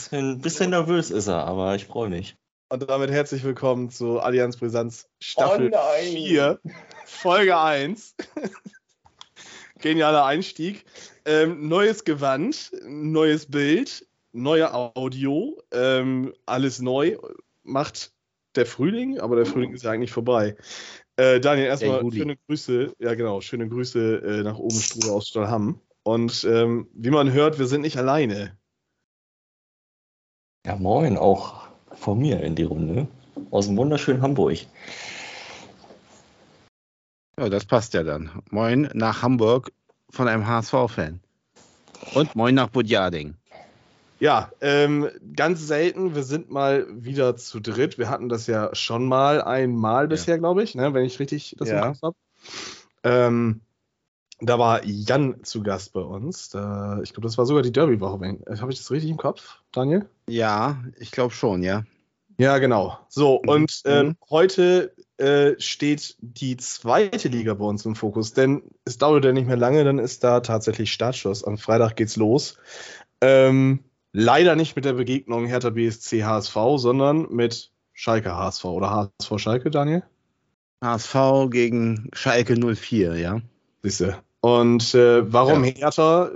bisschen, 0.00 0.40
bisschen 0.40 0.70
nervös 0.70 1.10
ist 1.10 1.26
er, 1.26 1.46
aber 1.46 1.74
ich 1.74 1.84
freue 1.84 2.08
mich. 2.08 2.36
Und 2.70 2.88
damit 2.88 3.10
herzlich 3.10 3.44
willkommen 3.44 3.90
zu 3.90 4.20
Allianz 4.20 4.56
Brisanz 4.56 5.08
Staffel 5.20 5.66
Oh 5.66 5.70
nein. 5.70 6.12
4, 6.12 6.60
Folge 7.04 7.58
1. 7.58 8.14
Genialer 9.80 10.24
Einstieg. 10.24 10.84
Ähm, 11.26 11.68
neues 11.68 12.04
Gewand, 12.04 12.72
neues 12.86 13.50
Bild, 13.50 14.06
neue 14.32 14.72
Audio, 14.72 15.60
ähm, 15.70 16.32
alles 16.46 16.80
neu. 16.80 17.18
Macht 17.62 18.12
der 18.54 18.64
Frühling, 18.64 19.20
aber 19.20 19.36
der 19.36 19.46
Frühling 19.46 19.74
ist 19.74 19.84
ja 19.84 19.90
eigentlich 19.90 20.12
vorbei. 20.12 20.56
Äh, 21.16 21.40
Daniel, 21.40 21.66
erstmal 21.66 22.00
Juli. 22.00 22.18
schöne 22.18 22.36
Grüße, 22.46 22.94
ja 22.98 23.14
genau, 23.14 23.42
schöne 23.42 23.68
Grüße 23.68 24.16
äh, 24.16 24.42
nach 24.44 24.56
oben 24.56 24.80
Struhe 24.80 25.12
aus 25.12 25.28
Stallham. 25.28 25.80
Und 26.04 26.44
ähm, 26.44 26.88
wie 26.94 27.10
man 27.10 27.32
hört, 27.32 27.58
wir 27.58 27.66
sind 27.66 27.82
nicht 27.82 27.98
alleine. 27.98 28.58
Ja, 30.66 30.76
moin, 30.76 31.16
auch 31.16 31.68
von 31.92 32.18
mir 32.18 32.42
in 32.42 32.54
die 32.54 32.64
Runde. 32.64 33.06
Aus 33.50 33.66
dem 33.66 33.76
wunderschönen 33.76 34.20
Hamburg. 34.20 34.58
Ja, 37.38 37.48
das 37.48 37.64
passt 37.64 37.94
ja 37.94 38.02
dann. 38.02 38.30
Moin 38.50 38.90
nach 38.92 39.22
Hamburg 39.22 39.72
von 40.10 40.28
einem 40.28 40.46
HSV-Fan. 40.46 41.20
Und 42.14 42.36
moin 42.36 42.54
nach 42.54 42.68
Budjading. 42.68 43.34
Ja, 44.18 44.52
ähm, 44.60 45.08
ganz 45.34 45.66
selten. 45.66 46.14
Wir 46.14 46.24
sind 46.24 46.50
mal 46.50 46.86
wieder 46.90 47.36
zu 47.36 47.60
dritt. 47.60 47.96
Wir 47.96 48.10
hatten 48.10 48.28
das 48.28 48.46
ja 48.46 48.74
schon 48.74 49.06
mal 49.06 49.40
einmal 49.40 50.08
bisher, 50.08 50.38
glaube 50.38 50.62
ich, 50.62 50.74
ne, 50.74 50.92
wenn 50.92 51.06
ich 51.06 51.18
richtig 51.18 51.56
das 51.58 51.70
Ja. 51.70 51.86
im 51.86 51.92
Kopf 51.92 52.02
habe. 52.02 52.16
Ähm, 53.02 53.60
da 54.40 54.58
war 54.58 54.84
Jan 54.84 55.42
zu 55.44 55.62
Gast 55.62 55.92
bei 55.92 56.00
uns. 56.00 56.48
Da, 56.50 57.00
ich 57.02 57.12
glaube, 57.12 57.26
das 57.26 57.38
war 57.38 57.46
sogar 57.46 57.62
die 57.62 57.72
Derby-Woche. 57.72 58.38
äh, 58.46 58.56
Habe 58.58 58.72
ich 58.72 58.78
das 58.78 58.90
richtig 58.90 59.10
im 59.10 59.16
Kopf, 59.16 59.58
Daniel? 59.72 60.08
Ja, 60.28 60.82
ich 60.98 61.10
glaube 61.10 61.32
schon, 61.34 61.62
ja. 61.62 61.84
Ja, 62.38 62.56
genau. 62.58 62.98
So, 63.08 63.40
Mhm. 63.42 63.48
und 63.50 63.82
ähm, 63.84 64.06
Mhm. 64.08 64.16
heute 64.30 64.94
äh, 65.18 65.60
steht 65.60 66.16
die 66.20 66.56
zweite 66.56 67.28
Liga 67.28 67.52
bei 67.52 67.64
uns 67.66 67.84
im 67.84 67.94
Fokus, 67.94 68.32
denn 68.32 68.62
es 68.86 68.96
dauert 68.96 69.24
ja 69.26 69.32
nicht 69.32 69.46
mehr 69.46 69.58
lange, 69.58 69.84
dann 69.84 69.98
ist 69.98 70.24
da 70.24 70.40
tatsächlich 70.40 70.90
Startschluss. 70.92 71.44
Am 71.44 71.58
Freitag 71.58 71.96
geht's 71.96 72.16
los. 72.16 72.56
Ähm, 73.20 73.84
leider 74.12 74.56
nicht 74.56 74.74
mit 74.76 74.86
der 74.86 74.94
Begegnung 74.94 75.44
Hertha 75.46 75.68
BSC 75.70 76.24
HSV, 76.24 76.56
sondern 76.76 77.28
mit 77.30 77.70
Schalke 77.92 78.34
HSV 78.34 78.64
oder 78.64 78.90
HSV 79.18 79.38
Schalke, 79.38 79.70
Daniel? 79.70 80.02
HSV 80.82 81.50
gegen 81.50 82.08
Schalke 82.14 82.56
04, 82.56 83.16
ja. 83.16 83.40
Siehste. 83.82 84.16
Und 84.40 84.94
äh, 84.94 85.32
warum 85.32 85.64
Hertha? 85.64 86.30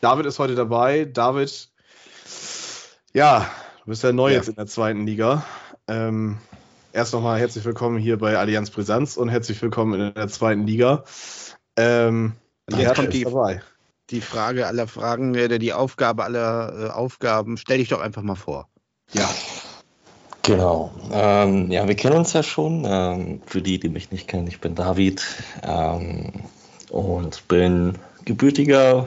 David 0.00 0.26
ist 0.26 0.38
heute 0.38 0.54
dabei. 0.54 1.04
David, 1.04 1.68
ja, 3.14 3.50
du 3.84 3.90
bist 3.90 4.02
ja 4.02 4.12
neu 4.12 4.30
Ja. 4.30 4.36
jetzt 4.38 4.48
in 4.48 4.56
der 4.56 4.66
zweiten 4.66 5.06
Liga. 5.06 5.44
Ähm, 5.86 6.38
erst 6.92 7.12
nochmal 7.12 7.38
herzlich 7.38 7.64
willkommen 7.64 7.98
hier 7.98 8.18
bei 8.18 8.36
Allianz 8.36 8.70
Brisanz 8.70 9.16
und 9.16 9.28
herzlich 9.28 9.60
willkommen 9.62 10.00
in 10.00 10.14
der 10.14 10.28
zweiten 10.28 10.66
Liga. 10.66 11.04
Ähm, 11.76 12.32
jetzt 12.68 12.78
Hertha 12.80 12.94
kommt 12.94 13.08
ist 13.08 13.14
die- 13.14 13.24
dabei. 13.24 13.62
Die 14.10 14.20
Frage 14.20 14.66
aller 14.66 14.88
Fragen, 14.88 15.36
äh, 15.36 15.58
die 15.60 15.72
Aufgabe 15.72 16.24
aller 16.24 16.86
äh, 16.86 16.90
Aufgaben, 16.90 17.56
stell 17.58 17.78
dich 17.78 17.90
doch 17.90 18.00
einfach 18.00 18.22
mal 18.22 18.34
vor. 18.34 18.68
Ja, 19.12 19.28
Genau. 20.42 20.90
Ähm, 21.12 21.70
ja, 21.70 21.86
wir 21.86 21.94
kennen 21.94 22.16
uns 22.16 22.32
ja 22.32 22.42
schon. 22.42 22.84
Ähm, 22.88 23.42
für 23.46 23.60
die, 23.60 23.78
die 23.78 23.90
mich 23.90 24.10
nicht 24.10 24.26
kennen, 24.26 24.46
ich 24.48 24.58
bin 24.58 24.74
David 24.74 25.22
ähm, 25.62 26.32
und 26.90 27.48
bin 27.48 27.98
gebürtiger 28.24 29.06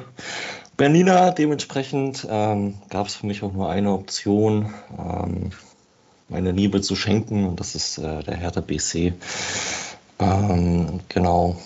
Berliner. 0.77 1.31
Dementsprechend 1.31 2.27
ähm, 2.29 2.75
gab 2.89 3.07
es 3.07 3.15
für 3.15 3.27
mich 3.27 3.43
auch 3.43 3.53
nur 3.53 3.69
eine 3.69 3.91
Option, 3.91 4.73
ähm, 4.97 5.51
meine 6.29 6.51
Liebe 6.51 6.81
zu 6.81 6.95
schenken 6.95 7.45
und 7.45 7.59
das 7.59 7.75
ist 7.75 7.97
äh, 7.99 8.23
der 8.23 8.35
Hertha 8.35 8.61
BC. 8.61 9.13
Ähm, 10.19 10.99
genau. 11.09 11.57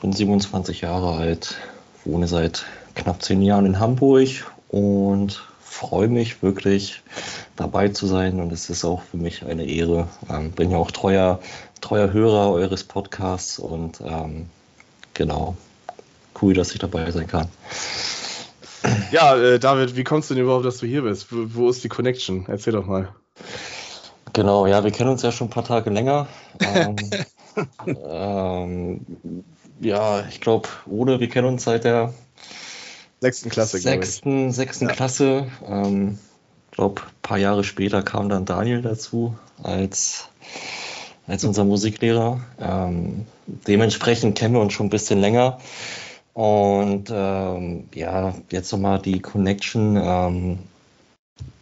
Bin 0.00 0.12
27 0.12 0.80
Jahre 0.80 1.16
alt, 1.16 1.56
wohne 2.04 2.26
seit 2.26 2.64
knapp 2.94 3.22
zehn 3.22 3.42
Jahren 3.42 3.66
in 3.66 3.78
Hamburg 3.78 4.28
und 4.68 5.42
freue 5.60 6.08
mich 6.08 6.42
wirklich 6.42 7.02
dabei 7.56 7.88
zu 7.88 8.06
sein 8.06 8.40
und 8.40 8.52
es 8.52 8.70
ist 8.70 8.84
auch 8.84 9.02
für 9.02 9.18
mich 9.18 9.44
eine 9.44 9.64
Ehre. 9.64 10.08
Ähm, 10.30 10.52
bin 10.52 10.70
ja 10.70 10.78
auch 10.78 10.90
treuer, 10.90 11.40
treuer 11.80 12.12
Hörer 12.12 12.50
eures 12.50 12.84
Podcasts 12.84 13.58
und 13.58 14.00
ähm, 14.00 14.46
genau, 15.20 15.54
cool, 16.40 16.54
dass 16.54 16.72
ich 16.72 16.78
dabei 16.78 17.10
sein 17.10 17.26
kann. 17.26 17.46
ja 19.12 19.36
äh, 19.36 19.58
David, 19.58 19.94
wie 19.94 20.02
kommst 20.02 20.30
du 20.30 20.34
denn 20.34 20.44
überhaupt, 20.44 20.64
dass 20.64 20.78
du 20.78 20.86
hier 20.86 21.02
bist? 21.02 21.30
Wo, 21.30 21.44
wo 21.46 21.68
ist 21.68 21.84
die 21.84 21.90
Connection? 21.90 22.46
Erzähl 22.48 22.72
doch 22.72 22.86
mal. 22.86 23.14
Genau, 24.32 24.66
ja, 24.66 24.82
wir 24.82 24.90
kennen 24.90 25.10
uns 25.10 25.20
ja 25.20 25.30
schon 25.30 25.48
ein 25.48 25.50
paar 25.50 25.64
Tage 25.64 25.90
länger. 25.90 26.26
Ähm, 26.60 26.96
ähm, 27.86 29.06
ja, 29.80 30.26
ich 30.26 30.40
glaube, 30.40 30.70
Ole, 30.86 31.20
wir 31.20 31.28
kennen 31.28 31.48
uns 31.48 31.64
seit 31.64 31.84
der 31.84 32.14
Sechsten 33.20 33.50
Klasse, 33.50 33.78
glaube 33.78 33.98
ich. 33.98 34.06
sechsten, 34.06 34.52
sechsten 34.52 34.88
Klasse. 34.88 35.48
Ähm, 35.66 36.18
ich 36.70 36.76
glaube, 36.76 37.02
ein 37.02 37.20
paar 37.20 37.36
Jahre 37.36 37.62
später 37.64 38.02
kam 38.02 38.30
dann 38.30 38.46
Daniel 38.46 38.80
dazu 38.80 39.36
als, 39.62 40.30
als 41.30 41.44
unser 41.44 41.64
Musiklehrer. 41.64 42.40
Ähm, 42.60 43.24
dementsprechend 43.46 44.36
kennen 44.36 44.54
wir 44.54 44.60
uns 44.60 44.72
schon 44.72 44.86
ein 44.86 44.90
bisschen 44.90 45.20
länger. 45.20 45.58
Und 46.34 47.10
ähm, 47.12 47.84
ja, 47.94 48.34
jetzt 48.50 48.72
nochmal 48.72 49.00
die 49.00 49.20
Connection. 49.20 49.96
Ähm, 49.96 50.58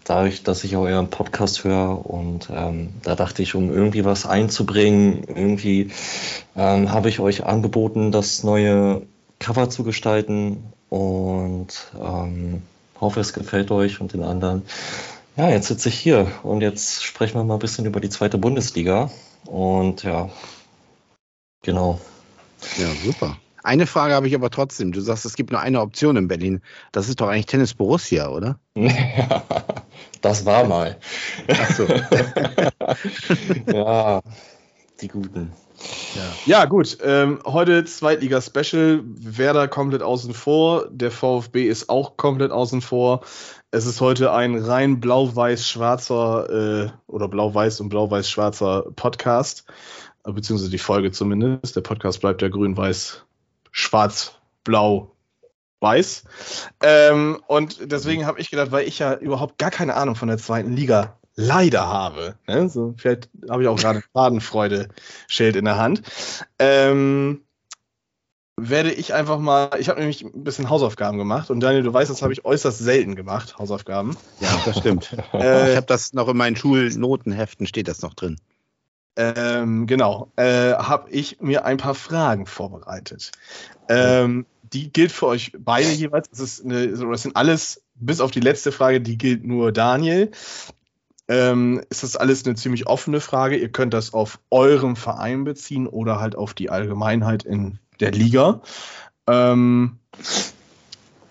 dadurch, 0.04 0.42
dass 0.42 0.64
ich 0.64 0.74
auch 0.74 0.84
euren 0.84 1.10
Podcast 1.10 1.64
höre 1.64 2.06
und 2.08 2.48
ähm, 2.50 2.94
da 3.02 3.14
dachte 3.14 3.42
ich, 3.42 3.54
um 3.54 3.70
irgendwie 3.70 4.06
was 4.06 4.24
einzubringen, 4.24 5.24
irgendwie 5.24 5.90
ähm, 6.56 6.90
habe 6.90 7.10
ich 7.10 7.20
euch 7.20 7.44
angeboten, 7.44 8.10
das 8.10 8.42
neue 8.42 9.02
Cover 9.38 9.68
zu 9.68 9.84
gestalten 9.84 10.72
und 10.88 11.92
ähm, 12.00 12.62
hoffe, 12.98 13.20
es 13.20 13.34
gefällt 13.34 13.70
euch 13.70 14.00
und 14.00 14.14
den 14.14 14.22
anderen. 14.22 14.62
Ja, 15.36 15.50
jetzt 15.50 15.68
sitze 15.68 15.90
ich 15.90 15.98
hier 15.98 16.26
und 16.42 16.62
jetzt 16.62 17.04
sprechen 17.04 17.34
wir 17.34 17.44
mal 17.44 17.54
ein 17.54 17.60
bisschen 17.60 17.84
über 17.84 18.00
die 18.00 18.08
zweite 18.08 18.38
Bundesliga 18.38 19.10
und 19.46 20.02
ja, 20.02 20.30
genau. 21.62 22.00
Ja, 22.76 22.88
super. 23.04 23.36
Eine 23.62 23.86
Frage 23.86 24.14
habe 24.14 24.28
ich 24.28 24.34
aber 24.34 24.50
trotzdem. 24.50 24.92
Du 24.92 25.00
sagst, 25.00 25.24
es 25.24 25.36
gibt 25.36 25.50
nur 25.50 25.60
eine 25.60 25.80
Option 25.80 26.16
in 26.16 26.28
Berlin. 26.28 26.62
Das 26.92 27.08
ist 27.08 27.20
doch 27.20 27.28
eigentlich 27.28 27.46
Tennis 27.46 27.74
Borussia, 27.74 28.28
oder? 28.28 28.58
Ja, 28.74 29.44
das 30.22 30.44
war 30.46 30.64
mal. 30.64 30.98
Ach 31.48 31.70
so. 31.70 31.86
Ja, 33.72 34.20
die 35.00 35.08
Guten. 35.08 35.52
Ja, 36.46 36.64
gut. 36.64 36.98
Ähm, 37.02 37.40
heute 37.44 37.84
Zweitliga-Special. 37.84 39.02
Werder 39.04 39.68
komplett 39.68 40.02
außen 40.02 40.34
vor. 40.34 40.88
Der 40.90 41.10
VfB 41.10 41.68
ist 41.68 41.88
auch 41.88 42.16
komplett 42.16 42.50
außen 42.50 42.80
vor. 42.80 43.20
Es 43.70 43.86
ist 43.86 44.00
heute 44.00 44.32
ein 44.32 44.56
rein 44.56 45.00
blau-weiß-schwarzer 45.00 46.86
äh, 46.86 46.90
oder 47.06 47.28
blau-weiß 47.28 47.80
und 47.80 47.90
blau-weiß-schwarzer 47.90 48.86
Podcast. 48.96 49.64
Beziehungsweise 50.24 50.70
die 50.70 50.78
Folge 50.78 51.12
zumindest. 51.12 51.76
Der 51.76 51.82
Podcast 51.82 52.20
bleibt 52.20 52.42
ja 52.42 52.48
grün-weiß, 52.48 53.24
schwarz-blau. 53.70 55.12
Weiß. 55.80 56.24
Ähm, 56.82 57.40
und 57.46 57.92
deswegen 57.92 58.26
habe 58.26 58.40
ich 58.40 58.50
gedacht, 58.50 58.72
weil 58.72 58.88
ich 58.88 58.98
ja 58.98 59.14
überhaupt 59.14 59.58
gar 59.58 59.70
keine 59.70 59.94
Ahnung 59.94 60.16
von 60.16 60.26
der 60.26 60.38
zweiten 60.38 60.72
Liga 60.72 61.17
leider 61.38 61.86
habe. 61.86 62.34
Ne? 62.48 62.68
So, 62.68 62.94
vielleicht 62.98 63.30
habe 63.48 63.62
ich 63.62 63.68
auch 63.68 63.78
gerade 63.78 64.02
Fadenfreude-Schild 64.12 65.56
in 65.56 65.64
der 65.64 65.78
Hand. 65.78 66.02
Ähm, 66.58 67.42
werde 68.56 68.90
ich 68.90 69.14
einfach 69.14 69.38
mal, 69.38 69.70
ich 69.78 69.88
habe 69.88 70.00
nämlich 70.00 70.24
ein 70.24 70.42
bisschen 70.42 70.68
Hausaufgaben 70.68 71.16
gemacht 71.16 71.48
und 71.50 71.60
Daniel, 71.60 71.84
du 71.84 71.92
weißt, 71.92 72.10
das 72.10 72.22
habe 72.22 72.32
ich 72.32 72.44
äußerst 72.44 72.80
selten 72.80 73.14
gemacht, 73.14 73.56
Hausaufgaben. 73.56 74.16
Ja, 74.40 74.50
das 74.64 74.78
stimmt. 74.78 75.16
Äh, 75.32 75.70
ich 75.70 75.76
habe 75.76 75.86
das 75.86 76.12
noch 76.12 76.26
in 76.26 76.36
meinen 76.36 76.56
Schulnotenheften, 76.56 77.68
steht 77.68 77.86
das 77.86 78.02
noch 78.02 78.14
drin. 78.14 78.38
Ähm, 79.14 79.86
genau, 79.86 80.32
äh, 80.36 80.72
habe 80.72 81.10
ich 81.10 81.40
mir 81.40 81.64
ein 81.64 81.76
paar 81.76 81.94
Fragen 81.94 82.46
vorbereitet. 82.46 83.30
Ähm, 83.88 84.46
die 84.72 84.92
gilt 84.92 85.12
für 85.12 85.26
euch 85.26 85.52
beide 85.56 85.90
jeweils. 85.90 86.28
Das, 86.30 86.40
ist 86.40 86.64
eine, 86.64 86.88
das 86.88 87.22
sind 87.22 87.36
alles, 87.36 87.82
bis 87.94 88.20
auf 88.20 88.32
die 88.32 88.40
letzte 88.40 88.72
Frage, 88.72 89.00
die 89.00 89.18
gilt 89.18 89.44
nur 89.44 89.70
Daniel. 89.70 90.32
Ähm, 91.30 91.82
ist 91.90 92.02
das 92.02 92.16
alles 92.16 92.46
eine 92.46 92.54
ziemlich 92.54 92.86
offene 92.86 93.20
Frage. 93.20 93.56
Ihr 93.56 93.70
könnt 93.70 93.92
das 93.92 94.14
auf 94.14 94.40
eurem 94.50 94.96
Verein 94.96 95.44
beziehen 95.44 95.86
oder 95.86 96.20
halt 96.20 96.36
auf 96.36 96.54
die 96.54 96.70
Allgemeinheit 96.70 97.42
in 97.44 97.78
der 98.00 98.12
Liga. 98.12 98.62
Ähm, 99.26 99.98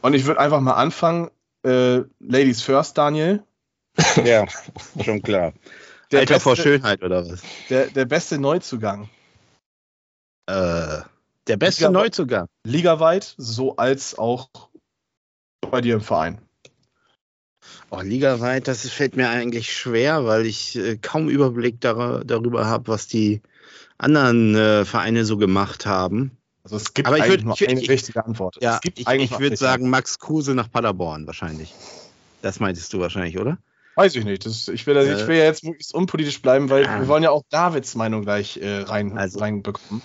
und 0.02 0.14
ich 0.14 0.26
würde 0.26 0.40
einfach 0.40 0.60
mal 0.62 0.74
anfangen. 0.74 1.30
Äh, 1.66 2.02
Ladies 2.20 2.62
first, 2.62 2.98
Daniel. 2.98 3.44
Ja, 4.24 4.46
schon 5.04 5.24
klar. 5.24 5.54
Der 6.12 6.20
Alter 6.20 6.40
vor 6.40 6.54
beste- 6.54 6.70
Schönheit 6.70 7.02
oder 7.02 7.28
was? 7.28 7.42
Der, 7.70 7.88
der 7.88 8.06
beste 8.06 8.38
Neuzugang. 8.38 9.10
Äh, 10.46 11.02
der 11.48 11.58
beste 11.58 11.86
Liga 11.88 11.92
Neuzugang. 11.92 12.48
Ligaweit, 12.64 13.34
so 13.38 13.76
als 13.78 14.18
auch 14.18 14.50
bei 15.72 15.82
dir 15.82 15.96
im 15.96 16.02
Verein. 16.02 16.40
Oh, 17.90 18.02
ligaweit, 18.02 18.68
das 18.68 18.90
fällt 18.90 19.16
mir 19.16 19.30
eigentlich 19.30 19.76
schwer, 19.76 20.26
weil 20.26 20.46
ich 20.46 20.78
äh, 20.78 20.98
kaum 20.98 21.30
Überblick 21.30 21.80
dar 21.82 22.24
darüber 22.26 22.66
habe, 22.66 22.88
was 22.90 23.08
die 23.08 23.42
anderen 23.98 24.56
äh, 24.56 24.86
Vereine 24.86 25.26
so 25.26 25.38
gemacht 25.38 25.86
haben. 25.86 26.32
Also 26.64 26.76
es 26.76 26.94
gibt 26.94 27.08
Aber 27.08 27.18
ich 27.18 27.28
würd, 27.28 27.46
nur 27.46 27.56
eine 27.66 27.82
ich, 27.82 27.90
richtige 27.90 28.26
Antwort. 28.26 28.58
Ja, 28.62 28.80
ich, 28.84 29.08
ich 29.08 29.40
würde 29.40 29.56
sagen 29.56 29.90
Max 29.90 30.20
Kruse 30.20 30.54
nach 30.54 30.70
Paderborn 30.70 31.26
wahrscheinlich. 31.26 31.74
Das 32.42 32.60
meintest 32.60 32.92
du 32.92 33.00
wahrscheinlich, 33.00 33.40
oder? 33.40 33.58
Weiß 33.96 34.16
ich 34.16 34.26
nicht. 34.26 34.46
Das, 34.46 34.68
ich, 34.68 34.86
will, 34.86 34.96
äh, 34.98 35.22
ich 35.22 35.28
will 35.28 35.38
ja 35.38 35.46
jetzt 35.46 35.64
möglichst 35.64 35.94
unpolitisch 35.94 36.42
bleiben, 36.42 36.70
weil 36.70 36.84
äh, 36.84 37.00
wir 37.00 37.08
wollen 37.08 37.24
ja 37.24 37.32
auch 37.32 37.44
Davids 37.50 37.96
Meinung 37.96 38.22
gleich 38.22 38.58
äh, 38.58 38.82
rein, 38.82 39.18
also, 39.18 39.40
reinbekommen. 39.40 40.02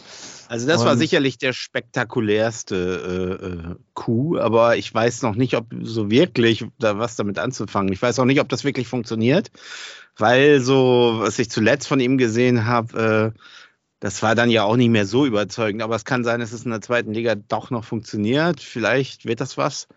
Also 0.53 0.67
das 0.67 0.85
war 0.85 0.99
sicherlich 0.99 1.39
der 1.39 1.55
spektakulärste 1.55 3.39
äh, 3.41 3.47
äh, 3.47 3.75
Coup, 3.95 4.37
aber 4.37 4.77
ich 4.77 4.93
weiß 4.93 5.23
noch 5.23 5.35
nicht, 5.35 5.57
ob 5.57 5.65
so 5.81 6.11
wirklich 6.11 6.67
da 6.79 6.99
was 6.99 7.17
damit 7.17 7.39
anzufangen. 7.39 7.91
Ich 7.91 8.03
weiß 8.03 8.19
auch 8.19 8.27
nicht, 8.27 8.39
ob 8.39 8.51
das 8.51 8.63
wirklich 8.63 8.87
funktioniert, 8.87 9.51
weil 10.19 10.61
so, 10.61 11.15
was 11.21 11.39
ich 11.39 11.49
zuletzt 11.49 11.89
von 11.89 12.01
ihm 12.01 12.19
gesehen 12.19 12.67
habe, 12.67 13.33
äh, 13.35 13.39
das 13.99 14.23
war 14.23 14.35
dann 14.35 14.51
ja 14.51 14.65
auch 14.65 14.77
nicht 14.77 14.91
mehr 14.91 15.07
so 15.07 15.25
überzeugend. 15.25 15.81
Aber 15.81 15.97
es 15.97 16.05
kann 16.05 16.23
sein, 16.23 16.41
dass 16.41 16.53
es 16.53 16.67
in 16.67 16.71
der 16.71 16.83
zweiten 16.83 17.15
Liga 17.15 17.35
doch 17.35 17.71
noch 17.71 17.87
funktioniert. 17.87 18.61
Vielleicht 18.61 19.25
wird 19.25 19.41
das 19.41 19.57
was. 19.57 19.89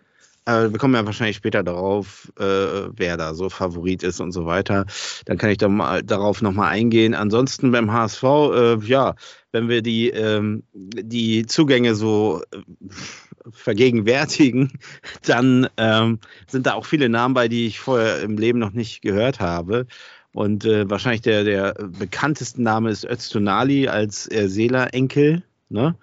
Äh, 0.45 0.71
wir 0.71 0.77
kommen 0.77 0.93
ja 0.93 1.05
wahrscheinlich 1.05 1.37
später 1.37 1.63
darauf, 1.63 2.31
äh, 2.39 2.43
wer 2.43 3.17
da 3.17 3.33
so 3.33 3.49
Favorit 3.49 4.03
ist 4.03 4.19
und 4.19 4.31
so 4.31 4.45
weiter. 4.45 4.85
Dann 5.25 5.37
kann 5.37 5.49
ich 5.49 5.57
da 5.57 5.67
mal, 5.67 6.03
darauf 6.03 6.41
nochmal 6.41 6.71
eingehen. 6.71 7.13
Ansonsten 7.13 7.71
beim 7.71 7.91
HSV, 7.91 8.23
äh, 8.23 8.77
ja, 8.85 9.15
wenn 9.51 9.69
wir 9.69 9.81
die, 9.81 10.09
ähm, 10.09 10.63
die 10.73 11.45
Zugänge 11.47 11.95
so 11.95 12.43
äh, 12.51 12.57
vergegenwärtigen, 13.51 14.73
dann 15.25 15.67
ähm, 15.77 16.19
sind 16.47 16.67
da 16.67 16.73
auch 16.73 16.85
viele 16.85 17.09
Namen 17.09 17.33
bei, 17.33 17.47
die 17.47 17.65
ich 17.65 17.79
vorher 17.79 18.21
im 18.21 18.37
Leben 18.37 18.59
noch 18.59 18.71
nicht 18.71 19.01
gehört 19.01 19.39
habe. 19.39 19.87
Und 20.33 20.65
äh, 20.65 20.89
wahrscheinlich 20.89 21.21
der, 21.21 21.43
der 21.43 21.73
bekannteste 21.73 22.61
Name 22.61 22.91
ist 22.91 23.05
Öztunali 23.05 23.87
als 23.87 24.29
äh, 24.29 24.49
Seeler-Enkel. 24.49 25.43
Ne? 25.69 25.95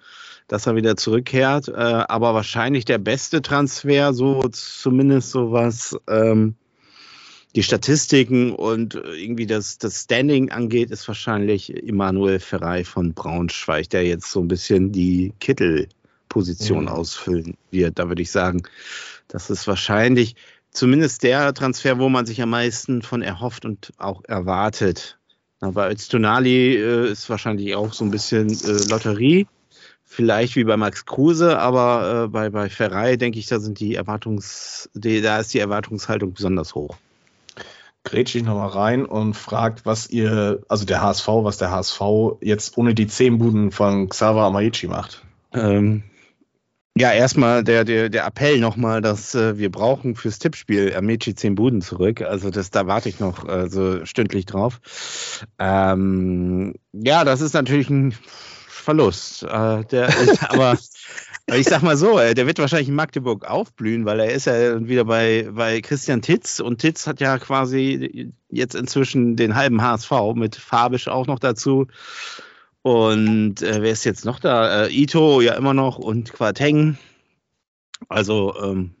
Dass 0.53 0.67
er 0.67 0.75
wieder 0.75 0.95
zurückkehrt. 0.95 1.67
Äh, 1.67 1.71
aber 1.71 2.35
wahrscheinlich 2.35 2.85
der 2.85 2.99
beste 2.99 3.41
Transfer, 3.41 4.13
so 4.13 4.47
zumindest 4.49 5.31
so 5.31 5.51
was 5.51 5.97
ähm, 6.07 6.53
die 7.55 7.63
Statistiken 7.63 8.51
und 8.51 8.93
irgendwie 8.93 9.47
das, 9.47 9.79
das 9.79 10.01
Standing 10.01 10.51
angeht, 10.51 10.91
ist 10.91 11.07
wahrscheinlich 11.07 11.75
Emanuel 11.75 12.39
Ferrei 12.39 12.83
von 12.83 13.15
Braunschweig, 13.15 13.89
der 13.89 14.05
jetzt 14.05 14.29
so 14.29 14.41
ein 14.41 14.47
bisschen 14.47 14.91
die 14.91 15.33
Kittelposition 15.39 16.83
mhm. 16.83 16.89
ausfüllen 16.89 17.57
wird. 17.71 17.97
Da 17.97 18.07
würde 18.07 18.21
ich 18.21 18.29
sagen, 18.29 18.61
das 19.29 19.49
ist 19.49 19.67
wahrscheinlich 19.67 20.35
zumindest 20.69 21.23
der 21.23 21.55
Transfer, 21.55 21.97
wo 21.97 22.09
man 22.09 22.27
sich 22.27 22.39
am 22.43 22.51
meisten 22.51 23.01
von 23.01 23.23
erhofft 23.23 23.65
und 23.65 23.91
auch 23.97 24.21
erwartet. 24.25 25.17
Aber 25.61 25.89
Öztunali 25.89 26.75
äh, 26.75 27.11
ist 27.11 27.27
wahrscheinlich 27.27 27.73
auch 27.73 27.91
so 27.91 28.05
ein 28.05 28.11
bisschen 28.11 28.49
äh, 28.51 28.87
Lotterie 28.87 29.47
vielleicht 30.13 30.55
wie 30.55 30.63
bei 30.63 30.77
Max 30.77 31.05
Kruse, 31.05 31.59
aber 31.59 32.25
äh, 32.25 32.27
bei, 32.27 32.49
bei 32.49 32.69
Ferrari 32.69 33.17
denke 33.17 33.39
ich, 33.39 33.47
da 33.47 33.59
sind 33.59 33.79
die 33.79 33.95
Erwartungs, 33.95 34.89
die, 34.93 35.21
da 35.21 35.39
ist 35.39 35.53
die 35.53 35.59
Erwartungshaltung 35.59 36.33
besonders 36.33 36.75
hoch. 36.75 36.97
Grätsche 38.03 38.37
ich 38.37 38.43
nochmal 38.43 38.69
rein 38.69 39.05
und 39.05 39.33
fragt, 39.33 39.85
was 39.85 40.09
ihr, 40.09 40.61
also 40.67 40.85
der 40.85 41.01
HSV, 41.01 41.27
was 41.27 41.57
der 41.57 41.71
HSV 41.71 42.01
jetzt 42.41 42.77
ohne 42.77 42.93
die 42.93 43.07
zehn 43.07 43.37
Buden 43.37 43.71
von 43.71 44.09
Xaver 44.09 44.43
Amaichi 44.43 44.87
macht. 44.87 45.23
Ähm, 45.53 46.03
ja, 46.95 47.11
erstmal 47.11 47.63
der, 47.63 47.85
der, 47.85 48.09
der 48.09 48.25
Appell 48.25 48.59
nochmal, 48.59 49.01
dass 49.01 49.33
äh, 49.33 49.57
wir 49.57 49.71
brauchen 49.71 50.15
fürs 50.15 50.37
Tippspiel 50.37 50.93
Amici 50.95 51.33
10 51.33 51.55
Buden 51.55 51.81
zurück. 51.81 52.21
Also 52.21 52.51
das, 52.51 52.69
da 52.69 52.85
warte 52.85 53.09
ich 53.09 53.19
noch 53.19 53.49
äh, 53.49 53.67
so 53.67 54.05
stündlich 54.05 54.45
drauf. 54.45 54.79
Ähm, 55.57 56.75
ja, 56.91 57.23
das 57.23 57.41
ist 57.41 57.53
natürlich 57.53 57.89
ein 57.89 58.13
Verlust. 58.83 59.43
Äh, 59.43 59.83
der, 59.85 60.09
aber 60.49 60.77
ich 61.47 61.67
sag 61.67 61.81
mal 61.81 61.97
so, 61.97 62.19
äh, 62.19 62.33
der 62.33 62.47
wird 62.47 62.59
wahrscheinlich 62.59 62.89
in 62.89 62.95
Magdeburg 62.95 63.45
aufblühen, 63.45 64.05
weil 64.05 64.19
er 64.19 64.31
ist 64.31 64.45
ja 64.45 64.87
wieder 64.87 65.05
bei, 65.05 65.49
bei 65.51 65.81
Christian 65.81 66.21
Titz 66.21 66.59
und 66.59 66.79
Titz 66.79 67.07
hat 67.07 67.19
ja 67.19 67.37
quasi 67.37 68.31
jetzt 68.49 68.75
inzwischen 68.75 69.35
den 69.35 69.55
halben 69.55 69.81
HSV 69.81 70.11
mit 70.35 70.55
Fabisch 70.55 71.07
auch 71.07 71.27
noch 71.27 71.39
dazu. 71.39 71.87
Und 72.81 73.61
äh, 73.61 73.81
wer 73.81 73.91
ist 73.91 74.03
jetzt 74.03 74.25
noch 74.25 74.39
da? 74.39 74.85
Äh, 74.85 74.93
Ito 74.93 75.41
ja 75.41 75.53
immer 75.53 75.73
noch 75.73 75.97
und 75.97 76.33
Quateng. 76.33 76.97
Also 78.09 78.55
ähm, 78.61 78.95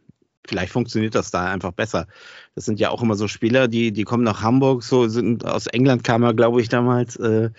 vielleicht 0.47 0.71
funktioniert 0.71 1.15
das 1.15 1.31
da 1.31 1.45
einfach 1.51 1.71
besser. 1.71 2.07
Das 2.55 2.65
sind 2.65 2.79
ja 2.79 2.89
auch 2.89 3.01
immer 3.01 3.15
so 3.15 3.27
Spieler, 3.27 3.67
die, 3.67 3.91
die 3.91 4.03
kommen 4.03 4.23
nach 4.23 4.41
Hamburg, 4.41 4.83
so 4.83 5.07
sind 5.07 5.45
aus 5.45 5.67
England 5.67 6.03
kam 6.03 6.23
er, 6.23 6.33
glaube 6.33 6.61
ich, 6.61 6.69
damals. 6.69 7.15
Äh, 7.17 7.49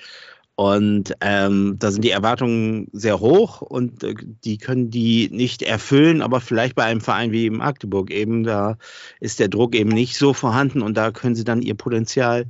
und 0.57 1.15
ähm, 1.21 1.77
da 1.81 1.91
sind 1.91 2.05
die 2.05 2.11
Erwartungen 2.11 2.89
sehr 2.93 3.19
hoch 3.19 3.61
und 3.61 4.05
äh, 4.05 4.15
die 4.45 4.59
können 4.59 4.91
die 4.91 5.29
nicht 5.33 5.63
erfüllen, 5.63 6.23
aber 6.23 6.41
vielleicht 6.41 6.77
bei 6.77 6.85
einem 6.85 7.01
Verein 7.01 7.33
wie 7.33 7.47
im 7.47 7.57
Magdeburg 7.57 8.13
eben, 8.13 8.45
da 8.45 8.79
ist 9.19 9.41
der 9.41 9.49
Druck 9.49 9.75
eben 9.75 9.91
nicht 9.91 10.17
so 10.17 10.33
vorhanden 10.33 10.81
und 10.81 10.97
da 10.97 11.11
können 11.11 11.35
sie 11.35 11.45
dann 11.45 11.61
ihr 11.61 11.75
Potenzial 11.75 12.47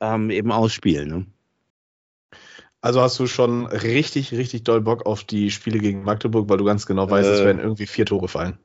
ähm, 0.00 0.30
eben 0.30 0.52
ausspielen. 0.52 1.08
Ne? 1.08 1.26
Also 2.80 3.02
hast 3.02 3.18
du 3.18 3.26
schon 3.26 3.66
richtig, 3.66 4.32
richtig 4.32 4.62
doll 4.62 4.80
Bock 4.80 5.04
auf 5.04 5.24
die 5.24 5.50
Spiele 5.50 5.78
gegen 5.78 6.02
Magdeburg, 6.02 6.48
weil 6.48 6.58
du 6.58 6.64
ganz 6.64 6.86
genau 6.86 7.10
weißt, 7.10 7.28
äh, 7.28 7.32
es 7.32 7.44
werden 7.44 7.60
irgendwie 7.60 7.86
vier 7.86 8.06
Tore 8.06 8.28
fallen. 8.28 8.58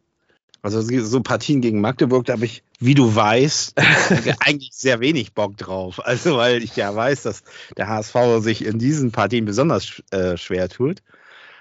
Also 0.62 0.82
so 0.82 1.22
Partien 1.22 1.62
gegen 1.62 1.80
Magdeburg, 1.80 2.26
da 2.26 2.34
habe 2.34 2.46
ich, 2.46 2.64
wie 2.80 2.94
du 2.94 3.16
weißt, 3.16 3.76
eigentlich 4.40 4.72
sehr 4.74 5.00
wenig 5.00 5.34
Bock 5.34 5.56
drauf. 5.58 6.06
Also 6.06 6.38
weil 6.38 6.64
ich 6.64 6.76
ja 6.76 6.94
weiß, 6.94 7.24
dass 7.24 7.44
der 7.78 7.88
HSV 7.88 8.16
sich 8.40 8.66
in 8.66 8.78
diesen 8.78 9.12
Partien 9.12 9.46
besonders 9.46 10.04
äh, 10.12 10.36
schwer 10.36 10.68
tut. 10.68 11.02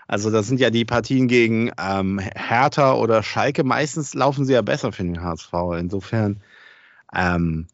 Also 0.08 0.30
das 0.30 0.48
sind 0.48 0.58
ja 0.58 0.70
die 0.70 0.84
Partien 0.84 1.28
gegen 1.28 1.70
ähm, 1.78 2.18
Hertha 2.18 2.94
oder 2.94 3.22
Schalke. 3.22 3.62
Meistens 3.62 4.14
laufen 4.14 4.44
sie 4.44 4.54
ja 4.54 4.62
besser 4.62 4.90
für 4.90 5.04
den 5.04 5.22
HSV. 5.22 5.52
Insofern 5.78 6.40
ähm, 7.14 7.66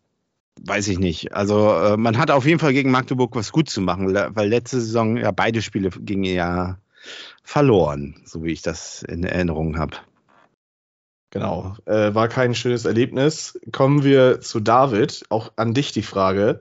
weiß 0.63 0.89
ich 0.89 0.99
nicht. 0.99 1.33
Also 1.33 1.73
äh, 1.73 1.97
man 1.97 2.19
hat 2.19 2.31
auf 2.31 2.45
jeden 2.45 2.59
Fall 2.59 2.73
gegen 2.73 2.91
Magdeburg 2.91 3.35
was 3.35 3.53
gut 3.53 3.71
zu 3.71 3.81
machen, 3.81 4.13
weil 4.13 4.49
letzte 4.49 4.81
Saison 4.81 5.17
ja 5.17 5.31
beide 5.31 5.63
Spiele 5.63 5.91
gingen 5.91 6.25
ja 6.25 6.79
verloren, 7.43 8.17
so 8.25 8.43
wie 8.43 8.53
ich 8.53 8.63
das 8.63 9.03
in 9.03 9.25
Erinnerung 9.25 9.79
habe. 9.79 9.97
Genau, 11.35 11.75
äh, 11.87 12.15
war 12.15 12.29
kein 12.29 12.55
schönes 12.55 12.85
Erlebnis. 12.85 13.59
Kommen 13.73 14.05
wir 14.05 14.41
zu 14.41 14.61
David. 14.61 15.25
Auch 15.31 15.51
an 15.57 15.75
dich 15.75 15.91
die 15.91 16.03
Frage. 16.03 16.61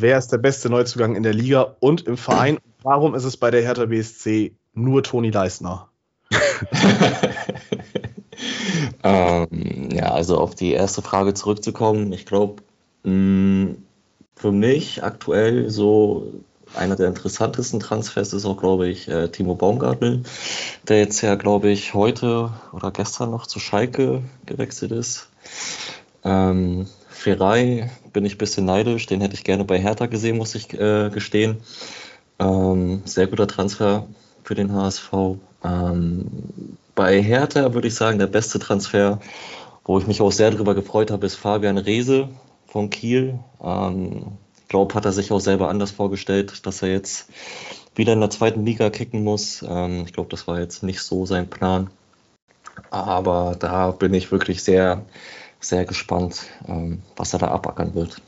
Wer 0.00 0.18
ist 0.18 0.32
der 0.32 0.38
beste 0.38 0.68
Neuzugang 0.68 1.14
in 1.14 1.22
der 1.22 1.32
Liga 1.32 1.76
und 1.78 2.08
im 2.08 2.16
Verein? 2.16 2.58
Warum 2.82 3.14
ist 3.14 3.22
es 3.22 3.36
bei 3.36 3.52
der 3.52 3.62
Hertha 3.62 3.86
BSC 3.86 4.52
nur 4.74 5.04
Toni 5.04 5.30
Leisner? 5.30 5.90
ähm, 9.04 9.90
ja, 9.92 10.10
also 10.10 10.38
auf 10.38 10.56
die 10.56 10.72
erste 10.72 11.02
Frage 11.02 11.32
zurückzukommen. 11.32 12.12
Ich 12.12 12.26
glaube, 12.26 12.64
mm, 13.04 13.76
für 14.34 14.50
mich 14.50 15.04
aktuell 15.04 15.70
so 15.70 16.32
einer 16.74 16.96
der 16.96 17.08
interessantesten 17.08 17.80
Transfers 17.80 18.32
ist 18.32 18.44
auch, 18.44 18.56
glaube 18.56 18.88
ich, 18.88 19.08
äh, 19.08 19.28
Timo 19.28 19.54
Baumgartel, 19.54 20.22
der 20.88 20.98
jetzt 20.98 21.20
ja, 21.20 21.34
glaube 21.34 21.70
ich, 21.70 21.94
heute 21.94 22.52
oder 22.72 22.90
gestern 22.90 23.30
noch 23.30 23.46
zu 23.46 23.58
Schalke 23.58 24.22
gewechselt 24.46 24.92
ist. 24.92 25.28
Ähm, 26.24 26.86
Ferrei 27.08 27.90
bin 28.12 28.24
ich 28.24 28.34
ein 28.34 28.38
bisschen 28.38 28.64
neidisch, 28.64 29.06
den 29.06 29.20
hätte 29.20 29.34
ich 29.34 29.44
gerne 29.44 29.64
bei 29.64 29.78
Hertha 29.78 30.06
gesehen, 30.06 30.38
muss 30.38 30.54
ich 30.54 30.72
äh, 30.74 31.10
gestehen. 31.10 31.58
Ähm, 32.38 33.02
sehr 33.04 33.26
guter 33.26 33.46
Transfer 33.46 34.06
für 34.42 34.54
den 34.54 34.72
HSV. 34.72 35.12
Ähm, 35.62 36.26
bei 36.94 37.22
Hertha 37.22 37.74
würde 37.74 37.88
ich 37.88 37.94
sagen, 37.94 38.18
der 38.18 38.26
beste 38.26 38.58
Transfer, 38.58 39.20
wo 39.84 39.98
ich 39.98 40.06
mich 40.06 40.20
auch 40.20 40.32
sehr 40.32 40.50
darüber 40.50 40.74
gefreut 40.74 41.10
habe, 41.10 41.26
ist 41.26 41.34
Fabian 41.34 41.78
Reese 41.78 42.28
von 42.66 42.90
Kiel. 42.90 43.38
Ähm, 43.62 44.38
glaube, 44.70 44.94
hat 44.94 45.04
er 45.04 45.12
sich 45.12 45.30
auch 45.32 45.40
selber 45.40 45.68
anders 45.68 45.90
vorgestellt, 45.90 46.64
dass 46.64 46.80
er 46.80 46.88
jetzt 46.88 47.28
wieder 47.94 48.14
in 48.14 48.20
der 48.20 48.30
zweiten 48.30 48.64
Liga 48.64 48.88
kicken 48.88 49.22
muss. 49.22 49.62
Ähm, 49.68 50.04
ich 50.06 50.14
glaube, 50.14 50.30
das 50.30 50.46
war 50.46 50.58
jetzt 50.58 50.82
nicht 50.82 51.02
so 51.02 51.26
sein 51.26 51.50
Plan. 51.50 51.90
Aber 52.88 53.56
da 53.58 53.90
bin 53.90 54.14
ich 54.14 54.32
wirklich 54.32 54.62
sehr, 54.62 55.04
sehr 55.58 55.84
gespannt, 55.84 56.46
ähm, 56.66 57.02
was 57.16 57.34
er 57.34 57.40
da 57.40 57.48
abackern 57.48 57.94
wird. 57.94 58.22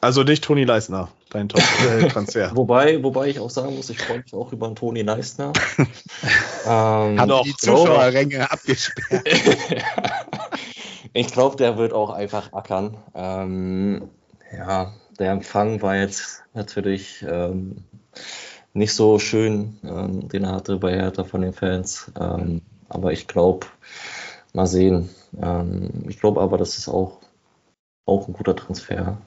Also 0.00 0.22
nicht 0.22 0.42
Toni 0.42 0.64
Leisner, 0.64 1.10
dein 1.28 1.50
Top-Transfer. 1.50 2.52
wobei, 2.54 3.02
wobei 3.02 3.28
ich 3.28 3.38
auch 3.38 3.50
sagen 3.50 3.76
muss, 3.76 3.90
ich 3.90 4.00
freue 4.00 4.22
mich 4.22 4.32
auch 4.32 4.50
über 4.50 4.66
einen 4.66 4.76
Toni 4.76 5.02
Leisner. 5.02 5.52
ähm, 6.66 7.20
Hat 7.20 7.30
auch 7.30 7.44
die 7.44 7.54
Zuschauerränge 7.54 8.50
abgesperrt. 8.50 9.28
ich 11.12 11.26
glaube, 11.26 11.56
der 11.56 11.76
wird 11.76 11.92
auch 11.92 12.08
einfach 12.08 12.54
ackern. 12.54 12.96
Ähm, 13.14 14.08
ja, 14.52 14.92
der 15.18 15.32
Empfang 15.32 15.82
war 15.82 15.96
jetzt 15.96 16.42
natürlich 16.54 17.24
ähm, 17.28 17.84
nicht 18.72 18.94
so 18.94 19.18
schön, 19.18 19.78
ähm, 19.84 20.28
den 20.28 20.44
er 20.44 20.52
hatte 20.52 20.76
bei 20.76 20.92
Hertha 20.92 21.24
von 21.24 21.42
den 21.42 21.52
Fans. 21.52 22.10
Ähm, 22.18 22.62
aber 22.88 23.12
ich 23.12 23.26
glaube, 23.26 23.66
mal 24.52 24.66
sehen. 24.66 25.10
Ähm, 25.40 25.90
ich 26.08 26.18
glaube 26.18 26.40
aber, 26.40 26.58
dass 26.58 26.78
es 26.78 26.88
auch, 26.88 27.18
auch 28.06 28.28
ein 28.28 28.34
guter 28.34 28.56
Transfer 28.56 29.18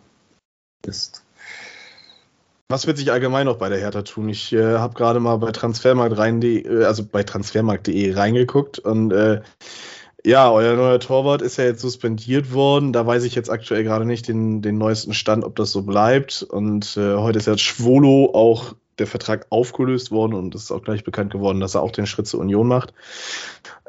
ist. 0.85 1.23
Was 2.69 2.87
wird 2.87 2.97
sich 2.97 3.11
allgemein 3.11 3.45
noch 3.45 3.57
bei 3.57 3.69
der 3.69 3.79
Hertha 3.79 4.01
tun? 4.01 4.29
Ich 4.29 4.51
äh, 4.53 4.77
habe 4.77 4.95
gerade 4.95 5.19
mal 5.19 5.37
bei 5.37 5.51
Transfermarkt 5.51 6.17
rein, 6.17 6.41
äh, 6.41 6.85
also 6.85 7.05
bei 7.05 7.23
transfermarkt.de 7.23 8.13
reingeguckt 8.13 8.79
und 8.79 9.11
äh, 9.11 9.41
ja, 10.25 10.49
euer 10.51 10.75
neuer 10.75 10.99
Torwart 10.99 11.41
ist 11.41 11.57
ja 11.57 11.65
jetzt 11.65 11.81
suspendiert 11.81 12.53
worden. 12.53 12.93
Da 12.93 13.05
weiß 13.05 13.23
ich 13.23 13.35
jetzt 13.35 13.49
aktuell 13.49 13.83
gerade 13.83 14.05
nicht 14.05 14.27
den, 14.27 14.61
den 14.61 14.77
neuesten 14.77 15.13
Stand, 15.13 15.43
ob 15.43 15.55
das 15.55 15.71
so 15.71 15.81
bleibt. 15.81 16.43
Und 16.43 16.95
äh, 16.97 17.15
heute 17.15 17.39
ist 17.39 17.47
ja 17.47 17.57
Schwolo 17.57 18.31
auch 18.33 18.73
der 18.99 19.07
Vertrag 19.07 19.47
aufgelöst 19.49 20.11
worden 20.11 20.33
und 20.33 20.55
es 20.55 20.63
ist 20.63 20.71
auch 20.71 20.83
gleich 20.83 21.03
bekannt 21.03 21.31
geworden, 21.31 21.59
dass 21.59 21.75
er 21.75 21.81
auch 21.81 21.91
den 21.91 22.05
Schritt 22.05 22.27
zur 22.27 22.39
Union 22.39 22.67
macht. 22.67 22.93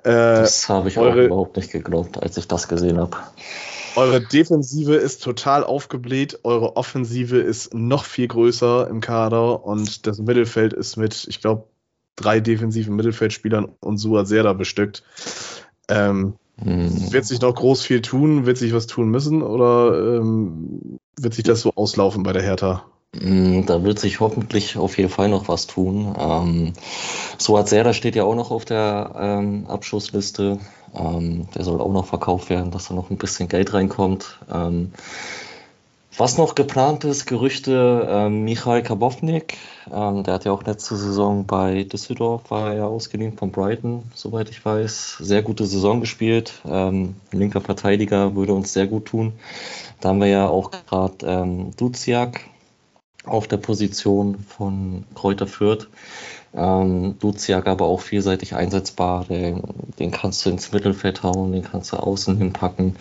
Äh, 0.03 0.11
das 0.11 0.69
habe 0.69 0.89
ich 0.89 0.99
eure, 0.99 1.23
auch 1.23 1.27
überhaupt 1.27 1.57
nicht 1.57 1.71
geglaubt, 1.71 2.23
als 2.23 2.37
ich 2.37 2.49
das 2.49 2.69
gesehen 2.69 2.99
habe. 2.99 3.17
Eure 3.97 4.21
Defensive 4.21 4.97
ist 4.97 5.23
total 5.23 5.63
aufgebläht, 5.63 6.41
eure 6.43 6.77
Offensive 6.77 7.39
ist 7.39 7.75
noch 7.75 8.05
viel 8.05 8.27
größer 8.27 8.89
im 8.89 9.01
Kader 9.01 9.65
und 9.65 10.07
das 10.07 10.19
Mittelfeld 10.19 10.73
ist 10.73 10.97
mit, 10.97 11.27
ich 11.29 11.41
glaube, 11.41 11.65
drei 12.17 12.41
defensiven 12.41 12.97
Mittelfeldspielern 12.97 13.67
und 13.81 13.99
Sua 13.99 14.25
Serda 14.25 14.53
bestückt. 14.53 15.05
Ähm, 15.89 16.35
hm. 16.63 17.13
Wird 17.13 17.25
sich 17.25 17.41
noch 17.41 17.55
groß 17.55 17.83
viel 17.83 18.01
tun? 18.01 18.47
Wird 18.47 18.59
sich 18.59 18.73
was 18.73 18.87
tun 18.87 19.09
müssen? 19.09 19.43
Oder 19.43 20.19
ähm, 20.19 20.99
wird 21.19 21.35
sich 21.35 21.45
das 21.45 21.61
so 21.61 21.73
auslaufen 21.75 22.23
bei 22.23 22.33
der 22.33 22.43
Hertha? 22.43 22.85
Hm, 23.19 23.67
da 23.67 23.83
wird 23.83 23.99
sich 23.99 24.21
hoffentlich 24.21 24.77
auf 24.77 24.97
jeden 24.99 25.11
Fall 25.11 25.29
noch 25.29 25.49
was 25.49 25.67
tun. 25.67 26.15
Ähm, 26.19 26.73
Suat 27.39 27.69
Serda 27.69 27.93
steht 27.93 28.17
ja 28.17 28.25
auch 28.25 28.35
noch 28.35 28.51
auf 28.51 28.65
der 28.65 29.15
ähm, 29.19 29.67
Abschussliste. 29.67 30.59
Ähm, 30.95 31.49
der 31.55 31.65
soll 31.65 31.81
auch 31.81 31.93
noch 31.93 32.07
verkauft 32.07 32.51
werden, 32.51 32.71
dass 32.71 32.89
da 32.89 32.95
noch 32.95 33.11
ein 33.11 33.19
bisschen 33.19 33.49
Geld 33.49 33.75
reinkommt. 33.75 34.39
Ähm, 34.53 34.93
was 36.17 36.39
noch 36.39 36.55
geplant 36.55 37.05
ist, 37.05 37.27
Gerüchte, 37.27 38.07
ähm, 38.09 38.45
Michael 38.45 38.83
Kabownik, 38.83 39.57
ähm, 39.93 40.23
der 40.23 40.35
hat 40.35 40.45
ja 40.45 40.53
auch 40.53 40.63
letzte 40.63 40.97
Saison 40.97 41.47
bei 41.47 41.85
Düsseldorf, 41.85 42.51
war 42.51 42.71
er 42.71 42.77
ja 42.77 42.87
ausgeliehen 42.87 43.37
von 43.37 43.51
Brighton, 43.51 44.05
soweit 44.15 44.51
ich 44.51 44.65
weiß. 44.65 45.19
Sehr 45.21 45.43
gute 45.43 45.67
Saison 45.67 46.01
gespielt. 46.01 46.63
Ähm, 46.67 47.17
linker 47.33 47.61
Verteidiger 47.61 48.35
würde 48.35 48.55
uns 48.55 48.73
sehr 48.73 48.87
gut 48.87 49.07
tun. 49.07 49.33
Da 50.01 50.11
haben 50.11 50.21
wir 50.21 50.29
ja 50.29 50.49
auch 50.49 50.71
gerade 50.71 51.27
ähm, 51.27 51.71
Duziak 51.77 52.41
auf 53.25 53.49
der 53.49 53.57
Position 53.57 54.39
von 54.39 55.05
Kräuter 55.15 55.47
Fürth. 55.47 55.89
Ähm, 56.55 57.19
Duziak 57.19 57.67
aber 57.67 57.87
auch 57.87 58.01
vielseitig 58.01 58.55
einsetzbar. 58.55 59.25
Den, 59.25 59.63
den 59.99 60.11
kannst 60.11 60.45
du 60.47 60.51
ins 60.51 60.73
Mittelfeld 60.73 61.23
hauen, 61.23 61.53
den 61.53 61.65
kannst 61.65 61.93
du 61.93 61.97
außen 61.97 62.37
hinpacken. 62.37 62.97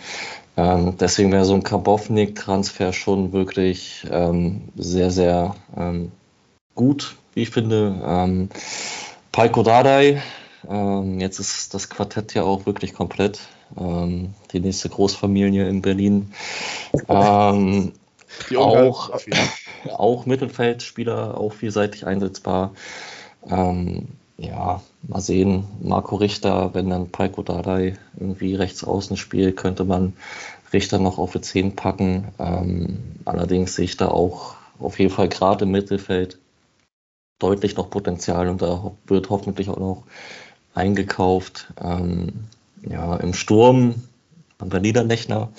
Ähm, 0.56 0.96
deswegen 0.98 1.32
wäre 1.32 1.44
so 1.44 1.54
ein 1.54 1.62
Karbovnik-Transfer 1.62 2.92
schon 2.92 3.32
wirklich 3.32 4.06
ähm, 4.10 4.62
sehr, 4.76 5.10
sehr 5.10 5.56
ähm, 5.76 6.12
gut, 6.74 7.16
wie 7.34 7.42
ich 7.42 7.50
finde. 7.50 8.00
Ähm, 8.06 8.48
Palko 9.32 9.62
Dardai, 9.62 10.22
ähm, 10.68 11.18
jetzt 11.18 11.40
ist 11.40 11.74
das 11.74 11.90
Quartett 11.90 12.34
ja 12.34 12.44
auch 12.44 12.66
wirklich 12.66 12.94
komplett. 12.94 13.40
Ähm, 13.78 14.34
die 14.52 14.60
nächste 14.60 14.88
Großfamilie 14.88 15.68
in 15.68 15.82
Berlin. 15.82 16.32
Ähm, 17.08 17.92
auch, 18.56 19.10
auch 19.90 20.26
Mittelfeldspieler, 20.26 21.36
auch 21.36 21.52
vielseitig 21.52 22.06
einsetzbar. 22.06 22.74
Ähm, 23.50 24.08
ja, 24.36 24.82
mal 25.02 25.20
sehen. 25.20 25.64
Marco 25.82 26.16
Richter, 26.16 26.74
wenn 26.74 26.90
dann 26.90 27.10
Paiko 27.10 27.42
Dardai 27.42 27.96
irgendwie 28.18 28.54
rechts 28.54 28.84
außen 28.84 29.16
spielt, 29.16 29.56
könnte 29.56 29.84
man 29.84 30.14
Richter 30.72 30.98
noch 30.98 31.18
auf 31.18 31.32
die 31.32 31.40
10 31.40 31.76
packen. 31.76 32.28
Ähm, 32.38 32.98
allerdings 33.24 33.76
sehe 33.76 33.84
ich 33.84 33.96
da 33.96 34.08
auch 34.08 34.56
auf 34.78 34.98
jeden 34.98 35.12
Fall 35.12 35.28
gerade 35.28 35.64
im 35.64 35.70
Mittelfeld 35.70 36.38
deutlich 37.38 37.76
noch 37.76 37.90
Potenzial 37.90 38.48
und 38.48 38.62
da 38.62 38.92
wird 39.06 39.30
hoffentlich 39.30 39.68
auch 39.70 39.78
noch 39.78 40.04
eingekauft. 40.74 41.72
Ähm, 41.80 42.46
ja, 42.82 43.16
im 43.16 43.34
Sturm 43.34 43.94
haben 44.60 44.72
wir 44.72 44.80
Niederlechner 44.80 45.50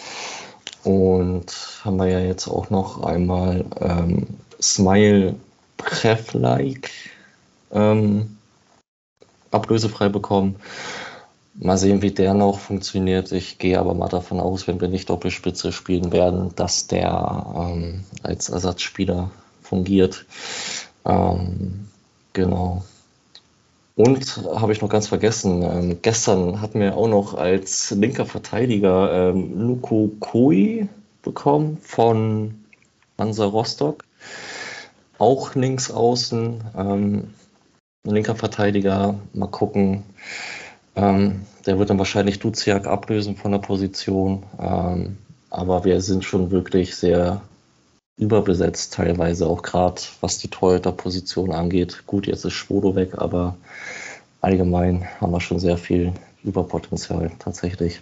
und 0.84 1.82
haben 1.84 1.98
wir 1.98 2.08
ja 2.08 2.20
jetzt 2.20 2.48
auch 2.48 2.70
noch 2.70 3.03
einmal 3.03 3.65
ähm, 3.79 4.27
Smile 4.62 5.36
Preflike 5.77 6.89
ähm, 7.72 8.38
ablösefrei 9.52 10.10
bekommen. 10.10 10.56
Mal 11.58 11.78
sehen, 11.78 12.02
wie 12.02 12.12
der 12.12 12.34
noch 12.34 12.60
funktioniert. 12.60 13.32
Ich 13.32 13.58
gehe 13.60 13.80
aber 13.80 13.94
mal 13.94 14.10
davon 14.10 14.42
aus, 14.42 14.68
wenn 14.68 14.82
wir 14.82 14.90
nicht 14.90 15.10
Doppelspitze 15.10 15.72
spielen 15.72 16.12
werden, 16.12 16.54
dass 16.56 16.88
der 16.88 17.46
ähm, 17.56 18.04
als 18.24 18.50
Ersatzspieler 18.50 19.32
fungiert. 19.62 20.25
Ähm, 21.06 21.88
genau. 22.34 22.84
Und 23.96 24.42
habe 24.54 24.74
ich 24.74 24.82
noch 24.82 24.90
ganz 24.90 25.08
vergessen, 25.08 25.62
ähm, 25.62 26.00
gestern 26.02 26.60
hatten 26.60 26.82
wir 26.82 26.98
auch 26.98 27.08
noch 27.08 27.34
als 27.34 27.92
linker 27.92 28.25
Verteidiger 28.25 29.30
ähm, 29.30 29.58
Luko 29.58 30.12
Koi 30.20 30.88
bekommen 31.22 31.78
von 31.82 32.66
Hansa 33.18 33.46
Rostock. 33.46 34.04
Auch 35.18 35.56
links 35.56 35.90
außen. 35.90 36.62
Ähm, 36.78 37.34
linker 38.14 38.36
Verteidiger. 38.36 39.16
Mal 39.34 39.48
gucken. 39.48 40.04
Ähm, 40.96 41.42
der 41.66 41.80
wird 41.80 41.90
dann 41.90 41.98
wahrscheinlich 41.98 42.40
Duziak 42.40 42.88
ablösen 42.88 43.36
von 43.36 43.52
der 43.52 43.60
Position. 43.60 44.44
Ähm, 44.60 45.18
aber 45.50 45.86
wir 45.86 46.02
sind 46.02 46.24
schon 46.24 46.52
wirklich 46.52 46.96
sehr 46.96 47.42
überbesetzt, 48.18 48.94
teilweise 48.94 49.48
auch 49.48 49.62
gerade 49.62 50.02
was 50.22 50.38
die 50.38 50.48
Torhüter-Position 50.48 51.52
angeht. 51.52 52.04
Gut, 52.06 52.28
jetzt 52.28 52.46
ist 52.46 52.54
Schwodo 52.54 52.96
weg, 52.96 53.14
aber 53.18 53.58
allgemein 54.42 55.08
haben 55.20 55.32
wir 55.32 55.42
schon 55.42 55.60
sehr 55.60 55.78
viel 55.78 56.14
Überpotenzial 56.44 57.32
tatsächlich. 57.40 58.02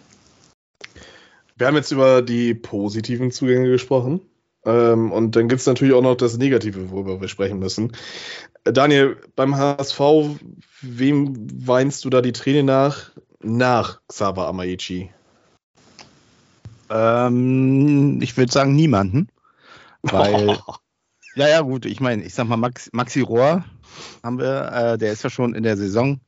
Wir 1.56 1.68
haben 1.68 1.76
jetzt 1.76 1.92
über 1.92 2.22
die 2.22 2.54
positiven 2.54 3.32
Zugänge 3.32 3.70
gesprochen. 3.70 4.22
Ähm, 4.66 5.12
und 5.12 5.36
dann 5.36 5.50
gibt 5.50 5.62
es 5.62 5.68
natürlich 5.68 5.94
auch 5.94 6.02
noch 6.02 6.16
das 6.16 6.38
Negative, 6.38 6.90
worüber 6.92 7.20
wir 7.20 7.28
sprechen 7.28 7.60
müssen. 7.60 7.92
Daniel, 8.64 9.18
beim 9.36 9.58
HSV, 9.58 10.00
wem 10.82 11.48
weinst 11.68 12.06
du 12.06 12.10
da 12.10 12.22
die 12.22 12.32
Träne 12.32 12.64
nach? 12.64 13.12
Nach 13.42 14.00
Xaver 14.08 14.48
Amaichi? 14.48 15.10
Ähm, 16.90 18.22
ich 18.22 18.38
würde 18.38 18.52
sagen, 18.52 18.76
niemanden. 18.76 19.28
Weil, 20.02 20.58
naja, 21.36 21.62
gut, 21.62 21.86
ich 21.86 22.00
meine, 22.00 22.24
ich 22.24 22.34
sag 22.34 22.48
mal, 22.48 22.58
Max, 22.58 22.90
Maxi 22.94 23.22
Rohr 23.22 23.66
haben 24.24 24.40
wir, 24.40 24.72
äh, 24.72 24.98
der 24.98 25.12
ist 25.12 25.24
ja 25.24 25.30
schon 25.30 25.56
in 25.56 25.64
der 25.64 25.76
Saison 25.76 26.22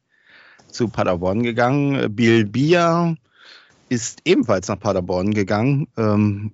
zu 0.67 0.89
Paderborn 0.89 1.43
gegangen. 1.43 2.13
Bill 2.13 2.45
Bier 2.45 3.15
ist 3.89 4.19
ebenfalls 4.25 4.67
nach 4.67 4.79
Paderborn 4.79 5.33
gegangen. 5.33 5.87
Ähm, 5.97 6.51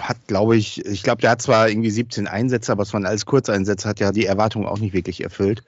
hat, 0.00 0.16
glaube 0.26 0.56
ich, 0.56 0.84
ich 0.86 1.02
glaube, 1.02 1.20
der 1.20 1.30
hat 1.30 1.42
zwar 1.42 1.68
irgendwie 1.68 1.90
17 1.90 2.26
Einsätze, 2.26 2.72
aber 2.72 2.82
es 2.82 2.92
waren 2.92 3.06
alles 3.06 3.26
Kurzeinsätze, 3.26 3.88
hat 3.88 4.00
ja 4.00 4.12
die 4.12 4.26
Erwartung 4.26 4.66
auch 4.66 4.78
nicht 4.78 4.94
wirklich 4.94 5.22
erfüllt. 5.22 5.62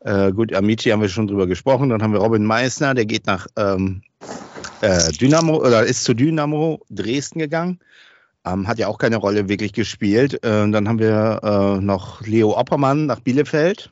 Äh, 0.00 0.32
gut, 0.32 0.54
Amici 0.54 0.90
haben 0.90 1.02
wir 1.02 1.08
schon 1.08 1.26
drüber 1.26 1.46
gesprochen. 1.46 1.88
Dann 1.88 2.02
haben 2.02 2.12
wir 2.12 2.20
Robin 2.20 2.44
Meissner, 2.44 2.94
der 2.94 3.04
geht 3.04 3.26
nach 3.26 3.46
ähm, 3.56 4.02
äh, 4.80 5.10
Dynamo 5.12 5.56
oder 5.56 5.84
ist 5.84 6.04
zu 6.04 6.14
Dynamo 6.14 6.80
Dresden 6.88 7.40
gegangen. 7.40 7.80
Ähm, 8.44 8.68
hat 8.68 8.78
ja 8.78 8.86
auch 8.86 8.98
keine 8.98 9.16
Rolle 9.16 9.48
wirklich 9.48 9.72
gespielt. 9.72 10.34
Äh, 10.44 10.70
dann 10.70 10.88
haben 10.88 11.00
wir 11.00 11.40
äh, 11.42 11.80
noch 11.84 12.20
Leo 12.22 12.56
Oppermann 12.56 13.06
nach 13.06 13.20
Bielefeld. 13.20 13.90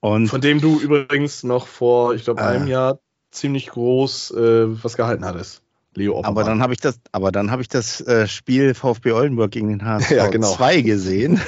Und 0.00 0.28
Von 0.28 0.40
dem 0.40 0.60
du 0.60 0.80
übrigens 0.80 1.42
noch 1.42 1.66
vor, 1.66 2.14
ich 2.14 2.24
glaube, 2.24 2.42
einem 2.42 2.66
äh. 2.66 2.70
Jahr 2.70 2.98
ziemlich 3.30 3.68
groß 3.68 4.32
äh, 4.32 4.82
was 4.82 4.96
gehalten 4.96 5.24
hattest. 5.24 5.62
Leo 5.94 6.18
Oppermann. 6.18 6.30
Aber 6.30 6.44
dann 6.44 6.62
habe 6.62 6.72
ich 6.72 6.80
das, 6.80 7.00
aber 7.12 7.32
dann 7.32 7.50
habe 7.50 7.62
ich 7.62 7.68
das 7.68 8.00
äh, 8.02 8.26
Spiel 8.26 8.74
VfB 8.74 9.12
Oldenburg 9.12 9.50
gegen 9.50 9.68
den 9.68 9.84
HSV 9.84 10.10
ja, 10.12 10.26
genau. 10.28 10.52
2 10.52 10.82
gesehen. 10.82 11.40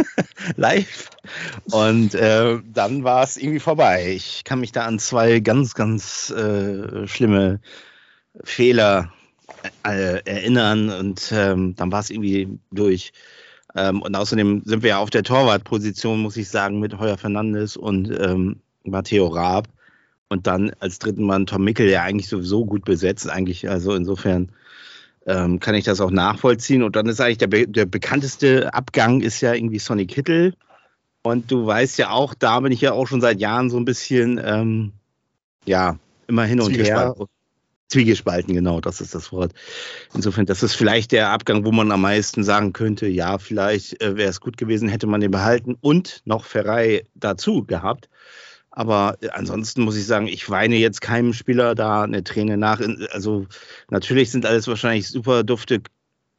Live. 0.56 1.10
Und 1.70 2.14
äh, 2.14 2.58
dann 2.72 3.04
war 3.04 3.22
es 3.22 3.36
irgendwie 3.36 3.60
vorbei. 3.60 4.12
Ich 4.14 4.44
kann 4.44 4.60
mich 4.60 4.72
da 4.72 4.84
an 4.84 4.98
zwei 4.98 5.40
ganz, 5.40 5.74
ganz 5.74 6.30
äh, 6.30 7.06
schlimme 7.06 7.60
Fehler 8.42 9.12
äh, 9.86 10.20
erinnern 10.24 10.90
und 10.90 11.32
ähm, 11.32 11.74
dann 11.76 11.92
war 11.92 12.00
es 12.00 12.10
irgendwie 12.10 12.58
durch. 12.72 13.12
Ähm, 13.74 14.02
und 14.02 14.14
außerdem 14.14 14.62
sind 14.64 14.82
wir 14.82 14.90
ja 14.90 14.98
auf 14.98 15.10
der 15.10 15.22
Torwartposition, 15.22 16.20
muss 16.20 16.36
ich 16.36 16.48
sagen, 16.48 16.80
mit 16.80 16.98
Heuer 16.98 17.16
Fernandes 17.16 17.76
und 17.76 18.10
ähm, 18.10 18.60
Matteo 18.84 19.28
Raab. 19.28 19.68
Und 20.32 20.46
dann 20.46 20.72
als 20.80 20.98
dritten 20.98 21.24
Mann 21.24 21.44
Tom 21.44 21.62
Mickel, 21.62 21.86
der 21.88 22.04
eigentlich 22.04 22.30
sowieso 22.30 22.64
gut 22.64 22.86
besetzt, 22.86 23.28
eigentlich, 23.28 23.68
also 23.68 23.94
insofern 23.94 24.48
ähm, 25.26 25.60
kann 25.60 25.74
ich 25.74 25.84
das 25.84 26.00
auch 26.00 26.10
nachvollziehen. 26.10 26.82
Und 26.82 26.96
dann 26.96 27.04
ist 27.04 27.20
eigentlich 27.20 27.36
der, 27.36 27.66
der 27.66 27.84
bekannteste 27.84 28.72
Abgang 28.72 29.20
ist 29.20 29.42
ja 29.42 29.52
irgendwie 29.52 29.78
Sonny 29.78 30.06
Kittel 30.06 30.54
Und 31.22 31.50
du 31.50 31.66
weißt 31.66 31.98
ja 31.98 32.12
auch, 32.12 32.32
da 32.32 32.60
bin 32.60 32.72
ich 32.72 32.80
ja 32.80 32.92
auch 32.92 33.06
schon 33.06 33.20
seit 33.20 33.40
Jahren 33.40 33.68
so 33.68 33.76
ein 33.76 33.84
bisschen, 33.84 34.40
ähm, 34.42 34.92
ja, 35.66 35.98
immer 36.28 36.44
hin 36.44 36.62
und 36.62 36.74
her. 36.78 37.14
Zwiegespalten, 37.88 38.54
genau, 38.54 38.80
das 38.80 39.02
ist 39.02 39.14
das 39.14 39.32
Wort. 39.32 39.52
Insofern, 40.14 40.46
das 40.46 40.62
ist 40.62 40.76
vielleicht 40.76 41.12
der 41.12 41.28
Abgang, 41.28 41.66
wo 41.66 41.72
man 41.72 41.92
am 41.92 42.00
meisten 42.00 42.42
sagen 42.42 42.72
könnte, 42.72 43.06
ja, 43.06 43.36
vielleicht 43.36 44.00
äh, 44.00 44.16
wäre 44.16 44.30
es 44.30 44.40
gut 44.40 44.56
gewesen, 44.56 44.88
hätte 44.88 45.06
man 45.06 45.20
den 45.20 45.30
behalten 45.30 45.76
und 45.78 46.22
noch 46.24 46.46
Ferrei 46.46 47.04
dazu 47.14 47.66
gehabt. 47.66 48.08
Aber 48.72 49.16
äh, 49.20 49.28
ansonsten 49.28 49.82
muss 49.82 49.96
ich 49.96 50.06
sagen, 50.06 50.26
ich 50.26 50.48
weine 50.50 50.76
jetzt 50.76 51.00
keinem 51.00 51.32
Spieler 51.32 51.74
da 51.74 52.02
eine 52.02 52.24
Träne 52.24 52.56
nach. 52.56 52.80
Also 53.12 53.46
natürlich 53.90 54.30
sind 54.30 54.46
alles 54.46 54.66
wahrscheinlich 54.66 55.08
super 55.08 55.44
dufte 55.44 55.82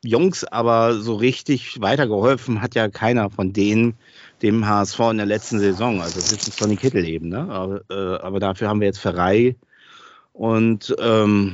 Jungs, 0.04 0.44
aber 0.44 0.96
so 0.96 1.16
richtig 1.16 1.80
weitergeholfen 1.80 2.62
hat 2.62 2.76
ja 2.76 2.90
keiner 2.90 3.30
von 3.30 3.54
denen 3.54 3.94
dem 4.42 4.68
HSV 4.68 5.00
in 5.12 5.18
der 5.18 5.26
letzten 5.26 5.60
Saison. 5.60 6.02
Also 6.02 6.16
das 6.16 6.34
ist 6.34 6.58
Sonny 6.58 6.76
Kittel 6.76 7.06
eben, 7.06 7.30
ne? 7.30 7.48
Aber, 7.50 7.82
äh, 7.90 8.22
aber 8.22 8.40
dafür 8.42 8.68
haben 8.68 8.82
wir 8.82 8.88
jetzt 8.88 9.00
Ferrei 9.00 9.56
und 10.34 10.94
ähm, 11.00 11.54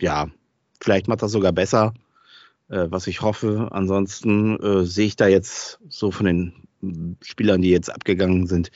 ja, 0.00 0.28
vielleicht 0.80 1.06
macht 1.06 1.22
das 1.22 1.30
sogar 1.30 1.52
besser, 1.52 1.94
äh, 2.68 2.86
was 2.88 3.06
ich 3.06 3.22
hoffe. 3.22 3.68
Ansonsten 3.70 4.58
äh, 4.58 4.84
sehe 4.84 5.06
ich 5.06 5.16
da 5.16 5.28
jetzt 5.28 5.78
so 5.88 6.10
von 6.10 6.26
den 6.26 6.67
Spielern, 7.22 7.62
die 7.62 7.70
jetzt 7.70 7.92
abgegangen 7.92 8.46
sind, 8.46 8.70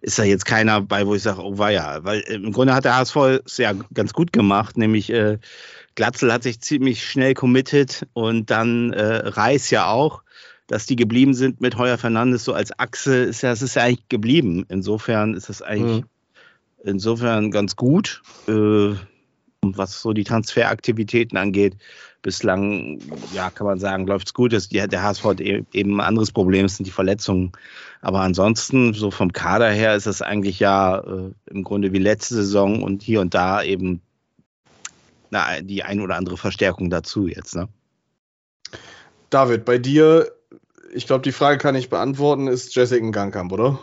ist 0.00 0.18
da 0.18 0.24
jetzt 0.24 0.44
keiner 0.44 0.80
bei, 0.80 1.06
wo 1.06 1.14
ich 1.14 1.22
sage, 1.22 1.42
oh 1.42 1.58
weia. 1.58 2.02
Weil 2.02 2.20
im 2.20 2.52
Grunde 2.52 2.74
hat 2.74 2.84
der 2.84 2.96
HSV 2.96 3.16
es 3.44 3.58
ja 3.58 3.72
ganz 3.92 4.12
gut 4.12 4.32
gemacht, 4.32 4.76
nämlich 4.76 5.10
äh, 5.10 5.38
Glatzel 5.94 6.32
hat 6.32 6.42
sich 6.42 6.60
ziemlich 6.60 7.06
schnell 7.06 7.34
committed 7.34 8.06
und 8.12 8.50
dann 8.50 8.92
äh, 8.92 9.28
Reis 9.28 9.70
ja 9.70 9.86
auch, 9.86 10.22
dass 10.66 10.86
die 10.86 10.96
geblieben 10.96 11.34
sind 11.34 11.60
mit 11.60 11.78
Heuer 11.78 11.98
Fernandes 11.98 12.44
so 12.44 12.54
als 12.54 12.76
Achse, 12.78 13.16
ist 13.16 13.42
ja, 13.42 13.52
es 13.52 13.62
ist 13.62 13.76
ja 13.76 13.82
eigentlich 13.82 14.08
geblieben. 14.08 14.64
Insofern 14.68 15.34
ist 15.34 15.48
das 15.48 15.62
eigentlich 15.62 16.02
mhm. 16.02 16.08
insofern 16.82 17.50
ganz 17.50 17.76
gut. 17.76 18.22
Äh, 18.48 18.94
was 19.76 20.00
so 20.00 20.12
die 20.12 20.24
Transferaktivitäten 20.24 21.38
angeht, 21.38 21.76
bislang, 22.22 22.98
ja, 23.32 23.50
kann 23.50 23.66
man 23.66 23.78
sagen, 23.78 24.06
läuft 24.06 24.28
es 24.28 24.34
gut. 24.34 24.52
der 24.52 25.02
HSV 25.02 25.24
hat 25.24 25.40
e-, 25.40 25.64
eben 25.72 25.96
ein 25.96 26.06
anderes 26.06 26.32
Problem, 26.32 26.66
es 26.66 26.76
sind 26.76 26.86
die 26.86 26.90
Verletzungen. 26.90 27.52
Aber 28.00 28.20
ansonsten, 28.20 28.94
so 28.94 29.10
vom 29.10 29.32
Kader 29.32 29.70
her, 29.70 29.94
ist 29.94 30.06
es 30.06 30.22
eigentlich 30.22 30.58
ja 30.58 30.98
äh, 30.98 31.30
im 31.50 31.64
Grunde 31.64 31.92
wie 31.92 31.98
letzte 31.98 32.34
Saison 32.34 32.82
und 32.82 33.02
hier 33.02 33.20
und 33.20 33.34
da 33.34 33.62
eben 33.62 34.00
na, 35.30 35.60
die 35.60 35.82
ein 35.82 36.00
oder 36.00 36.16
andere 36.16 36.36
Verstärkung 36.36 36.90
dazu 36.90 37.26
jetzt. 37.26 37.56
Ne? 37.56 37.68
David, 39.30 39.64
bei 39.64 39.78
dir, 39.78 40.30
ich 40.92 41.06
glaube, 41.06 41.22
die 41.22 41.32
Frage 41.32 41.58
kann 41.58 41.74
ich 41.74 41.90
beantworten, 41.90 42.46
ist 42.46 42.74
Jessica 42.74 43.10
Gangkamp, 43.10 43.52
oder? 43.52 43.80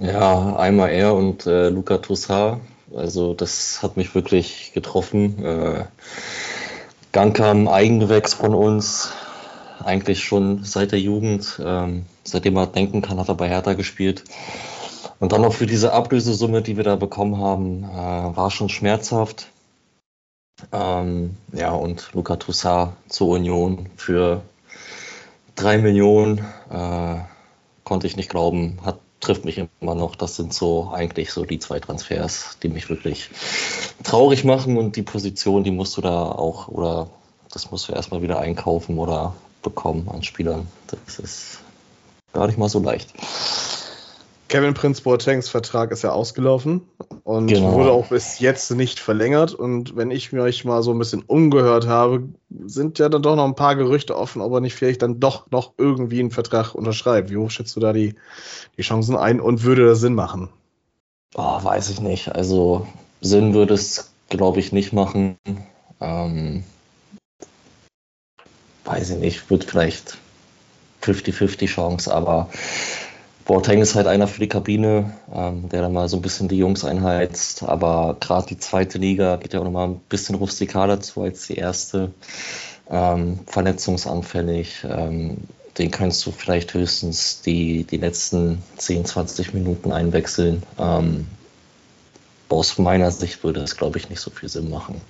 Ja, 0.00 0.56
einmal 0.56 0.90
er 0.90 1.14
und 1.14 1.46
äh, 1.46 1.68
Luca 1.68 1.98
Toussaint. 1.98 2.60
Also 2.94 3.34
das 3.34 3.82
hat 3.82 3.96
mich 3.96 4.14
wirklich 4.14 4.72
getroffen. 4.74 5.44
Äh, 5.44 5.84
Gangkamp, 7.12 7.68
Eigengewächs 7.70 8.34
von 8.34 8.54
uns, 8.54 9.12
eigentlich 9.82 10.24
schon 10.24 10.64
seit 10.64 10.92
der 10.92 11.00
Jugend. 11.00 11.60
Ähm, 11.64 12.06
seitdem 12.24 12.56
er 12.56 12.66
denken 12.66 13.02
kann, 13.02 13.18
hat 13.18 13.28
er 13.28 13.34
bei 13.34 13.48
Hertha 13.48 13.74
gespielt. 13.74 14.24
Und 15.20 15.32
dann 15.32 15.42
noch 15.42 15.52
für 15.52 15.66
diese 15.66 15.92
Ablösesumme, 15.92 16.62
die 16.62 16.76
wir 16.76 16.84
da 16.84 16.96
bekommen 16.96 17.38
haben, 17.38 17.84
äh, 17.84 18.36
war 18.36 18.50
schon 18.50 18.68
schmerzhaft. 18.68 19.48
Ähm, 20.72 21.36
ja, 21.52 21.72
und 21.72 22.10
Luca 22.12 22.36
Toussaint 22.36 22.92
zur 23.08 23.28
Union 23.28 23.90
für 23.96 24.42
drei 25.54 25.78
Millionen 25.78 26.38
äh, 26.70 27.16
konnte 27.84 28.06
ich 28.06 28.16
nicht 28.16 28.30
glauben, 28.30 28.78
hat, 28.84 28.98
trifft 29.24 29.44
mich 29.44 29.60
immer 29.80 29.94
noch. 29.94 30.16
Das 30.16 30.36
sind 30.36 30.54
so 30.54 30.90
eigentlich 30.92 31.32
so 31.32 31.44
die 31.44 31.58
zwei 31.58 31.80
Transfers, 31.80 32.58
die 32.62 32.68
mich 32.68 32.88
wirklich 32.88 33.30
traurig 34.02 34.44
machen 34.44 34.76
und 34.76 34.96
die 34.96 35.02
Position, 35.02 35.64
die 35.64 35.70
musst 35.70 35.96
du 35.96 36.00
da 36.00 36.22
auch 36.24 36.68
oder 36.68 37.08
das 37.52 37.70
musst 37.70 37.88
du 37.88 37.92
erstmal 37.92 38.22
wieder 38.22 38.38
einkaufen 38.38 38.98
oder 38.98 39.34
bekommen 39.62 40.08
an 40.08 40.22
Spielern. 40.22 40.66
Das 40.88 41.18
ist 41.18 41.60
gar 42.32 42.46
nicht 42.46 42.58
mal 42.58 42.68
so 42.68 42.80
leicht. 42.80 43.12
Kevin 44.48 44.74
Prince 44.74 45.02
Boatengs 45.02 45.48
Vertrag 45.48 45.90
ist 45.90 46.02
ja 46.02 46.12
ausgelaufen 46.12 46.82
und 47.24 47.46
genau. 47.46 47.72
wurde 47.72 47.92
auch 47.92 48.08
bis 48.08 48.38
jetzt 48.38 48.70
nicht 48.70 49.00
verlängert. 49.00 49.54
Und 49.54 49.96
wenn 49.96 50.10
ich 50.10 50.32
mich 50.32 50.64
mal 50.64 50.82
so 50.82 50.92
ein 50.92 50.98
bisschen 50.98 51.22
umgehört 51.22 51.86
habe, 51.86 52.28
sind 52.64 52.98
ja 52.98 53.08
dann 53.08 53.22
doch 53.22 53.36
noch 53.36 53.46
ein 53.46 53.54
paar 53.54 53.74
Gerüchte 53.74 54.16
offen, 54.16 54.42
ob 54.42 54.52
er 54.52 54.60
nicht 54.60 54.74
vielleicht 54.74 55.02
dann 55.02 55.18
doch 55.18 55.50
noch 55.50 55.72
irgendwie 55.78 56.20
einen 56.20 56.30
Vertrag 56.30 56.74
unterschreibt. 56.74 57.30
Wie 57.30 57.36
hoch 57.36 57.50
schätzt 57.50 57.74
du 57.74 57.80
da 57.80 57.92
die, 57.92 58.14
die 58.76 58.82
Chancen 58.82 59.16
ein 59.16 59.40
und 59.40 59.64
würde 59.64 59.86
das 59.86 60.00
Sinn 60.00 60.14
machen? 60.14 60.50
Oh, 61.34 61.64
weiß 61.64 61.90
ich 61.90 62.00
nicht. 62.00 62.34
Also 62.34 62.86
Sinn 63.20 63.54
würde 63.54 63.74
es, 63.74 64.12
glaube 64.28 64.60
ich, 64.60 64.72
nicht 64.72 64.92
machen. 64.92 65.36
Ähm, 66.00 66.64
weiß 68.84 69.10
ich 69.10 69.18
nicht, 69.18 69.50
wird 69.50 69.64
vielleicht 69.64 70.18
50-50 71.02 71.66
Chance, 71.66 72.14
aber 72.14 72.48
Boateng 73.44 73.82
ist 73.82 73.94
halt 73.94 74.06
einer 74.06 74.26
für 74.26 74.40
die 74.40 74.48
Kabine, 74.48 75.12
ähm, 75.32 75.68
der 75.68 75.82
dann 75.82 75.92
mal 75.92 76.08
so 76.08 76.16
ein 76.16 76.22
bisschen 76.22 76.48
die 76.48 76.56
Jungs 76.56 76.84
einheizt. 76.84 77.62
Aber 77.62 78.16
gerade 78.18 78.46
die 78.46 78.58
zweite 78.58 78.98
Liga 78.98 79.36
geht 79.36 79.52
ja 79.52 79.60
auch 79.60 79.64
nochmal 79.64 79.88
ein 79.88 80.00
bisschen 80.08 80.34
rustikaler 80.36 81.00
zu 81.00 81.22
als 81.22 81.46
die 81.46 81.56
erste. 81.56 82.10
Ähm, 82.88 83.40
verletzungsanfällig. 83.46 84.86
Ähm, 84.88 85.38
den 85.78 85.90
kannst 85.90 86.24
du 86.24 86.30
vielleicht 86.30 86.72
höchstens 86.72 87.42
die, 87.42 87.84
die 87.84 87.96
letzten 87.96 88.62
10, 88.76 89.04
20 89.04 89.54
Minuten 89.54 89.92
einwechseln. 89.92 90.62
Ähm, 90.78 91.26
aus 92.48 92.78
meiner 92.78 93.10
Sicht 93.10 93.42
würde 93.42 93.60
das, 93.60 93.76
glaube 93.76 93.98
ich, 93.98 94.08
nicht 94.08 94.20
so 94.20 94.30
viel 94.30 94.48
Sinn 94.48 94.70
machen. 94.70 95.00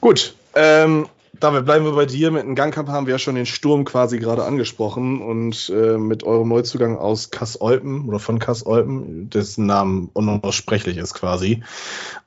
Gut. 0.00 0.34
Ähm, 0.56 1.08
David, 1.40 1.64
bleiben 1.64 1.84
wir 1.84 1.92
bei 1.92 2.06
dir. 2.06 2.30
Mit 2.30 2.42
dem 2.42 2.54
Gangkamp 2.54 2.88
haben 2.88 3.06
wir 3.06 3.14
ja 3.14 3.18
schon 3.18 3.34
den 3.34 3.46
Sturm 3.46 3.84
quasi 3.84 4.18
gerade 4.18 4.44
angesprochen 4.44 5.20
und 5.20 5.70
äh, 5.74 5.98
mit 5.98 6.22
eurem 6.22 6.48
Neuzugang 6.48 6.96
aus 6.96 7.30
Kass-Olpen 7.30 8.08
oder 8.08 8.18
von 8.18 8.38
Kass-Olpen, 8.38 9.30
dessen 9.30 9.66
Namen 9.66 10.10
unaussprechlich 10.12 10.96
ist 10.96 11.14
quasi. 11.14 11.62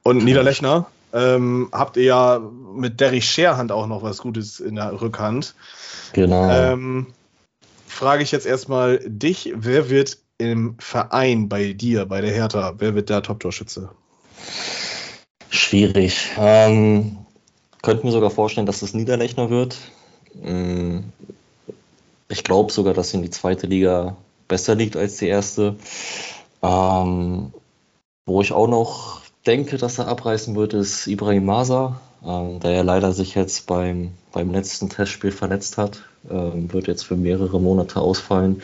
Und 0.04 0.24
Niederlechner 0.24 0.88
ähm, 1.14 1.70
habt 1.72 1.98
ihr 1.98 2.04
ja 2.04 2.42
mit 2.76 3.00
Derry 3.00 3.22
Scherhand 3.22 3.72
auch 3.72 3.88
noch 3.88 4.04
was 4.04 4.20
Gutes 4.20 4.60
in 4.60 4.76
der 4.76 5.00
Rückhand. 5.02 5.56
Genau. 6.14 6.50
Ähm, 6.50 7.08
frage 7.88 8.24
ich 8.24 8.32
jetzt 8.32 8.46
erstmal 8.46 9.00
dich, 9.06 9.54
wer 9.56 9.90
wird 9.90 10.18
im 10.38 10.76
Verein 10.80 11.50
bei 11.50 11.74
dir, 11.74 12.06
bei 12.06 12.22
der 12.22 12.32
Hertha, 12.32 12.76
wer 12.78 12.94
wird 12.94 13.10
der 13.10 13.24
Top-Torschütze? 13.24 13.90
Schwierig. 15.50 16.30
Ähm, 16.38 17.18
könnte 17.88 18.06
mir 18.06 18.12
sogar 18.12 18.32
vorstellen, 18.32 18.68
dass 18.68 18.82
es 18.82 18.94
Niederlechner 18.94 19.50
wird. 19.50 19.78
Mm, 20.34 21.00
ich 22.28 22.44
glaube 22.44 22.70
sogar, 22.70 22.94
dass 22.94 23.14
ihn 23.14 23.22
die 23.22 23.30
zweite 23.30 23.66
Liga 23.66 24.18
besser 24.50 24.76
liegt 24.76 24.98
als 24.98 25.16
die 25.16 25.28
erste. 25.28 25.78
Ähm, 26.62 27.54
wo 28.26 28.42
ich 28.42 28.52
auch 28.52 28.68
noch 28.68 29.22
denke, 29.46 29.78
dass 29.78 30.00
er 30.00 30.10
abreißen 30.10 30.54
wird, 30.58 30.74
ist 30.74 31.08
Ibrahim 31.08 31.46
Masa, 31.46 32.02
ähm, 32.26 32.60
der 32.60 32.72
ja 32.72 32.82
leider 32.82 33.14
sich 33.14 33.36
jetzt 33.36 33.68
beim, 33.68 34.12
beim 34.34 34.52
letzten 34.52 34.90
Testspiel 34.90 35.32
verletzt 35.32 35.78
hat. 35.78 36.02
Ähm, 36.30 36.74
wird 36.74 36.88
jetzt 36.88 37.04
für 37.04 37.16
mehrere 37.16 37.62
Monate 37.62 38.02
ausfallen. 38.02 38.62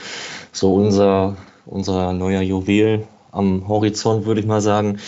So 0.52 0.74
unser, 0.74 1.38
unser 1.66 2.12
neuer 2.12 2.42
Juwel 2.42 3.08
am 3.32 3.70
Horizont, 3.70 4.26
würde 4.26 4.42
ich 4.42 4.48
mal 4.48 4.60
sagen. 4.60 5.00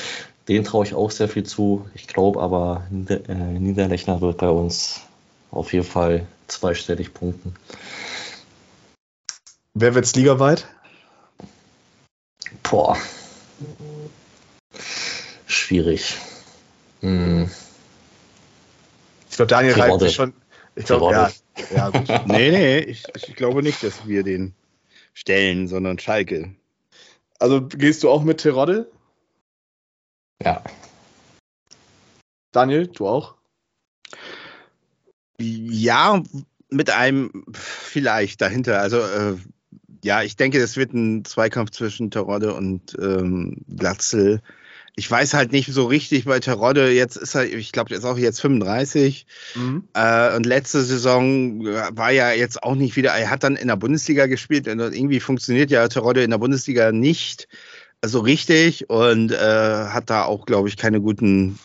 Den 0.48 0.64
traue 0.64 0.86
ich 0.86 0.94
auch 0.94 1.12
sehr 1.12 1.28
viel 1.28 1.44
zu. 1.44 1.90
Ich 1.96 2.08
glaube 2.08 2.42
aber, 2.42 2.86
Nieder 2.90 3.28
äh, 3.30 3.34
Niederlechner 3.34 4.22
wird 4.22 4.38
bei 4.38 4.50
uns 4.50 5.02
auf 5.52 5.74
jeden 5.74 5.86
Fall 5.86 6.28
zweistellig 6.48 7.14
punkten. 7.14 7.56
Wer 9.74 9.96
wird's 9.96 10.16
ligaweit? 10.16 10.68
Boah. 12.64 12.98
Schwierig. 15.48 16.16
Hm. 17.02 17.50
Ich 19.30 19.36
glaube, 19.36 19.50
Daniel 19.50 19.74
reibt 19.74 20.00
sich 20.00 20.16
schon. 20.16 20.34
Ich 20.76 20.86
glaube, 20.86 21.12
ja. 21.12 21.32
ja 21.76 21.90
gut. 21.90 22.08
nee, 22.28 22.52
nee, 22.52 22.80
ich, 22.80 23.04
ich 23.16 23.36
glaube 23.36 23.64
nicht, 23.64 23.82
dass 23.84 24.08
wir 24.08 24.24
den 24.24 24.54
stellen, 25.14 25.68
sondern 25.68 26.00
Schalke. 26.00 26.54
Also 27.40 27.62
gehst 27.62 28.04
du 28.04 28.10
auch 28.10 28.24
mit 28.24 28.40
Terodde? 28.40 28.90
Ja. 30.44 30.64
Daniel, 32.52 32.88
du 32.88 33.08
auch? 33.08 33.36
Ja, 35.40 36.24
mit 36.70 36.90
einem 36.90 37.46
vielleicht 37.52 38.42
dahinter. 38.42 38.80
Also 38.80 39.00
äh, 39.00 39.36
ja, 40.04 40.22
ich 40.22 40.36
denke, 40.36 40.60
es 40.60 40.78
wird 40.78 40.94
ein 40.94 41.26
Zweikampf 41.26 41.72
zwischen 41.72 42.12
Terodde 42.12 42.54
und 42.54 42.96
ähm, 43.02 43.58
Glatzel. 43.68 44.42
ich 44.96 45.10
weiß 45.10 45.34
halt 45.34 45.52
nicht 45.52 45.74
so 45.74 45.86
richtig 45.86 46.26
bei 46.26 46.40
Terodde, 46.40 46.92
jetzt 46.92 47.18
ist 47.18 47.36
er, 47.36 47.46
ich 47.52 47.72
glaube, 47.72 47.92
er 47.92 47.98
ist 47.98 48.06
auch 48.06 48.18
jetzt 48.18 48.40
35 48.40 49.26
mhm. 49.56 49.84
äh, 49.94 50.36
und 50.36 50.46
letzte 50.46 50.84
Saison 50.84 51.66
war 51.66 52.12
ja 52.12 52.32
jetzt 52.32 52.64
auch 52.64 52.76
nicht 52.76 52.96
wieder, 52.96 53.12
er 53.12 53.30
hat 53.30 53.44
dann 53.44 53.56
in 53.56 53.68
der 53.68 53.76
Bundesliga 53.76 54.28
gespielt 54.28 54.68
und 54.68 54.80
irgendwie 54.80 55.20
funktioniert 55.20 55.72
ja 55.72 55.88
Terodde 55.88 56.24
in 56.24 56.32
der 56.32 56.38
Bundesliga 56.38 56.92
nicht 56.92 57.48
so 58.08 58.20
richtig 58.20 58.90
und 58.90 59.32
äh, 59.32 59.36
hat 59.38 60.10
da 60.10 60.26
auch, 60.26 60.46
glaube 60.46 60.68
ich, 60.68 60.78
keine 60.78 61.02
guten 61.02 61.60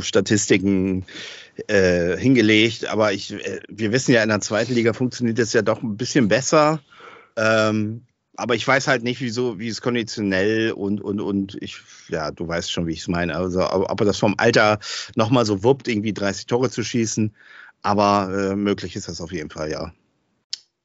Statistiken 0.00 1.04
äh, 1.68 2.16
hingelegt, 2.16 2.86
aber 2.86 3.12
ich, 3.12 3.32
äh, 3.32 3.60
wir 3.68 3.92
wissen 3.92 4.12
ja, 4.12 4.22
in 4.22 4.28
der 4.28 4.40
zweiten 4.40 4.74
Liga 4.74 4.92
funktioniert 4.92 5.38
das 5.38 5.52
ja 5.52 5.62
doch 5.62 5.82
ein 5.82 5.96
bisschen 5.96 6.28
besser. 6.28 6.80
Ähm, 7.36 8.02
aber 8.36 8.54
ich 8.54 8.66
weiß 8.66 8.86
halt 8.86 9.02
nicht, 9.02 9.20
wieso, 9.20 9.58
wie 9.58 9.68
es 9.68 9.80
konditionell 9.80 10.72
und, 10.72 11.00
und, 11.00 11.20
und 11.20 11.56
ich, 11.62 11.78
ja, 12.08 12.30
du 12.30 12.46
weißt 12.46 12.70
schon, 12.70 12.86
wie 12.86 12.92
ich 12.92 13.00
es 13.00 13.08
meine. 13.08 13.34
Also, 13.34 13.70
ob 13.70 14.00
er 14.00 14.04
das 14.04 14.18
vom 14.18 14.34
Alter 14.36 14.78
nochmal 15.14 15.46
so 15.46 15.64
wuppt, 15.64 15.88
irgendwie 15.88 16.12
30 16.12 16.46
Tore 16.46 16.70
zu 16.70 16.82
schießen. 16.82 17.34
Aber 17.82 18.30
äh, 18.34 18.56
möglich 18.56 18.96
ist 18.96 19.08
das 19.08 19.20
auf 19.20 19.32
jeden 19.32 19.50
Fall, 19.50 19.70
ja. 19.70 19.92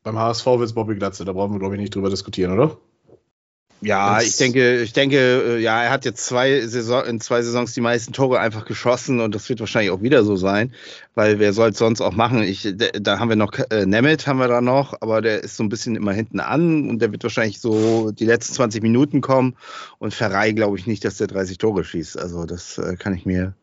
Beim 0.03 0.17
HSV 0.17 0.45
wird 0.45 0.63
es 0.63 0.73
Bobby 0.73 0.95
Glatze, 0.95 1.25
da 1.25 1.33
brauchen 1.33 1.53
wir, 1.53 1.59
glaube 1.59 1.75
ich, 1.75 1.81
nicht 1.81 1.93
drüber 1.93 2.09
diskutieren, 2.09 2.53
oder? 2.53 2.77
Ja, 3.83 4.15
das 4.15 4.27
ich 4.27 4.37
denke, 4.37 4.81
ich 4.81 4.93
denke, 4.93 5.17
äh, 5.17 5.59
ja, 5.59 5.81
er 5.83 5.89
hat 5.89 6.05
jetzt 6.05 6.23
zwei 6.23 6.61
Saison, 6.67 7.03
in 7.05 7.19
zwei 7.19 7.41
Saisons 7.41 7.73
die 7.73 7.81
meisten 7.81 8.13
Tore 8.13 8.39
einfach 8.39 8.65
geschossen 8.65 9.19
und 9.19 9.33
das 9.33 9.49
wird 9.49 9.59
wahrscheinlich 9.59 9.91
auch 9.91 10.03
wieder 10.03 10.23
so 10.23 10.35
sein, 10.35 10.71
weil 11.15 11.39
wer 11.39 11.51
soll 11.51 11.71
es 11.71 11.79
sonst 11.79 11.99
auch 11.99 12.13
machen? 12.13 12.43
Ich, 12.43 12.75
da 12.75 13.17
haben 13.17 13.29
wir 13.29 13.35
noch 13.35 13.53
äh, 13.71 13.87
Nemeth 13.87 14.27
haben 14.27 14.37
wir 14.37 14.47
da 14.47 14.61
noch, 14.61 15.01
aber 15.01 15.21
der 15.21 15.43
ist 15.43 15.57
so 15.57 15.63
ein 15.63 15.69
bisschen 15.69 15.95
immer 15.95 16.13
hinten 16.13 16.39
an 16.39 16.89
und 16.89 16.99
der 16.99 17.11
wird 17.11 17.23
wahrscheinlich 17.23 17.59
so 17.59 18.11
die 18.11 18.25
letzten 18.25 18.53
20 18.53 18.83
Minuten 18.83 19.21
kommen 19.21 19.55
und 19.97 20.13
Ferrei 20.13 20.51
glaube 20.51 20.77
ich 20.77 20.85
nicht, 20.85 21.03
dass 21.03 21.17
der 21.17 21.27
30 21.27 21.57
Tore 21.57 21.83
schießt. 21.83 22.19
Also 22.19 22.45
das 22.45 22.77
äh, 22.77 22.95
kann 22.97 23.15
ich 23.15 23.25
mir 23.25 23.55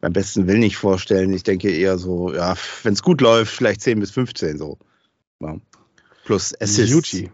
beim 0.00 0.14
besten 0.14 0.46
Willen 0.46 0.60
nicht 0.60 0.78
vorstellen. 0.78 1.34
Ich 1.34 1.42
denke 1.42 1.70
eher 1.70 1.98
so, 1.98 2.32
ja, 2.32 2.56
wenn 2.84 2.94
es 2.94 3.02
gut 3.02 3.20
läuft, 3.20 3.54
vielleicht 3.54 3.82
10 3.82 4.00
bis 4.00 4.12
15 4.12 4.56
so. 4.56 4.78
Ja. 5.40 5.56
Plus 6.24 6.58
Assists. 6.58 7.24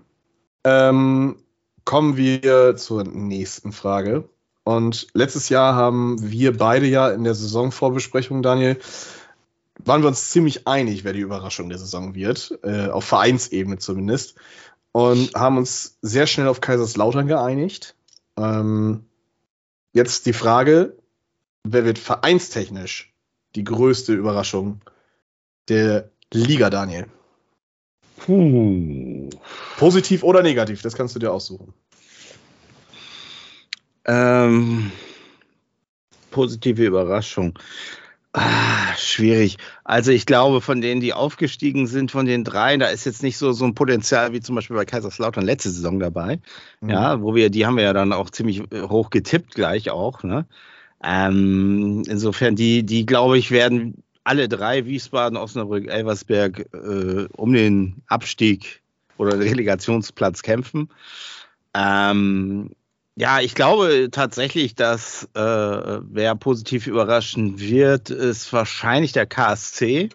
Ähm, 0.64 1.36
kommen 1.84 2.16
wir 2.16 2.76
zur 2.76 3.04
nächsten 3.04 3.72
Frage. 3.72 4.28
Und 4.64 5.08
letztes 5.12 5.50
Jahr 5.50 5.74
haben 5.74 6.16
wir 6.20 6.56
beide 6.56 6.86
ja 6.86 7.10
in 7.10 7.24
der 7.24 7.34
Saisonvorbesprechung, 7.34 8.42
Daniel, 8.42 8.78
waren 9.78 10.02
wir 10.02 10.08
uns 10.08 10.30
ziemlich 10.30 10.66
einig, 10.66 11.04
wer 11.04 11.12
die 11.12 11.20
Überraschung 11.20 11.68
der 11.68 11.78
Saison 11.78 12.14
wird, 12.14 12.58
äh, 12.62 12.88
auf 12.88 13.04
Vereinsebene 13.04 13.78
zumindest, 13.78 14.36
und 14.92 15.34
haben 15.34 15.58
uns 15.58 15.98
sehr 16.00 16.26
schnell 16.26 16.48
auf 16.48 16.60
Kaiserslautern 16.60 17.26
geeinigt. 17.26 17.96
Ähm, 18.36 19.04
jetzt 19.92 20.26
die 20.26 20.32
Frage, 20.32 20.96
wer 21.64 21.84
wird 21.84 21.98
vereinstechnisch 21.98 23.12
die 23.56 23.64
größte 23.64 24.14
Überraschung 24.14 24.80
der 25.68 26.10
Liga, 26.32 26.70
Daniel? 26.70 27.06
Puh. 28.24 29.28
Positiv 29.76 30.22
oder 30.22 30.42
negativ, 30.42 30.80
das 30.80 30.94
kannst 30.94 31.14
du 31.14 31.18
dir 31.18 31.30
aussuchen. 31.30 31.74
Ähm, 34.06 34.90
positive 36.30 36.84
Überraschung. 36.84 37.58
Ah, 38.32 38.94
schwierig. 38.96 39.58
Also 39.84 40.10
ich 40.10 40.26
glaube, 40.26 40.60
von 40.60 40.80
denen, 40.80 41.00
die 41.00 41.12
aufgestiegen 41.12 41.86
sind, 41.86 42.10
von 42.10 42.26
den 42.26 42.44
drei, 42.44 42.76
da 42.78 42.86
ist 42.86 43.04
jetzt 43.04 43.22
nicht 43.22 43.36
so, 43.36 43.52
so 43.52 43.64
ein 43.64 43.74
Potenzial 43.74 44.32
wie 44.32 44.40
zum 44.40 44.54
Beispiel 44.54 44.76
bei 44.76 44.84
Kaiserslautern 44.84 45.44
letzte 45.44 45.70
Saison 45.70 46.00
dabei. 46.00 46.40
Mhm. 46.80 46.90
Ja, 46.90 47.20
wo 47.20 47.34
wir, 47.34 47.50
die 47.50 47.66
haben 47.66 47.76
wir 47.76 47.84
ja 47.84 47.92
dann 47.92 48.12
auch 48.12 48.30
ziemlich 48.30 48.60
äh, 48.72 48.82
hoch 48.82 49.10
getippt 49.10 49.54
gleich 49.54 49.90
auch. 49.90 50.22
Ne? 50.22 50.46
Ähm, 51.02 52.02
insofern, 52.06 52.56
die, 52.56 52.84
die 52.84 53.04
glaube 53.04 53.36
ich, 53.38 53.50
werden 53.50 54.02
alle 54.24 54.48
drei, 54.48 54.86
Wiesbaden, 54.86 55.36
Osnabrück, 55.36 55.86
Elversberg, 55.86 56.66
äh, 56.72 57.28
um 57.32 57.52
den 57.52 58.02
Abstieg 58.06 58.82
oder 59.18 59.32
den 59.32 59.42
Relegationsplatz 59.42 60.42
kämpfen. 60.42 60.88
Ähm, 61.74 62.70
ja, 63.16 63.40
ich 63.40 63.54
glaube 63.54 64.08
tatsächlich, 64.10 64.74
dass 64.74 65.28
äh, 65.34 65.40
wer 65.40 66.34
positiv 66.34 66.86
überraschen 66.86 67.60
wird, 67.60 68.10
ist 68.10 68.52
wahrscheinlich 68.52 69.12
der 69.12 69.26
KSC. 69.26 70.08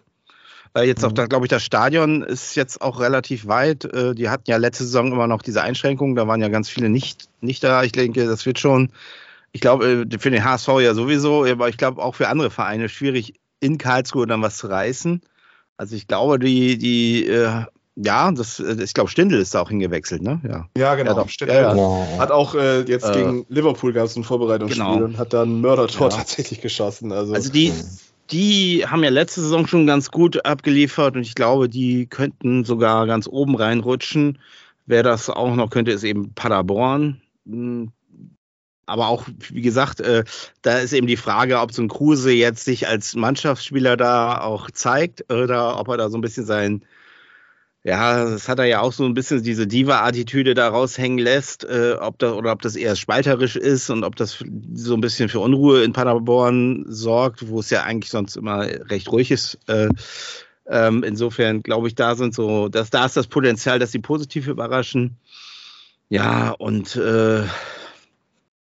Weil 0.72 0.86
jetzt 0.86 1.04
auch, 1.04 1.10
mhm. 1.10 1.28
glaube 1.28 1.46
ich, 1.46 1.50
das 1.50 1.64
Stadion 1.64 2.22
ist 2.22 2.54
jetzt 2.54 2.80
auch 2.80 3.00
relativ 3.00 3.46
weit. 3.46 3.84
Äh, 3.86 4.14
die 4.14 4.28
hatten 4.28 4.44
ja 4.46 4.56
letzte 4.56 4.84
Saison 4.84 5.12
immer 5.12 5.26
noch 5.26 5.42
diese 5.42 5.62
Einschränkungen, 5.62 6.14
da 6.14 6.28
waren 6.28 6.40
ja 6.40 6.48
ganz 6.48 6.68
viele 6.68 6.88
nicht, 6.88 7.28
nicht 7.40 7.64
da. 7.64 7.82
Ich 7.82 7.92
denke, 7.92 8.26
das 8.26 8.46
wird 8.46 8.58
schon, 8.58 8.90
ich 9.52 9.60
glaube, 9.60 10.06
äh, 10.10 10.18
für 10.18 10.30
den 10.30 10.44
HSV 10.44 10.68
ja 10.80 10.94
sowieso, 10.94 11.44
aber 11.44 11.68
ich 11.68 11.76
glaube 11.76 12.02
auch 12.02 12.14
für 12.14 12.28
andere 12.28 12.50
Vereine 12.50 12.88
schwierig, 12.88 13.34
in 13.60 13.78
Karlsruhe 13.78 14.26
dann 14.26 14.42
was 14.42 14.56
zu 14.56 14.66
reißen. 14.66 15.20
Also 15.76 15.96
ich 15.96 16.06
glaube, 16.06 16.38
die, 16.38 16.76
die, 16.76 17.26
äh, 17.26 17.64
ja, 17.96 18.32
das, 18.32 18.60
äh, 18.60 18.82
ich 18.82 18.94
glaube, 18.94 19.10
Stindl 19.10 19.38
ist 19.38 19.54
da 19.54 19.60
auch 19.60 19.68
hingewechselt, 19.68 20.22
ne? 20.22 20.40
Ja, 20.46 20.68
ja 20.76 20.94
genau. 20.94 21.16
Ja, 21.16 21.28
Stindl 21.28 21.54
ja, 21.54 21.74
ja. 21.74 22.18
hat 22.18 22.30
auch 22.30 22.54
äh, 22.54 22.80
jetzt 22.82 23.08
äh, 23.08 23.12
gegen 23.12 23.46
Liverpool 23.48 23.92
gab 23.92 24.06
es 24.06 24.16
ein 24.16 24.24
Vorbereitungsspiel 24.24 24.82
genau. 24.82 25.04
und 25.04 25.18
hat 25.18 25.32
dann 25.32 25.58
ein 25.58 25.60
Mördertor 25.60 26.10
tatsächlich 26.10 26.60
geschossen. 26.60 27.12
Also, 27.12 27.34
also 27.34 27.50
die, 27.50 27.72
die 28.30 28.84
haben 28.86 29.02
ja 29.02 29.10
letzte 29.10 29.40
Saison 29.40 29.66
schon 29.66 29.86
ganz 29.86 30.10
gut 30.10 30.44
abgeliefert 30.44 31.16
und 31.16 31.22
ich 31.22 31.34
glaube, 31.34 31.68
die 31.68 32.06
könnten 32.06 32.64
sogar 32.64 33.06
ganz 33.06 33.26
oben 33.26 33.56
reinrutschen. 33.56 34.38
Wer 34.86 35.02
das 35.02 35.28
auch 35.30 35.54
noch 35.54 35.70
könnte, 35.70 35.92
ist 35.92 36.04
eben 36.04 36.32
Paderborn. 36.34 37.20
Aber 38.90 39.08
auch, 39.08 39.24
wie 39.50 39.62
gesagt, 39.62 40.00
äh, 40.00 40.24
da 40.62 40.78
ist 40.78 40.92
eben 40.92 41.06
die 41.06 41.16
Frage, 41.16 41.60
ob 41.60 41.72
so 41.72 41.82
ein 41.82 41.88
Kruse 41.88 42.32
jetzt 42.32 42.64
sich 42.64 42.88
als 42.88 43.14
Mannschaftsspieler 43.14 43.96
da 43.96 44.40
auch 44.40 44.70
zeigt 44.70 45.32
oder 45.32 45.78
ob 45.78 45.88
er 45.88 45.96
da 45.96 46.10
so 46.10 46.18
ein 46.18 46.22
bisschen 46.22 46.44
sein, 46.44 46.84
ja, 47.82 48.24
das 48.24 48.48
hat 48.48 48.58
er 48.58 48.66
ja 48.66 48.80
auch 48.80 48.92
so 48.92 49.04
ein 49.06 49.14
bisschen 49.14 49.42
diese 49.42 49.66
Diva-Attitüde 49.66 50.52
da 50.52 50.68
raushängen 50.68 51.18
lässt, 51.18 51.64
äh, 51.64 51.94
ob 51.98 52.18
das, 52.18 52.32
oder 52.34 52.52
ob 52.52 52.60
das 52.60 52.76
eher 52.76 52.94
spalterisch 52.94 53.56
ist 53.56 53.88
und 53.88 54.04
ob 54.04 54.16
das 54.16 54.44
so 54.74 54.94
ein 54.94 55.00
bisschen 55.00 55.30
für 55.30 55.40
Unruhe 55.40 55.82
in 55.82 55.94
Paderborn 55.94 56.84
sorgt, 56.88 57.48
wo 57.48 57.60
es 57.60 57.70
ja 57.70 57.84
eigentlich 57.84 58.10
sonst 58.10 58.36
immer 58.36 58.66
recht 58.90 59.10
ruhig 59.10 59.30
ist. 59.30 59.58
Äh, 59.66 59.88
ähm, 60.66 61.02
insofern 61.02 61.62
glaube 61.62 61.88
ich, 61.88 61.94
da 61.94 62.16
sind 62.16 62.34
so, 62.34 62.68
dass 62.68 62.90
da 62.90 63.06
ist 63.06 63.16
das 63.16 63.28
Potenzial, 63.28 63.78
dass 63.78 63.92
sie 63.92 63.98
positiv 63.98 64.46
überraschen. 64.46 65.16
Ja, 66.10 66.50
und 66.50 66.96
äh, 66.96 67.44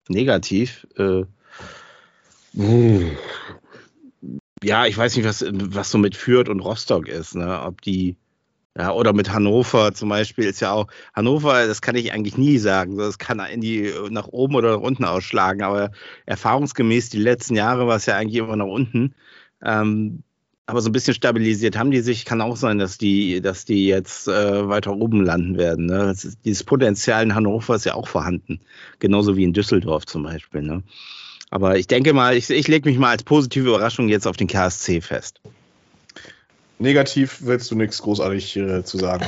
negativ. 0.09 0.87
Äh, 0.97 1.23
ja, 4.63 4.85
ich 4.85 4.97
weiß 4.97 5.15
nicht, 5.15 5.25
was, 5.25 5.45
was 5.47 5.91
so 5.91 5.97
mit 5.97 6.15
Fürth 6.15 6.49
und 6.49 6.59
Rostock 6.59 7.07
ist, 7.07 7.35
ne? 7.35 7.61
Ob 7.61 7.81
die, 7.81 8.17
ja, 8.77 8.91
oder 8.91 9.13
mit 9.13 9.31
Hannover 9.31 9.93
zum 9.93 10.09
Beispiel 10.09 10.45
ist 10.45 10.59
ja 10.59 10.71
auch, 10.71 10.87
Hannover, 11.13 11.65
das 11.67 11.81
kann 11.81 11.95
ich 11.95 12.11
eigentlich 12.11 12.37
nie 12.37 12.57
sagen. 12.57 12.97
Das 12.97 13.17
kann 13.17 13.39
in 13.39 13.61
die 13.61 13.93
nach 14.09 14.27
oben 14.27 14.55
oder 14.55 14.75
nach 14.77 14.81
unten 14.81 15.05
ausschlagen, 15.05 15.61
aber 15.61 15.91
erfahrungsgemäß 16.25 17.09
die 17.09 17.19
letzten 17.19 17.55
Jahre 17.55 17.87
war 17.87 17.97
es 17.97 18.05
ja 18.05 18.15
eigentlich 18.17 18.37
immer 18.37 18.55
nach 18.55 18.65
unten. 18.65 19.15
Ähm, 19.63 20.23
aber 20.69 20.81
so 20.81 20.89
ein 20.89 20.91
bisschen 20.91 21.15
stabilisiert 21.15 21.75
haben 21.75 21.89
die 21.89 22.01
sich. 22.01 22.25
Kann 22.25 22.41
auch 22.41 22.55
sein, 22.55 22.77
dass 22.77 22.99
die, 22.99 23.41
dass 23.41 23.65
die 23.65 23.87
jetzt 23.87 24.27
äh, 24.27 24.69
weiter 24.69 24.95
oben 24.95 25.25
landen 25.25 25.57
werden. 25.57 25.87
Ne? 25.87 26.11
Ist, 26.11 26.37
dieses 26.45 26.63
Potenzial 26.63 27.23
in 27.23 27.33
Hannover 27.33 27.73
ist 27.73 27.85
ja 27.85 27.95
auch 27.95 28.07
vorhanden. 28.07 28.59
Genauso 28.99 29.35
wie 29.35 29.43
in 29.43 29.53
Düsseldorf 29.53 30.05
zum 30.05 30.21
Beispiel. 30.21 30.61
Ne? 30.61 30.83
Aber 31.49 31.79
ich 31.79 31.87
denke 31.87 32.13
mal, 32.13 32.37
ich, 32.37 32.51
ich 32.51 32.67
lege 32.67 32.87
mich 32.87 32.99
mal 32.99 33.09
als 33.09 33.23
positive 33.23 33.67
Überraschung 33.67 34.09
jetzt 34.09 34.27
auf 34.27 34.37
den 34.37 34.45
KSC 34.45 35.01
fest. 35.01 35.41
Negativ 36.77 37.39
willst 37.41 37.71
du 37.71 37.75
nichts 37.75 37.99
großartig 38.03 38.55
äh, 38.57 38.83
zu 38.83 38.99
sagen. 38.99 39.25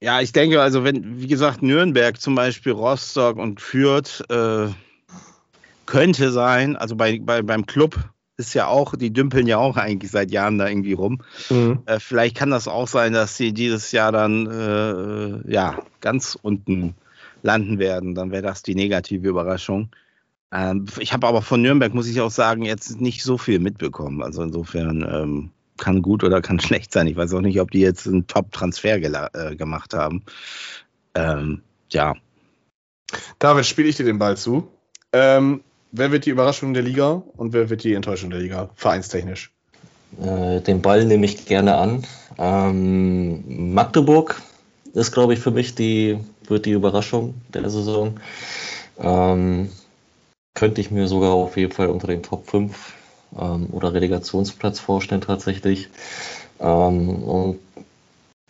Ja, 0.00 0.22
ich 0.22 0.32
denke, 0.32 0.62
also 0.62 0.82
wenn, 0.82 1.20
wie 1.20 1.26
gesagt, 1.26 1.62
Nürnberg 1.62 2.18
zum 2.18 2.34
Beispiel, 2.34 2.72
Rostock 2.72 3.36
und 3.36 3.60
Fürth 3.60 4.24
äh, 4.30 4.68
könnte 5.84 6.32
sein, 6.32 6.76
also 6.76 6.96
bei, 6.96 7.18
bei, 7.22 7.42
beim 7.42 7.66
Club 7.66 7.98
ist 8.40 8.54
ja 8.54 8.66
auch, 8.66 8.96
die 8.96 9.12
dümpeln 9.12 9.46
ja 9.46 9.58
auch 9.58 9.76
eigentlich 9.76 10.10
seit 10.10 10.30
Jahren 10.32 10.58
da 10.58 10.66
irgendwie 10.68 10.94
rum. 10.94 11.20
Mhm. 11.50 11.82
Äh, 11.86 12.00
vielleicht 12.00 12.36
kann 12.36 12.50
das 12.50 12.66
auch 12.66 12.88
sein, 12.88 13.12
dass 13.12 13.36
sie 13.36 13.52
dieses 13.52 13.92
Jahr 13.92 14.10
dann 14.10 14.46
äh, 14.46 15.52
ja 15.52 15.82
ganz 16.00 16.36
unten 16.40 16.94
landen 17.42 17.78
werden. 17.78 18.14
Dann 18.14 18.32
wäre 18.32 18.42
das 18.42 18.62
die 18.62 18.74
negative 18.74 19.28
Überraschung. 19.28 19.90
Ähm, 20.52 20.86
ich 20.98 21.12
habe 21.12 21.26
aber 21.26 21.42
von 21.42 21.62
Nürnberg, 21.62 21.94
muss 21.94 22.08
ich 22.08 22.20
auch 22.20 22.30
sagen, 22.30 22.62
jetzt 22.62 23.00
nicht 23.00 23.22
so 23.22 23.38
viel 23.38 23.60
mitbekommen. 23.60 24.22
Also 24.22 24.42
insofern 24.42 25.06
ähm, 25.08 25.50
kann 25.76 26.02
gut 26.02 26.24
oder 26.24 26.40
kann 26.40 26.60
schlecht 26.60 26.92
sein. 26.92 27.06
Ich 27.06 27.16
weiß 27.16 27.34
auch 27.34 27.40
nicht, 27.40 27.60
ob 27.60 27.70
die 27.70 27.80
jetzt 27.80 28.06
einen 28.06 28.26
Top-Transfer 28.26 28.96
äh, 28.96 29.56
gemacht 29.56 29.94
haben. 29.94 30.24
Ähm, 31.14 31.62
ja. 31.90 32.14
David, 33.38 33.66
spiele 33.66 33.88
ich 33.88 33.96
dir 33.96 34.04
den 34.04 34.18
Ball 34.18 34.36
zu. 34.36 34.68
Ähm, 35.12 35.62
Wer 35.92 36.12
wird 36.12 36.26
die 36.26 36.30
Überraschung 36.30 36.72
der 36.72 36.82
Liga 36.82 37.22
und 37.36 37.52
wer 37.52 37.68
wird 37.68 37.82
die 37.82 37.94
Enttäuschung 37.94 38.30
der 38.30 38.40
Liga, 38.40 38.70
vereinstechnisch? 38.76 39.52
Äh, 40.22 40.60
den 40.60 40.82
Ball 40.82 41.04
nehme 41.04 41.26
ich 41.26 41.46
gerne 41.46 41.76
an. 41.76 42.04
Ähm, 42.38 43.74
Magdeburg 43.74 44.40
ist, 44.94 45.12
glaube 45.12 45.34
ich, 45.34 45.40
für 45.40 45.50
mich 45.50 45.74
die, 45.74 46.18
wird 46.46 46.66
die 46.66 46.72
Überraschung 46.72 47.34
der 47.52 47.68
Saison. 47.70 48.20
Ähm, 48.98 49.70
könnte 50.54 50.80
ich 50.80 50.90
mir 50.90 51.08
sogar 51.08 51.32
auf 51.32 51.56
jeden 51.56 51.72
Fall 51.72 51.88
unter 51.88 52.08
den 52.08 52.22
Top 52.22 52.48
5 52.48 52.94
ähm, 53.38 53.68
oder 53.72 53.92
Relegationsplatz 53.92 54.78
vorstellen 54.78 55.20
tatsächlich. 55.20 55.88
Ähm, 56.60 57.22
und 57.22 57.58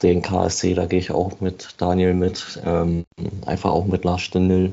den 0.02 0.22
KSC, 0.22 0.74
da 0.74 0.86
gehe 0.86 0.98
ich 0.98 1.10
auch 1.10 1.40
mit 1.40 1.74
Daniel 1.78 2.14
mit, 2.14 2.60
ähm, 2.64 3.04
einfach 3.46 3.70
auch 3.70 3.86
mit 3.86 4.04
Lars 4.04 4.22
Stindl. 4.22 4.72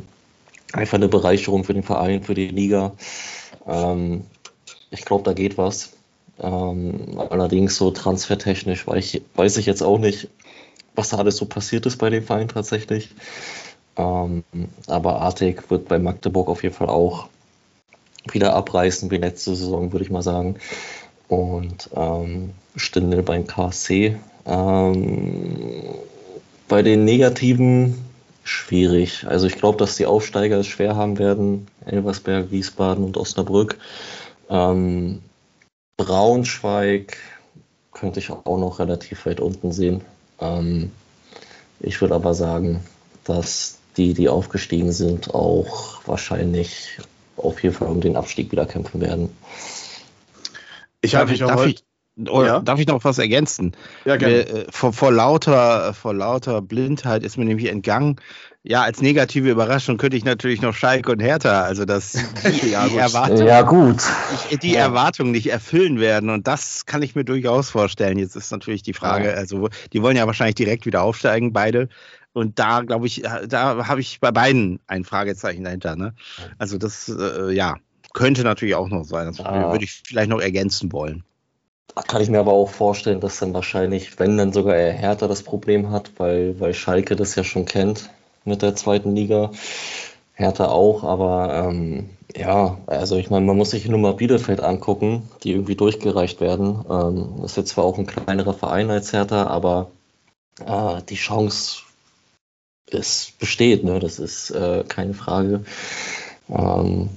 Einfach 0.73 0.97
eine 0.97 1.07
Bereicherung 1.07 1.63
für 1.63 1.73
den 1.73 1.83
Verein, 1.83 2.23
für 2.23 2.33
die 2.33 2.47
Liga. 2.47 2.93
Ähm, 3.65 4.25
ich 4.91 5.05
glaube, 5.05 5.23
da 5.23 5.33
geht 5.33 5.57
was. 5.57 5.93
Ähm, 6.39 7.19
allerdings 7.29 7.77
so 7.77 7.91
transfertechnisch 7.91 8.85
weiß 8.85 9.15
ich, 9.15 9.21
weiß 9.35 9.57
ich 9.57 9.65
jetzt 9.65 9.81
auch 9.81 9.97
nicht, 9.97 10.29
was 10.95 11.09
da 11.09 11.17
alles 11.17 11.37
so 11.37 11.45
passiert 11.45 11.85
ist 11.85 11.97
bei 11.97 12.09
dem 12.09 12.23
Verein 12.23 12.47
tatsächlich. 12.47 13.09
Ähm, 13.95 14.43
aber 14.87 15.21
Artig 15.21 15.69
wird 15.69 15.87
bei 15.87 15.99
Magdeburg 15.99 16.49
auf 16.49 16.63
jeden 16.63 16.75
Fall 16.75 16.89
auch 16.89 17.27
wieder 18.31 18.53
abreißen 18.53 19.09
wie 19.09 19.17
letzte 19.17 19.55
Saison, 19.55 19.91
würde 19.91 20.05
ich 20.05 20.11
mal 20.11 20.21
sagen. 20.21 20.57
Und 21.27 21.89
ähm, 21.95 22.51
Stindel 22.75 23.23
beim 23.23 23.47
KSC. 23.47 24.17
Ähm, 24.45 25.95
bei 26.67 26.81
den 26.81 27.05
Negativen 27.05 28.06
schwierig. 28.47 29.25
Also 29.27 29.47
ich 29.47 29.55
glaube, 29.55 29.77
dass 29.77 29.97
die 29.97 30.05
Aufsteiger 30.05 30.57
es 30.57 30.67
schwer 30.67 30.95
haben 30.95 31.19
werden. 31.19 31.67
Elversberg, 31.85 32.51
Wiesbaden 32.51 33.03
und 33.03 33.17
Osnabrück. 33.17 33.77
Ähm, 34.49 35.21
Braunschweig 35.97 37.17
könnte 37.91 38.19
ich 38.19 38.29
auch 38.29 38.57
noch 38.57 38.79
relativ 38.79 39.25
weit 39.25 39.39
unten 39.39 39.71
sehen. 39.71 40.01
Ähm, 40.39 40.91
ich 41.79 41.99
würde 42.01 42.15
aber 42.15 42.33
sagen, 42.33 42.83
dass 43.23 43.79
die, 43.97 44.13
die 44.13 44.29
aufgestiegen 44.29 44.91
sind, 44.91 45.33
auch 45.33 46.01
wahrscheinlich 46.05 46.99
auf 47.35 47.61
jeden 47.63 47.75
Fall 47.75 47.89
um 47.89 48.01
den 48.01 48.15
Abstieg 48.15 48.51
wieder 48.51 48.65
kämpfen 48.65 49.01
werden. 49.01 49.29
Ich 51.01 51.15
habe 51.15 51.31
mich 51.31 51.39
darf, 51.39 51.65
ich, 51.65 51.83
ja? 52.17 52.59
darf 52.59 52.79
ich 52.79 52.87
noch 52.87 53.03
was 53.03 53.17
ergänzen? 53.17 53.73
Ja, 54.05 54.15
gerne. 54.17 54.47
Äh, 54.47 54.65
vor, 54.69 54.93
vor, 54.93 55.11
lauter, 55.11 55.93
vor 55.93 56.13
lauter 56.13 56.61
Blindheit 56.61 57.23
ist 57.23 57.37
mir 57.37 57.45
nämlich 57.45 57.69
entgangen. 57.69 58.17
Ja, 58.63 58.81
als 58.81 59.01
negative 59.01 59.49
Überraschung 59.49 59.97
könnte 59.97 60.17
ich 60.17 60.25
natürlich 60.25 60.61
noch 60.61 60.73
Schalke 60.73 61.11
und 61.11 61.21
Hertha, 61.21 61.61
also 61.61 61.85
dass 61.85 62.11
die, 62.61 62.71
ja, 62.71 62.87
die 62.87 62.97
Erwartung, 62.97 63.47
ja, 63.47 63.61
gut. 63.61 64.01
die 64.61 64.71
ja. 64.71 64.79
Erwartungen 64.79 65.31
nicht 65.31 65.49
erfüllen 65.49 65.99
werden. 65.99 66.29
Und 66.29 66.47
das 66.47 66.85
kann 66.85 67.01
ich 67.01 67.15
mir 67.15 67.23
durchaus 67.23 67.69
vorstellen. 67.69 68.17
Jetzt 68.17 68.35
ist 68.35 68.51
natürlich 68.51 68.83
die 68.83 68.93
Frage, 68.93 69.33
also 69.35 69.69
die 69.93 70.01
wollen 70.01 70.17
ja 70.17 70.27
wahrscheinlich 70.27 70.55
direkt 70.55 70.85
wieder 70.85 71.03
aufsteigen, 71.03 71.53
beide. 71.53 71.87
Und 72.33 72.59
da 72.59 72.81
glaube 72.81 73.07
ich, 73.07 73.23
da 73.47 73.87
habe 73.87 74.01
ich 74.01 74.19
bei 74.19 74.31
beiden 74.31 74.79
ein 74.87 75.05
Fragezeichen 75.05 75.63
dahinter. 75.63 75.95
Ne? 75.95 76.13
Also 76.57 76.77
das, 76.77 77.09
äh, 77.09 77.51
ja, 77.51 77.77
könnte 78.13 78.43
natürlich 78.43 78.75
auch 78.75 78.89
noch 78.89 79.03
sein. 79.03 79.27
Das 79.27 79.39
ah. 79.39 79.71
würde 79.71 79.85
ich 79.85 80.01
vielleicht 80.05 80.29
noch 80.29 80.41
ergänzen 80.41 80.91
wollen. 80.91 81.23
Da 81.95 82.01
kann 82.03 82.21
ich 82.21 82.29
mir 82.29 82.39
aber 82.39 82.53
auch 82.53 82.69
vorstellen, 82.69 83.19
dass 83.19 83.39
dann 83.39 83.53
wahrscheinlich, 83.53 84.19
wenn 84.19 84.37
dann 84.37 84.53
sogar 84.53 84.75
er 84.75 84.93
Hertha 84.93 85.27
das 85.27 85.43
Problem 85.43 85.89
hat, 85.89 86.11
weil, 86.17 86.59
weil 86.59 86.73
Schalke 86.73 87.15
das 87.15 87.35
ja 87.35 87.43
schon 87.43 87.65
kennt 87.65 88.09
mit 88.45 88.61
der 88.61 88.75
zweiten 88.75 89.15
Liga. 89.15 89.51
Hertha 90.33 90.67
auch, 90.67 91.03
aber 91.03 91.67
ähm, 91.67 92.11
ja, 92.35 92.77
also 92.85 93.15
ich 93.15 93.31
meine, 93.31 93.45
man 93.45 93.57
muss 93.57 93.71
sich 93.71 93.87
nur 93.87 93.97
mal 93.97 94.13
Bielefeld 94.13 94.61
angucken, 94.61 95.27
die 95.43 95.51
irgendwie 95.51 95.75
durchgereicht 95.75 96.39
werden. 96.41 96.85
Ähm, 96.89 97.39
das 97.41 97.51
ist 97.51 97.57
jetzt 97.57 97.69
zwar 97.69 97.85
auch 97.85 97.97
ein 97.97 98.05
kleinerer 98.05 98.53
Verein 98.53 98.91
als 98.91 99.13
Hertha, 99.13 99.47
aber 99.47 99.89
äh, 100.63 101.01
die 101.09 101.15
Chance 101.15 101.79
es 102.91 103.33
besteht, 103.39 103.83
ne? 103.83 103.99
das 103.99 104.19
ist 104.19 104.51
äh, 104.51 104.83
keine 104.87 105.15
Frage. 105.15 105.65
Ähm, 106.49 107.09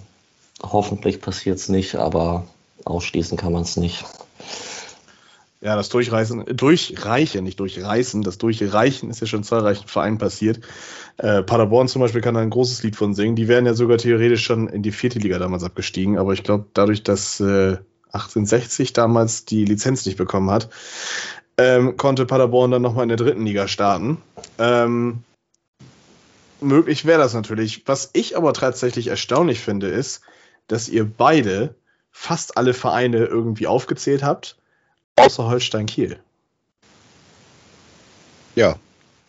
hoffentlich 0.63 1.21
passiert 1.21 1.59
es 1.59 1.69
nicht, 1.69 1.97
aber 1.97 2.47
ausschließen 2.85 3.37
kann 3.37 3.53
man 3.53 3.63
es 3.63 3.77
nicht. 3.77 4.05
Ja, 5.63 5.77
das 5.77 5.91
Durchreißen, 5.91 6.57
Durchreichen, 6.57 7.45
nicht 7.45 7.61
Durchreißen, 7.61 8.23
das 8.23 8.39
Durchreichen 8.39 9.11
ist 9.11 9.21
ja 9.21 9.27
schon 9.27 9.45
zahlreichen 9.45 9.89
Vereinen 9.89 10.17
passiert. 10.17 10.61
Äh, 11.19 11.43
Paderborn 11.43 11.87
zum 11.87 12.01
Beispiel 12.01 12.23
kann 12.23 12.35
da 12.35 12.41
ein 12.41 12.49
großes 12.49 12.83
Lied 12.83 12.97
von 12.97 13.13
singen. 13.13 13.37
Die 13.37 13.47
wären 13.47 13.67
ja 13.67 13.75
sogar 13.75 13.99
theoretisch 13.99 14.43
schon 14.43 14.69
in 14.69 14.83
die 14.83 14.93
vierte 14.93 15.19
Liga 15.19 15.39
damals 15.39 15.63
abgestiegen, 15.63 16.19
aber 16.19 16.33
ich 16.33 16.45
glaube, 16.45 16.65
dadurch, 16.73 17.03
dass 17.03 17.41
äh, 17.41 17.77
1860 18.07 18.95
damals 18.95 19.45
die 19.45 19.67
Lizenz 19.67 20.07
nicht 20.07 20.17
bekommen 20.17 20.51
hat, 20.51 20.71
ähm, 21.59 21.99
konnte 21.99 22.25
Paderborn 22.25 22.71
dann 22.71 22.83
nochmal 22.83 23.03
in 23.03 23.11
der 23.11 23.19
dritten 23.19 23.45
Liga 23.45 23.69
starten. 23.69 24.17
Ähm, 24.59 25.25
möglich 26.63 27.05
wäre 27.05 27.21
das 27.21 27.35
natürlich. 27.35 27.87
Was 27.87 28.09
ich 28.15 28.35
aber 28.35 28.55
tatsächlich 28.55 29.09
erstaunlich 29.09 29.61
finde, 29.61 29.89
ist, 29.89 30.23
dass 30.69 30.89
ihr 30.89 31.05
beide 31.05 31.75
fast 32.11 32.57
alle 32.57 32.73
Vereine 32.73 33.27
irgendwie 33.27 33.67
aufgezählt 33.67 34.23
habt 34.23 34.57
Außer 35.21 35.47
Holstein 35.49 35.87
Kiel. 35.87 36.19
Ja, 38.57 38.77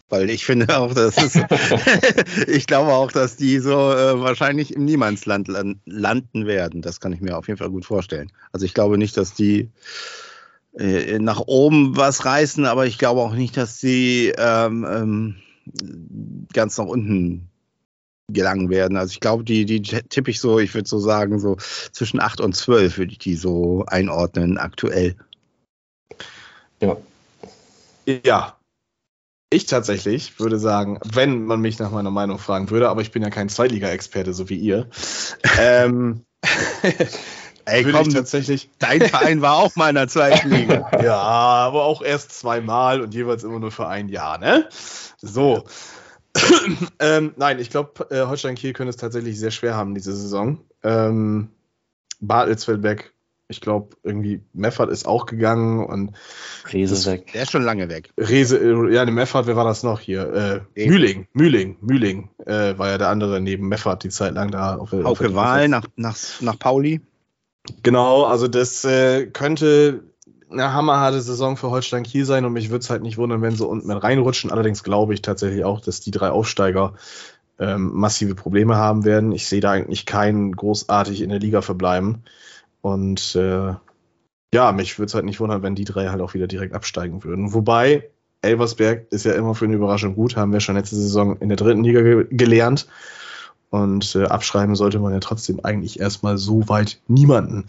weil 0.10 0.30
ich 0.30 0.46
finde 0.46 0.78
auch, 0.78 0.94
dass 0.94 1.18
es, 1.18 1.36
ich 2.48 2.68
glaube 2.68 2.92
auch, 2.92 3.12
dass 3.12 3.38
die 3.38 3.60
so 3.60 3.94
äh, 3.94 4.20
wahrscheinlich 4.20 4.76
im 4.76 4.84
Niemandsland 4.84 5.48
landen 5.48 6.46
werden. 6.46 6.82
Das 6.82 7.00
kann 7.00 7.14
ich 7.14 7.22
mir 7.22 7.38
auf 7.38 7.48
jeden 7.48 7.58
Fall 7.58 7.70
gut 7.70 7.86
vorstellen. 7.86 8.32
Also 8.52 8.66
ich 8.66 8.74
glaube 8.74 8.98
nicht, 8.98 9.16
dass 9.16 9.34
die 9.34 9.70
äh, 10.78 11.18
nach 11.20 11.40
oben 11.40 11.96
was 11.96 12.26
reißen, 12.26 12.66
aber 12.66 12.86
ich 12.88 12.98
glaube 12.98 13.22
auch 13.22 13.34
nicht, 13.34 13.56
dass 13.56 13.80
sie 13.80 14.34
ähm, 14.38 14.86
ähm, 14.90 15.36
ganz 16.54 16.78
nach 16.78 16.86
unten 16.86 17.48
gelangen 18.28 18.70
werden. 18.70 18.98
Also 18.98 19.12
ich 19.12 19.20
glaube, 19.20 19.44
die, 19.44 19.66
die 19.66 19.82
tippe 19.82 20.32
ich 20.32 20.40
so, 20.40 20.60
ich 20.60 20.74
würde 20.74 20.88
so 20.88 21.00
sagen, 21.00 21.40
so 21.40 21.58
zwischen 21.92 22.20
8 22.20 22.42
und 22.42 22.56
12 22.56 22.98
würde 22.98 23.12
ich 23.12 23.20
die 23.20 23.36
so 23.36 23.86
einordnen 23.88 24.58
aktuell. 24.58 25.16
Ja. 26.80 26.98
Ja. 28.06 28.58
Ich 29.54 29.66
tatsächlich 29.66 30.40
würde 30.40 30.58
sagen, 30.58 30.98
wenn 31.04 31.44
man 31.44 31.60
mich 31.60 31.78
nach 31.78 31.92
meiner 31.92 32.12
Meinung 32.12 32.40
fragen 32.40 32.70
würde, 32.70 32.90
aber 32.90 33.02
ich 33.02 33.12
bin 33.12 33.22
ja 33.22 33.30
kein 33.30 33.50
Zweitliga-Experte, 33.50 34.34
so 34.34 34.48
wie 34.48 34.56
ihr. 34.56 34.88
ähm, 35.60 36.24
Ey, 37.66 37.84
komm, 37.84 38.10
tatsächlich. 38.10 38.70
Dein 38.80 39.02
Verein 39.02 39.42
war 39.42 39.58
auch 39.58 39.76
mal 39.76 39.90
in 39.90 39.96
der 39.96 40.08
zweiten 40.08 40.50
Liga. 40.50 40.90
ja, 41.04 41.18
aber 41.18 41.84
auch 41.84 42.02
erst 42.02 42.38
zweimal 42.38 43.02
und 43.02 43.14
jeweils 43.14 43.44
immer 43.44 43.60
nur 43.60 43.72
für 43.72 43.88
ein 43.88 44.10
Jahr, 44.10 44.38
ne? 44.38 44.68
So. 45.18 45.66
ähm, 47.00 47.34
nein, 47.38 47.60
ich 47.60 47.70
glaube, 47.70 48.08
äh, 48.10 48.26
Holstein 48.26 48.56
Kiel 48.56 48.74
könnte 48.74 48.90
es 48.90 48.98
tatsächlich 48.98 49.38
sehr 49.38 49.52
schwer 49.52 49.76
haben 49.76 49.94
diese 49.94 50.16
Saison. 50.16 50.60
Ähm, 50.82 51.50
Bartels 52.20 52.66
fällt 52.66 52.84
weg. 52.84 53.11
Ich 53.52 53.62
glaube, 53.62 53.96
irgendwie 54.04 54.42
Meffert 54.54 54.90
ist 54.90 55.06
auch 55.06 55.26
gegangen 55.26 55.86
und 55.86 56.14
Rese 56.72 56.96
ist 56.96 57.06
weg. 57.06 57.32
Der 57.34 57.44
ist 57.44 57.52
schon 57.52 57.64
lange 57.64 57.90
weg. 57.90 58.10
Rese, 58.18 58.58
äh, 58.58 58.94
ja, 58.94 59.06
der 59.06 59.14
Meffert, 59.14 59.46
wer 59.46 59.56
war 59.56 59.66
das 59.66 59.84
noch 59.84 60.00
hier? 60.00 60.66
Äh, 60.76 60.88
Mühling, 60.88 61.28
Mühling, 61.34 61.78
Mühling 61.82 62.30
äh, 62.46 62.78
war 62.78 62.90
ja 62.90 62.98
der 62.98 63.10
andere 63.10 63.40
neben 63.42 63.68
Meffert 63.68 64.04
die 64.04 64.10
Zeit 64.10 64.34
lang 64.34 64.50
da. 64.52 64.78
Auf, 64.78 64.92
Hauke 64.92 65.06
auf 65.06 65.36
Wahl 65.36 65.68
nach, 65.68 65.86
nach, 65.96 66.18
nach 66.40 66.58
Pauli. 66.58 67.02
Genau, 67.84 68.24
also 68.24 68.48
das 68.48 68.84
äh, 68.86 69.28
könnte 69.28 70.04
eine 70.52 70.74
hammerharte 70.74 71.22
Saison 71.22 71.58
für 71.58 71.70
Holstein 71.70 72.04
Kiel 72.04 72.26
sein 72.26 72.46
und 72.46 72.54
mich 72.54 72.70
würde 72.70 72.84
es 72.84 72.90
halt 72.90 73.04
nicht 73.04 73.18
wundern, 73.18 73.42
wenn 73.42 73.56
sie 73.56 73.66
unten 73.66 73.88
mit 73.88 74.04
reinrutschen. 74.04 74.52
Allerdings 74.52 74.84
glaube 74.84 75.14
ich 75.14 75.22
tatsächlich 75.22 75.64
auch, 75.64 75.82
dass 75.82 76.02
die 76.02 76.12
drei 76.12 76.30
Aufsteiger 76.30 76.94
ähm, 77.60 77.92
massive 77.94 78.36
Probleme 78.36 78.76
haben 78.76 79.06
werden. 79.06 79.32
Ich 79.32 79.48
sehe 79.48 79.62
da 79.62 79.72
eigentlich 79.72 80.06
keinen 80.06 80.52
großartig 80.52 81.22
in 81.22 81.30
der 81.30 81.40
Liga 81.40 81.62
verbleiben. 81.62 82.24
Und 82.82 83.36
äh, 83.36 83.74
ja, 84.54 84.72
mich 84.72 84.98
würde 85.00 85.08
es 85.08 85.14
halt 85.14 85.26
nicht 85.26 85.40
wundern, 85.40 85.64
wenn 85.64 85.76
die 85.76 85.86
drei 85.86 86.10
halt 86.10 86.22
auch 86.22 86.34
wieder 86.34 86.48
direkt 86.48 86.74
absteigen 86.74 87.24
würden. 87.24 87.54
Wobei, 87.54 88.10
Elversberg 88.42 89.08
ist 89.12 89.26
ja 89.26 89.34
immer 89.34 89.56
für 89.56 89.66
eine 89.66 89.76
Überraschung 89.76 90.16
gut, 90.16 90.36
haben 90.36 90.52
wir 90.52 90.60
schon 90.60 90.76
letzte 90.76 90.96
Saison 90.96 91.38
in 91.38 91.50
der 91.50 91.58
dritten 91.58 91.84
Liga 91.84 92.02
ge 92.02 92.28
gelernt. 92.30 92.88
Und 93.70 94.16
äh, 94.16 94.26
abschreiben 94.26 94.76
sollte 94.76 95.00
man 95.00 95.14
ja 95.14 95.20
trotzdem 95.22 95.62
eigentlich 95.64 96.00
erstmal 96.00 96.38
so 96.38 96.68
weit 96.68 97.00
niemanden. 97.08 97.68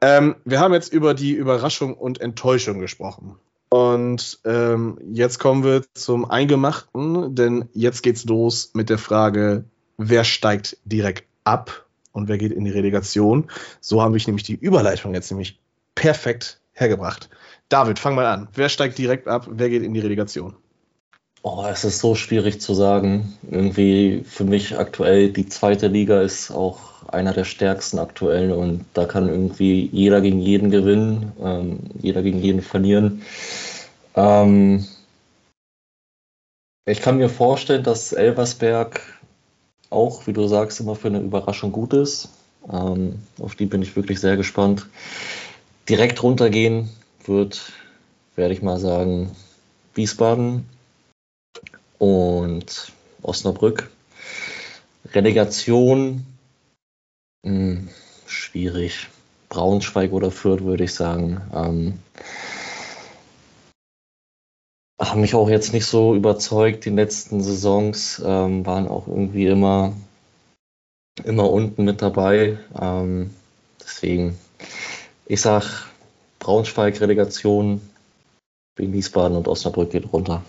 Ähm, 0.00 0.36
wir 0.46 0.60
haben 0.60 0.72
jetzt 0.72 0.92
über 0.92 1.12
die 1.12 1.32
Überraschung 1.32 1.92
und 1.92 2.22
Enttäuschung 2.22 2.78
gesprochen. 2.78 3.36
Und 3.68 4.38
ähm, 4.44 4.98
jetzt 5.12 5.38
kommen 5.38 5.62
wir 5.62 5.82
zum 5.92 6.30
Eingemachten, 6.30 7.34
denn 7.34 7.68
jetzt 7.74 8.02
geht's 8.02 8.24
los 8.24 8.70
mit 8.72 8.88
der 8.88 8.98
Frage, 8.98 9.64
wer 9.98 10.24
steigt 10.24 10.78
direkt 10.84 11.24
ab 11.44 11.85
und 12.16 12.28
wer 12.28 12.38
geht 12.38 12.52
in 12.52 12.64
die 12.64 12.70
Relegation. 12.70 13.48
So 13.80 14.02
habe 14.02 14.16
ich 14.16 14.26
nämlich 14.26 14.42
die 14.42 14.54
Überleitung 14.54 15.14
jetzt 15.14 15.30
nämlich 15.30 15.60
perfekt 15.94 16.60
hergebracht. 16.72 17.28
David, 17.68 17.98
fang 17.98 18.14
mal 18.14 18.26
an. 18.26 18.48
Wer 18.54 18.68
steigt 18.68 18.98
direkt 18.98 19.28
ab? 19.28 19.46
Wer 19.50 19.68
geht 19.68 19.82
in 19.82 19.94
die 19.94 20.00
Relegation? 20.00 20.54
Oh, 21.42 21.64
es 21.70 21.84
ist 21.84 22.00
so 22.00 22.14
schwierig 22.14 22.60
zu 22.60 22.74
sagen. 22.74 23.36
Irgendwie 23.50 24.24
für 24.26 24.44
mich 24.44 24.78
aktuell 24.78 25.30
die 25.30 25.48
zweite 25.48 25.88
Liga 25.88 26.22
ist 26.22 26.50
auch 26.50 27.06
einer 27.08 27.32
der 27.32 27.44
stärksten 27.44 27.98
aktuell 27.98 28.50
und 28.50 28.84
da 28.94 29.04
kann 29.04 29.28
irgendwie 29.28 29.88
jeder 29.92 30.20
gegen 30.20 30.40
jeden 30.40 30.70
gewinnen, 30.70 31.32
ähm, 31.40 31.78
jeder 32.00 32.22
gegen 32.22 32.40
jeden 32.40 32.62
verlieren. 32.62 33.22
Ähm, 34.16 34.86
ich 36.84 37.00
kann 37.00 37.18
mir 37.18 37.28
vorstellen, 37.28 37.82
dass 37.82 38.12
Elversberg 38.12 39.00
auch, 39.90 40.26
wie 40.26 40.32
du 40.32 40.46
sagst, 40.46 40.80
immer 40.80 40.96
für 40.96 41.08
eine 41.08 41.20
Überraschung 41.20 41.72
gut 41.72 41.92
ist. 41.92 42.28
Ähm, 42.72 43.20
auf 43.40 43.54
die 43.54 43.66
bin 43.66 43.82
ich 43.82 43.96
wirklich 43.96 44.20
sehr 44.20 44.36
gespannt. 44.36 44.86
Direkt 45.88 46.22
runtergehen 46.22 46.88
wird, 47.24 47.72
werde 48.34 48.54
ich 48.54 48.62
mal 48.62 48.78
sagen, 48.78 49.30
Wiesbaden 49.94 50.68
und 51.98 52.92
Osnabrück. 53.22 53.90
Relegation, 55.12 56.26
mh, 57.42 57.50
hm, 57.50 57.88
schwierig. 58.26 59.08
Braunschweig 59.48 60.12
oder 60.12 60.32
Fürth, 60.32 60.64
würde 60.64 60.84
ich 60.84 60.94
sagen. 60.94 61.40
Ähm, 61.54 61.98
haben 65.10 65.20
mich 65.20 65.34
auch 65.34 65.48
jetzt 65.48 65.72
nicht 65.72 65.86
so 65.86 66.14
überzeugt. 66.14 66.84
Die 66.84 66.90
letzten 66.90 67.42
Saisons 67.42 68.22
ähm, 68.24 68.64
waren 68.66 68.88
auch 68.88 69.06
irgendwie 69.06 69.46
immer, 69.46 69.92
immer 71.24 71.50
unten 71.50 71.84
mit 71.84 72.02
dabei. 72.02 72.58
Ähm, 72.80 73.30
deswegen, 73.80 74.38
ich 75.26 75.40
sag 75.40 75.86
Braunschweig 76.38 77.00
Relegation, 77.00 77.80
wegen 78.76 78.92
Wiesbaden 78.92 79.36
und 79.36 79.48
Osnabrück 79.48 79.90
geht 79.90 80.12
runter. 80.12 80.42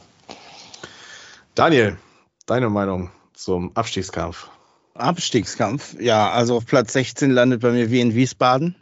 Daniel, 1.56 1.98
deine 2.46 2.70
Meinung 2.70 3.10
zum 3.34 3.76
Abstiegskampf? 3.76 4.50
Abstiegskampf, 4.94 6.00
ja, 6.00 6.30
also 6.32 6.58
auf 6.58 6.66
Platz 6.66 6.94
16 6.94 7.32
landet 7.32 7.62
bei 7.62 7.72
mir 7.72 7.90
wie 7.90 8.02
in 8.02 8.14
Wiesbaden. 8.14 8.76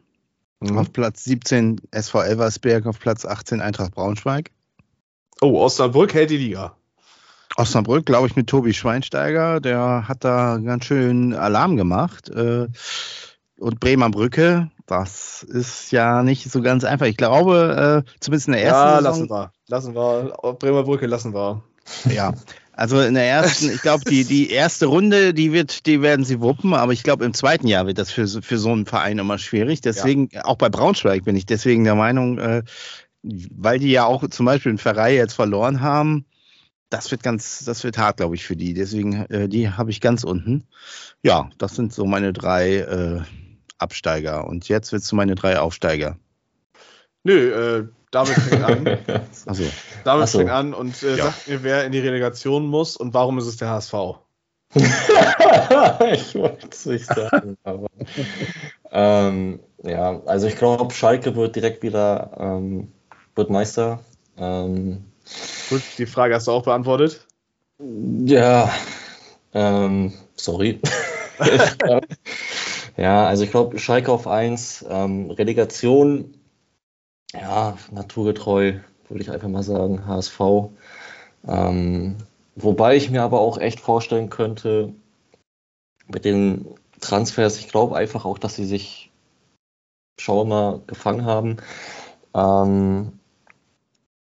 Mhm. 0.60 0.78
Auf 0.78 0.92
Platz 0.92 1.24
17 1.26 1.82
SV 1.92 2.22
Elversberg, 2.22 2.86
auf 2.86 3.00
Platz 3.00 3.26
18 3.26 3.62
Eintracht 3.62 3.94
Braunschweig. 3.94 4.52
Oh, 5.42 5.60
Osnabrück 5.60 6.14
hält 6.14 6.30
die 6.30 6.38
Liga. 6.38 6.76
Osnabrück, 7.58 8.06
glaube 8.06 8.28
ich, 8.28 8.36
mit 8.36 8.48
Tobi 8.48 8.74
Schweinsteiger, 8.74 9.62
der 9.62 10.08
hat 10.08 10.24
da 10.24 10.58
ganz 10.58 10.86
schön 10.86 11.34
Alarm 11.34 11.78
gemacht. 11.78 12.30
Äh, 12.30 12.68
und 13.58 13.80
Bremer 13.80 14.10
Brücke, 14.10 14.70
das 14.86 15.44
ist 15.44 15.92
ja 15.92 16.24
nicht 16.24 16.52
so 16.52 16.62
ganz 16.62 16.84
einfach. 16.84 17.06
Ich 17.06 17.18
glaube, 17.18 18.04
äh, 18.06 18.12
zumindest 18.20 18.48
in 18.48 18.54
der 18.54 18.64
ersten 18.64 18.88
ja, 18.88 18.98
Saison. 18.98 19.12
Lassen 19.12 19.30
wir. 19.30 19.52
Lassen 19.68 19.96
wir. 19.96 20.54
Bremer 20.60 20.84
Brücke 20.84 21.08
lassen 21.08 21.34
wir. 21.34 21.64
Ja, 22.12 22.34
also 22.74 23.00
in 23.00 23.14
der 23.14 23.24
ersten, 23.24 23.72
ich 23.72 23.82
glaube, 23.82 24.04
die, 24.04 24.26
die 24.26 24.50
erste 24.50 24.88
Runde, 24.88 25.34
die 25.34 25.54
wird, 25.54 25.86
die 25.86 26.02
werden 26.02 26.26
sie 26.26 26.42
wuppen, 26.42 26.74
aber 26.74 26.92
ich 26.92 27.04
glaube, 27.04 27.24
im 27.24 27.34
zweiten 27.34 27.68
Jahr 27.68 27.88
wird 27.88 27.98
das 27.98 28.12
für, 28.12 28.28
für 28.28 28.58
so 28.58 28.72
einen 28.72 28.86
Verein 28.86 29.18
immer 29.18 29.38
schwierig. 29.38 29.80
Deswegen, 29.80 30.30
ja. 30.32 30.44
auch 30.44 30.58
bei 30.58 30.68
Braunschweig 30.68 31.24
bin 31.24 31.38
ich 31.38 31.46
deswegen 31.46 31.86
der 31.86 31.96
Meinung, 31.96 32.38
äh, 32.38 32.64
weil 33.52 33.80
die 33.80 33.92
ja 33.92 34.06
auch 34.06 34.28
zum 34.30 34.46
Beispiel 34.46 34.72
in 34.72 34.78
Ferrari 34.78 35.16
jetzt 35.16 35.34
verloren 35.34 35.82
haben, 35.82 36.26
das 36.90 37.12
wird 37.12 37.24
ganz, 37.24 37.66
das 37.66 37.84
wird 37.84 37.98
hart, 37.98 38.18
glaube 38.18 38.36
ich, 38.36 38.46
für 38.46 38.56
die. 38.56 38.74
Deswegen, 38.74 39.26
äh, 39.26 39.50
die 39.50 39.70
habe 39.70 39.92
ich 39.92 40.02
ganz 40.02 40.24
unten. 40.24 40.68
Ja, 41.24 41.50
das 41.58 41.76
sind 41.76 41.94
so 41.94 42.06
meine 42.06 42.32
drei 42.34 42.78
äh, 42.78 43.22
Absteiger. 43.78 44.48
Und 44.48 44.68
jetzt 44.68 44.92
wird 44.92 45.02
es 45.02 45.12
meine 45.12 45.36
drei 45.36 45.60
Aufsteiger. 45.60 46.18
Nö, 47.24 47.80
äh, 47.80 47.88
damit 48.12 48.36
fängt 48.36 48.64
an. 48.64 48.88
Achso. 49.46 49.64
Damit 50.04 50.24
Achso. 50.24 50.38
fängt 50.38 50.52
an 50.52 50.74
und 50.74 51.02
äh, 51.04 51.18
ja. 51.18 51.26
sagt 51.26 51.48
mir, 51.48 51.64
wer 51.64 51.86
in 51.86 51.92
die 51.92 52.00
Relegation 52.00 52.68
muss 52.68 52.96
und 52.96 53.14
warum 53.14 53.40
ist 53.40 53.48
es 53.48 53.58
der 53.58 53.70
HSV? 53.70 53.94
ich 54.76 56.36
wollte 56.36 56.68
es 56.70 56.86
nicht 56.86 57.06
sagen, 57.06 57.58
aber. 57.64 57.88
ähm, 58.92 59.60
ja, 59.84 60.22
also 60.26 60.48
ich 60.48 60.56
glaube, 60.56 60.94
Schalke 60.94 61.36
wird 61.36 61.56
direkt 61.56 61.82
wieder 61.84 62.32
ähm, 62.38 62.92
wird 63.36 63.50
Meister. 63.50 64.00
Ähm, 64.38 65.06
Gut, 65.70 65.82
die 65.98 66.06
Frage 66.06 66.36
hast 66.36 66.48
du 66.48 66.52
auch 66.52 66.64
beantwortet. 66.64 67.26
Ja, 67.80 68.72
ähm, 69.54 70.14
sorry. 70.36 70.80
ja, 72.98 73.28
also 73.28 73.44
ich 73.44 73.52
glaube, 73.52 73.80
Schalke 73.80 74.12
auf 74.12 74.28
1, 74.28 74.86
ähm, 74.90 75.32
Relegation 75.32 76.34
ja, 77.34 77.78
naturgetreu, 77.92 78.80
würde 79.10 79.22
ich 79.22 79.32
einfach 79.32 79.48
mal 79.48 79.64
sagen, 79.64 80.06
HSV. 80.08 80.40
Ähm, 81.48 82.18
wobei 82.56 82.96
ich 82.96 83.10
mir 83.10 83.24
aber 83.24 83.40
auch 83.40 83.58
echt 83.58 83.80
vorstellen 83.80 84.30
könnte, 84.30 84.94
mit 86.08 86.26
den 86.26 86.66
Transfers, 87.02 87.58
ich 87.58 87.68
glaube 87.68 87.96
einfach 87.96 88.26
auch, 88.26 88.38
dass 88.38 88.56
sie 88.56 88.66
sich 88.66 89.12
Schauer 90.20 90.46
mal 90.46 90.82
gefangen 90.88 91.26
haben. 91.26 91.58
Ähm, 92.34 93.20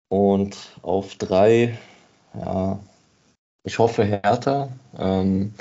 und 0.08 0.56
auf 0.82 1.14
drei, 1.16 1.78
ja, 2.34 2.78
ich 3.64 3.78
hoffe 3.78 4.04
Hertha. 4.04 4.70
Ähm, 4.96 5.54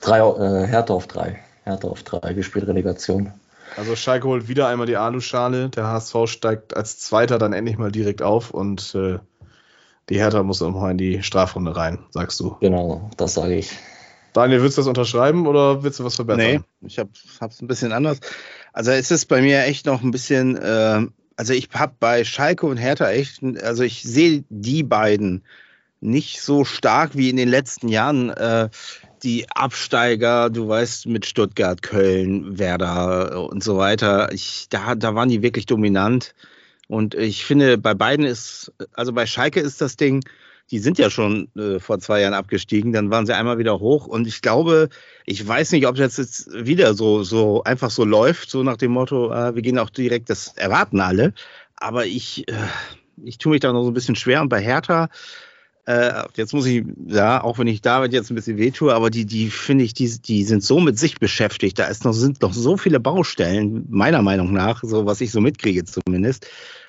drei, 0.00 0.18
äh, 0.18 0.66
Hertha 0.66 0.94
auf 0.94 1.06
drei. 1.06 1.40
Hertha 1.64 1.88
auf 1.88 2.02
drei 2.02 2.34
gespielt, 2.34 2.66
Relegation. 2.66 3.32
Also 3.76 3.96
Schalke 3.96 4.28
holt 4.28 4.46
wieder 4.46 4.68
einmal 4.68 4.86
die 4.86 4.96
Aluschale. 4.96 5.68
Der 5.70 5.88
HSV 5.88 6.26
steigt 6.26 6.76
als 6.76 7.00
Zweiter 7.00 7.38
dann 7.38 7.52
endlich 7.52 7.78
mal 7.78 7.90
direkt 7.90 8.22
auf 8.22 8.50
und 8.52 8.94
äh, 8.94 9.18
die 10.10 10.18
Hertha 10.18 10.42
muss 10.42 10.60
nochmal 10.60 10.92
in 10.92 10.98
die 10.98 11.22
Strafrunde 11.22 11.74
rein, 11.74 11.98
sagst 12.10 12.38
du. 12.38 12.56
Genau, 12.60 13.10
das 13.16 13.34
sage 13.34 13.56
ich. 13.56 13.72
Daniel, 14.34 14.62
willst 14.62 14.76
du 14.76 14.82
das 14.82 14.88
unterschreiben 14.88 15.46
oder 15.46 15.82
willst 15.82 16.00
du 16.00 16.04
was 16.04 16.16
verbessern? 16.16 16.64
Nee, 16.80 16.88
ich 16.88 16.98
habe 16.98 17.10
es 17.12 17.62
ein 17.62 17.68
bisschen 17.68 17.92
anders. 17.92 18.20
Also 18.74 18.90
es 18.90 19.12
ist 19.12 19.26
bei 19.26 19.40
mir 19.40 19.62
echt 19.62 19.86
noch 19.86 20.02
ein 20.02 20.10
bisschen, 20.10 20.56
äh, 20.56 21.06
also 21.36 21.52
ich 21.52 21.68
habe 21.72 21.94
bei 22.00 22.24
Schalke 22.24 22.66
und 22.66 22.76
Hertha 22.76 23.08
echt, 23.08 23.40
also 23.62 23.84
ich 23.84 24.02
sehe 24.02 24.44
die 24.48 24.82
beiden 24.82 25.44
nicht 26.00 26.42
so 26.42 26.64
stark 26.64 27.16
wie 27.16 27.30
in 27.30 27.36
den 27.36 27.48
letzten 27.48 27.88
Jahren. 27.88 28.30
Äh, 28.30 28.68
die 29.22 29.46
Absteiger, 29.48 30.50
du 30.50 30.68
weißt, 30.68 31.06
mit 31.06 31.24
Stuttgart, 31.24 31.82
Köln, 31.82 32.58
Werder 32.58 33.48
und 33.48 33.62
so 33.62 33.78
weiter, 33.78 34.32
ich, 34.32 34.66
da, 34.68 34.96
da 34.96 35.14
waren 35.14 35.30
die 35.30 35.40
wirklich 35.40 35.66
dominant. 35.66 36.34
Und 36.88 37.14
ich 37.14 37.44
finde, 37.44 37.78
bei 37.78 37.94
beiden 37.94 38.26
ist, 38.26 38.72
also 38.92 39.12
bei 39.12 39.24
Schalke 39.24 39.60
ist 39.60 39.80
das 39.80 39.96
Ding, 39.96 40.22
die 40.70 40.78
sind 40.78 40.98
ja 40.98 41.10
schon 41.10 41.48
äh, 41.56 41.78
vor 41.78 41.98
zwei 41.98 42.22
Jahren 42.22 42.34
abgestiegen, 42.34 42.92
dann 42.92 43.10
waren 43.10 43.26
sie 43.26 43.34
einmal 43.34 43.58
wieder 43.58 43.80
hoch. 43.80 44.06
Und 44.06 44.26
ich 44.26 44.40
glaube, 44.40 44.88
ich 45.26 45.46
weiß 45.46 45.72
nicht, 45.72 45.86
ob 45.86 45.96
das 45.96 46.16
jetzt 46.16 46.50
wieder 46.52 46.94
so, 46.94 47.22
so 47.22 47.62
einfach 47.64 47.90
so 47.90 48.04
läuft, 48.04 48.50
so 48.50 48.62
nach 48.62 48.76
dem 48.76 48.92
Motto, 48.92 49.32
äh, 49.32 49.54
wir 49.54 49.62
gehen 49.62 49.78
auch 49.78 49.90
direkt, 49.90 50.30
das 50.30 50.56
erwarten 50.56 51.00
alle. 51.00 51.34
Aber 51.76 52.06
ich, 52.06 52.48
äh, 52.48 52.54
ich 53.22 53.38
tue 53.38 53.52
mich 53.52 53.60
da 53.60 53.72
noch 53.72 53.82
so 53.82 53.90
ein 53.90 53.94
bisschen 53.94 54.16
schwer. 54.16 54.40
Und 54.40 54.48
bei 54.48 54.60
Hertha, 54.60 55.10
äh, 55.86 56.22
jetzt 56.34 56.54
muss 56.54 56.64
ich, 56.64 56.84
ja, 57.06 57.42
auch 57.44 57.58
wenn 57.58 57.66
ich 57.66 57.82
David 57.82 58.14
jetzt 58.14 58.30
ein 58.30 58.34
bisschen 58.34 58.56
wehtue, 58.56 58.94
aber 58.94 59.10
die, 59.10 59.26
die 59.26 59.50
finde 59.50 59.84
ich, 59.84 59.92
die, 59.92 60.10
die 60.18 60.44
sind 60.44 60.62
so 60.62 60.80
mit 60.80 60.98
sich 60.98 61.18
beschäftigt. 61.18 61.78
Da 61.78 61.84
ist 61.84 62.04
noch, 62.04 62.14
sind 62.14 62.40
noch 62.40 62.54
so 62.54 62.78
viele 62.78 63.00
Baustellen, 63.00 63.84
meiner 63.90 64.22
Meinung 64.22 64.52
nach, 64.52 64.82
so 64.82 65.04
was 65.04 65.20
ich 65.20 65.30
so 65.30 65.42
mitkriege 65.42 65.84
zumindest. 65.84 66.46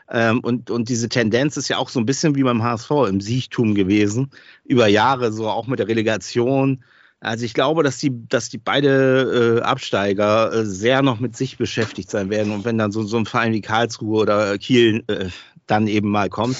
Ähm, 0.10 0.40
und, 0.40 0.70
und 0.70 0.90
diese 0.90 1.10
Tendenz 1.10 1.58
ist 1.58 1.68
ja 1.68 1.78
auch 1.78 1.90
so 1.90 2.00
ein 2.00 2.06
bisschen 2.06 2.36
wie 2.36 2.44
beim 2.44 2.64
HSV 2.64 2.92
im 3.10 3.22
Siechtum 3.22 3.74
gewesen, 3.76 4.30
über 4.64 4.88
Jahre, 4.88 5.32
so 5.32 5.50
auch 5.50 5.68
mit 5.68 5.80
der 5.80 5.88
Relegation. 5.88 6.84
Also 7.20 7.46
ich 7.46 7.54
glaube, 7.54 7.82
dass 7.82 7.98
die, 7.98 8.12
dass 8.28 8.50
die 8.50 8.60
beide 8.60 9.60
äh, 9.60 9.62
Absteiger 9.64 10.54
äh, 10.54 10.66
sehr 10.66 11.02
noch 11.02 11.20
mit 11.20 11.36
sich 11.36 11.58
beschäftigt 11.58 12.10
sein 12.10 12.30
werden. 12.30 12.54
Und 12.54 12.66
wenn 12.66 12.78
dann 12.78 12.92
so, 12.92 13.04
so 13.04 13.18
ein 13.18 13.26
Verein 13.26 13.54
wie 13.54 13.62
Karlsruhe 13.62 14.22
oder 14.22 14.58
Kiel 14.60 15.04
äh, 15.08 15.30
dann 15.66 15.88
eben 15.88 16.10
mal 16.10 16.30
kommt, 16.30 16.58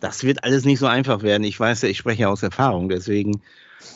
das 0.00 0.24
wird 0.24 0.44
alles 0.44 0.64
nicht 0.64 0.78
so 0.78 0.86
einfach 0.86 1.22
werden. 1.22 1.44
Ich 1.44 1.60
weiß 1.60 1.82
ja, 1.82 1.88
ich 1.88 1.98
spreche 1.98 2.22
ja 2.22 2.28
aus 2.28 2.42
Erfahrung, 2.42 2.88
deswegen. 2.88 3.42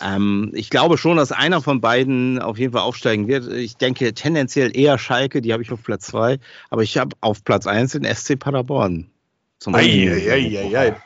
Ähm, 0.02 0.50
ich 0.54 0.70
glaube 0.70 0.98
schon, 0.98 1.16
dass 1.16 1.32
einer 1.32 1.60
von 1.60 1.80
beiden 1.80 2.40
auf 2.40 2.58
jeden 2.58 2.72
Fall 2.72 2.82
aufsteigen 2.82 3.28
wird. 3.28 3.52
Ich 3.52 3.76
denke 3.76 4.12
tendenziell 4.14 4.76
eher 4.76 4.98
Schalke, 4.98 5.42
die 5.42 5.52
habe 5.52 5.62
ich 5.62 5.72
auf 5.72 5.82
Platz 5.82 6.06
zwei, 6.06 6.38
aber 6.70 6.82
ich 6.82 6.96
habe 6.96 7.16
auf 7.20 7.44
Platz 7.44 7.66
eins 7.66 7.92
den 7.92 8.04
SC 8.04 8.38
Paderborn. 8.38 9.10
Zum 9.58 9.74
Eieieiei. 9.74 10.96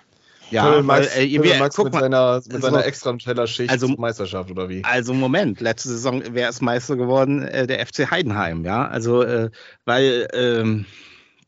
Ja, 0.50 0.72
Phil 0.72 0.82
Max, 0.82 1.16
weil, 1.16 1.24
äh, 1.24 1.42
wir, 1.42 1.56
Max 1.56 1.76
mit, 1.78 1.92
mal, 1.92 2.00
seiner, 2.00 2.36
mit 2.36 2.54
also, 2.54 2.60
seiner 2.60 2.84
extra 2.84 3.12
Tellerschicht 3.14 3.70
also, 3.70 3.88
Meisterschaft 3.88 4.50
oder 4.50 4.68
wie? 4.68 4.84
Also 4.84 5.14
Moment, 5.14 5.60
letzte 5.60 5.88
Saison 5.88 6.22
wäre 6.34 6.50
es 6.50 6.60
Meister 6.60 6.96
geworden, 6.96 7.42
äh, 7.42 7.66
der 7.66 7.84
FC 7.84 8.10
Heidenheim, 8.10 8.64
ja. 8.64 8.86
Also, 8.86 9.22
äh, 9.22 9.50
weil, 9.84 10.28
ähm, 10.32 10.86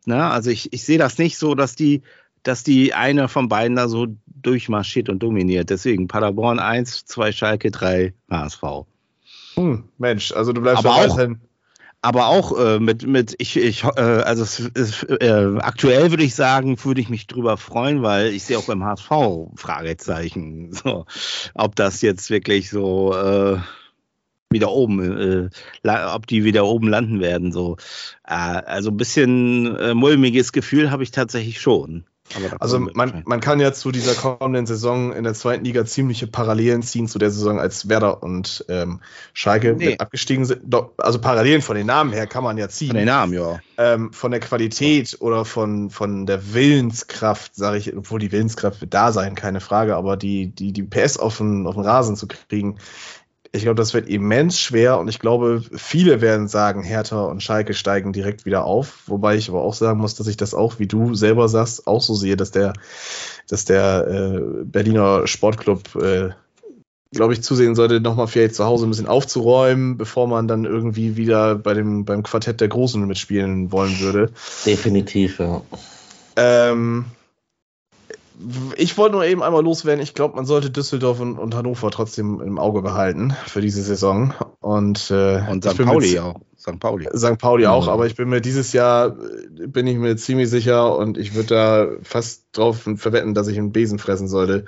na, 0.06 0.30
also 0.30 0.50
ich, 0.50 0.72
ich 0.72 0.84
sehe 0.84 0.98
das 0.98 1.18
nicht 1.18 1.38
so, 1.38 1.54
dass 1.54 1.76
die 1.76 2.02
dass 2.46 2.62
die 2.62 2.94
eine 2.94 3.28
von 3.28 3.48
beiden 3.48 3.76
da 3.76 3.88
so 3.88 4.06
durchmarschiert 4.26 5.08
und 5.08 5.22
dominiert. 5.22 5.70
Deswegen 5.70 6.06
Paderborn 6.06 6.58
1, 6.58 7.06
2 7.06 7.32
Schalke, 7.32 7.70
3 7.70 8.14
HSV. 8.30 8.62
Hm, 9.54 9.84
Mensch, 9.98 10.32
also 10.32 10.52
du 10.52 10.60
bleibst 10.60 10.84
aber 10.84 10.94
auch, 10.94 11.18
aber 12.02 12.28
auch 12.28 12.56
äh, 12.58 12.78
mit, 12.78 13.04
mit 13.04 13.34
ich, 13.38 13.56
ich 13.56 13.82
äh, 13.82 14.00
also 14.00 14.44
es, 14.44 14.60
es, 14.74 15.02
äh, 15.02 15.56
aktuell 15.58 16.10
würde 16.10 16.22
ich 16.22 16.34
sagen, 16.34 16.76
würde 16.84 17.00
ich 17.00 17.08
mich 17.08 17.26
drüber 17.26 17.56
freuen, 17.56 18.02
weil 18.02 18.28
ich 18.28 18.44
sehe 18.44 18.58
auch 18.58 18.66
beim 18.66 18.84
HSV 18.84 19.10
Fragezeichen, 19.56 20.72
so, 20.84 21.06
ob 21.54 21.74
das 21.74 22.02
jetzt 22.02 22.30
wirklich 22.30 22.70
so 22.70 23.12
äh, 23.14 23.58
wieder 24.50 24.70
oben, 24.70 25.50
äh, 25.84 25.98
ob 26.14 26.26
die 26.28 26.44
wieder 26.44 26.64
oben 26.66 26.88
landen 26.88 27.20
werden. 27.20 27.50
So, 27.50 27.76
äh, 28.24 28.34
also 28.34 28.90
ein 28.90 28.96
bisschen 28.96 29.74
äh, 29.76 29.94
mulmiges 29.94 30.52
Gefühl 30.52 30.92
habe 30.92 31.02
ich 31.02 31.10
tatsächlich 31.10 31.60
schon. 31.60 32.04
Also 32.58 32.80
man, 32.80 33.22
man 33.24 33.40
kann 33.40 33.60
ja 33.60 33.72
zu 33.72 33.92
dieser 33.92 34.14
kommenden 34.14 34.66
Saison 34.66 35.12
in 35.12 35.24
der 35.24 35.34
zweiten 35.34 35.64
Liga 35.64 35.84
ziemliche 35.84 36.26
Parallelen 36.26 36.82
ziehen 36.82 37.08
zu 37.08 37.18
der 37.18 37.30
Saison, 37.30 37.60
als 37.60 37.88
Werder 37.88 38.22
und 38.22 38.64
ähm, 38.68 39.00
Schalke 39.32 39.74
nee. 39.74 39.96
abgestiegen 39.98 40.44
sind. 40.44 40.74
Also 40.98 41.20
Parallelen 41.20 41.62
von 41.62 41.76
den 41.76 41.86
Namen 41.86 42.12
her 42.12 42.26
kann 42.26 42.44
man 42.44 42.58
ja 42.58 42.68
ziehen. 42.68 42.88
Von 42.88 42.96
den 42.96 43.06
Namen, 43.06 43.32
ja. 43.32 43.60
Ähm, 43.78 44.12
von 44.12 44.30
der 44.30 44.40
Qualität 44.40 45.16
oder 45.20 45.44
von, 45.44 45.90
von 45.90 46.26
der 46.26 46.52
Willenskraft, 46.52 47.54
sage 47.54 47.78
ich, 47.78 47.96
obwohl 47.96 48.18
die 48.18 48.32
Willenskraft 48.32 48.80
wird 48.80 48.94
da 48.94 49.12
sein, 49.12 49.34
keine 49.34 49.60
Frage, 49.60 49.96
aber 49.96 50.16
die, 50.16 50.48
die, 50.48 50.72
die 50.72 50.82
PS 50.82 51.18
auf 51.18 51.38
den, 51.38 51.66
auf 51.66 51.74
den 51.74 51.84
Rasen 51.84 52.16
zu 52.16 52.26
kriegen, 52.26 52.78
ich 53.56 53.62
glaube, 53.62 53.76
das 53.76 53.94
wird 53.94 54.08
immens 54.08 54.60
schwer 54.60 54.98
und 54.98 55.08
ich 55.08 55.18
glaube, 55.18 55.62
viele 55.74 56.20
werden 56.20 56.46
sagen, 56.48 56.82
Hertha 56.82 57.24
und 57.24 57.42
Schalke 57.42 57.74
steigen 57.74 58.12
direkt 58.12 58.44
wieder 58.44 58.64
auf. 58.64 59.02
Wobei 59.06 59.36
ich 59.36 59.48
aber 59.48 59.62
auch 59.62 59.74
sagen 59.74 59.98
muss, 59.98 60.14
dass 60.14 60.26
ich 60.26 60.36
das 60.36 60.54
auch, 60.54 60.78
wie 60.78 60.86
du 60.86 61.14
selber 61.14 61.48
sagst, 61.48 61.86
auch 61.86 62.00
so 62.00 62.14
sehe, 62.14 62.36
dass 62.36 62.50
der, 62.50 62.74
dass 63.48 63.64
der 63.64 64.06
äh, 64.06 64.64
Berliner 64.64 65.26
Sportclub, 65.26 65.96
äh, 65.96 66.30
glaube 67.12 67.32
ich, 67.32 67.42
zusehen 67.42 67.74
sollte, 67.74 68.00
nochmal 68.00 68.28
vielleicht 68.28 68.54
zu 68.54 68.64
Hause 68.64 68.86
ein 68.86 68.90
bisschen 68.90 69.06
aufzuräumen, 69.06 69.96
bevor 69.96 70.28
man 70.28 70.46
dann 70.46 70.64
irgendwie 70.64 71.16
wieder 71.16 71.54
bei 71.54 71.74
dem, 71.74 72.04
beim 72.04 72.22
Quartett 72.22 72.60
der 72.60 72.68
Großen 72.68 73.04
mitspielen 73.06 73.72
wollen 73.72 73.98
würde. 74.00 74.30
Definitiv, 74.64 75.38
ja. 75.38 75.62
Ähm, 76.36 77.06
ich 78.76 78.98
wollte 78.98 79.14
nur 79.14 79.24
eben 79.24 79.42
einmal 79.42 79.62
loswerden. 79.62 80.02
Ich 80.02 80.14
glaube, 80.14 80.36
man 80.36 80.44
sollte 80.44 80.70
Düsseldorf 80.70 81.20
und, 81.20 81.38
und, 81.38 81.54
Hannover 81.54 81.90
trotzdem 81.90 82.40
im 82.40 82.58
Auge 82.58 82.82
behalten 82.82 83.34
für 83.46 83.60
diese 83.60 83.82
Saison. 83.82 84.34
Und, 84.60 85.10
äh, 85.10 85.42
und 85.48 85.64
St. 85.64 85.82
Pauli 85.84 86.18
auch. 86.18 86.40
St. 86.58 86.78
Pauli. 86.80 87.08
St. 87.16 87.38
Pauli 87.38 87.66
auch, 87.66 87.86
mhm. 87.86 87.92
aber 87.92 88.06
ich 88.06 88.16
bin 88.16 88.28
mir 88.28 88.40
dieses 88.40 88.72
Jahr, 88.72 89.16
bin 89.50 89.86
ich 89.86 89.96
mir 89.96 90.16
ziemlich 90.16 90.50
sicher 90.50 90.96
und 90.96 91.16
ich 91.16 91.34
würde 91.34 91.48
da 91.48 91.88
fast 92.02 92.46
drauf 92.52 92.88
verwetten, 92.96 93.34
dass 93.34 93.48
ich 93.48 93.58
einen 93.58 93.72
Besen 93.72 93.98
fressen 93.98 94.28
sollte. 94.28 94.66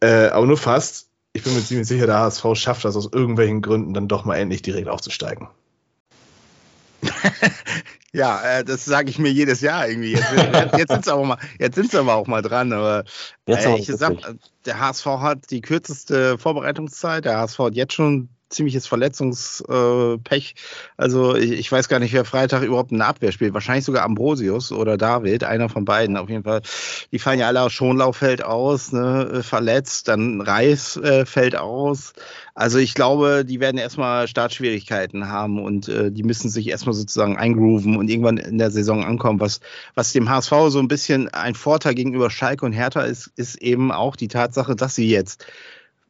Äh, 0.00 0.28
aber 0.28 0.46
nur 0.46 0.56
fast. 0.56 1.08
Ich 1.32 1.44
bin 1.44 1.54
mir 1.54 1.62
ziemlich 1.62 1.88
sicher, 1.88 2.06
der 2.06 2.18
HSV 2.18 2.44
schafft 2.54 2.84
das 2.84 2.96
aus 2.96 3.08
irgendwelchen 3.10 3.62
Gründen 3.62 3.94
dann 3.94 4.08
doch 4.08 4.24
mal 4.26 4.36
endlich 4.36 4.60
direkt 4.60 4.88
aufzusteigen. 4.88 5.48
Ja, 8.14 8.42
äh, 8.42 8.64
das 8.64 8.84
sage 8.84 9.08
ich 9.08 9.18
mir 9.18 9.30
jedes 9.30 9.62
Jahr 9.62 9.88
irgendwie. 9.88 10.12
Jetzt, 10.12 10.76
jetzt 10.76 10.92
sind 10.92 11.04
sie 11.06 11.12
aber 11.12 11.24
mal, 11.24 11.38
jetzt 11.58 11.76
sind 11.76 11.90
sie 11.90 11.98
aber 11.98 12.14
auch 12.14 12.26
mal 12.26 12.42
dran. 12.42 12.70
Aber 12.74 13.04
äh, 13.46 13.78
ich 13.78 13.86
sag, 13.86 14.16
der 14.66 14.78
HSV 14.78 15.06
hat 15.06 15.50
die 15.50 15.62
kürzeste 15.62 16.36
Vorbereitungszeit. 16.36 17.24
Der 17.24 17.38
HSV 17.38 17.58
hat 17.58 17.74
jetzt 17.74 17.94
schon 17.94 18.28
ziemliches 18.52 18.86
Verletzungspech. 18.86 20.54
Also 20.96 21.36
ich, 21.36 21.52
ich, 21.52 21.72
weiß 21.72 21.88
gar 21.88 21.98
nicht, 21.98 22.12
wer 22.12 22.24
Freitag 22.24 22.62
überhaupt 22.62 22.92
eine 22.92 23.04
Abwehr 23.04 23.32
spielt. 23.32 23.54
Wahrscheinlich 23.54 23.84
sogar 23.84 24.04
Ambrosius 24.04 24.72
oder 24.72 24.96
David, 24.96 25.44
einer 25.44 25.68
von 25.68 25.84
beiden. 25.84 26.16
Auf 26.16 26.28
jeden 26.28 26.44
Fall. 26.44 26.62
Die 27.10 27.18
fallen 27.18 27.40
ja 27.40 27.48
alle 27.48 27.62
aus 27.62 27.72
Schonlauf 27.72 28.16
fällt 28.16 28.44
aus, 28.44 28.92
ne, 28.92 29.42
verletzt. 29.42 30.08
Dann 30.08 30.40
Reis 30.40 30.96
äh, 30.96 31.26
fällt 31.26 31.56
aus. 31.56 32.12
Also 32.54 32.78
ich 32.78 32.94
glaube, 32.94 33.44
die 33.46 33.60
werden 33.60 33.78
erstmal 33.78 34.28
Startschwierigkeiten 34.28 35.28
haben 35.28 35.62
und 35.62 35.88
äh, 35.88 36.12
die 36.12 36.22
müssen 36.22 36.50
sich 36.50 36.68
erstmal 36.68 36.94
sozusagen 36.94 37.38
eingrooven 37.38 37.96
und 37.96 38.10
irgendwann 38.10 38.36
in 38.36 38.58
der 38.58 38.70
Saison 38.70 39.04
ankommen. 39.04 39.40
Was, 39.40 39.60
was 39.94 40.12
dem 40.12 40.28
HSV 40.28 40.52
so 40.68 40.78
ein 40.78 40.88
bisschen 40.88 41.28
ein 41.28 41.54
Vorteil 41.54 41.94
gegenüber 41.94 42.28
Schalke 42.30 42.66
und 42.66 42.72
Hertha 42.72 43.02
ist, 43.02 43.30
ist 43.36 43.56
eben 43.56 43.90
auch 43.90 44.16
die 44.16 44.28
Tatsache, 44.28 44.76
dass 44.76 44.94
sie 44.94 45.08
jetzt 45.08 45.46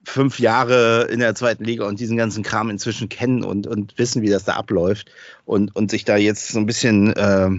fünf 0.04 0.38
Jahre 0.38 1.08
in 1.10 1.20
der 1.20 1.34
zweiten 1.34 1.64
Liga 1.64 1.86
und 1.86 2.00
diesen 2.00 2.16
ganzen 2.16 2.42
Kram 2.42 2.70
inzwischen 2.70 3.08
kennen 3.08 3.44
und, 3.44 3.66
und 3.66 3.98
wissen, 3.98 4.22
wie 4.22 4.30
das 4.30 4.44
da 4.44 4.54
abläuft 4.54 5.10
und, 5.44 5.74
und 5.76 5.90
sich 5.90 6.04
da 6.04 6.16
jetzt 6.16 6.48
so 6.48 6.58
ein 6.58 6.66
bisschen, 6.66 7.12
äh, 7.12 7.50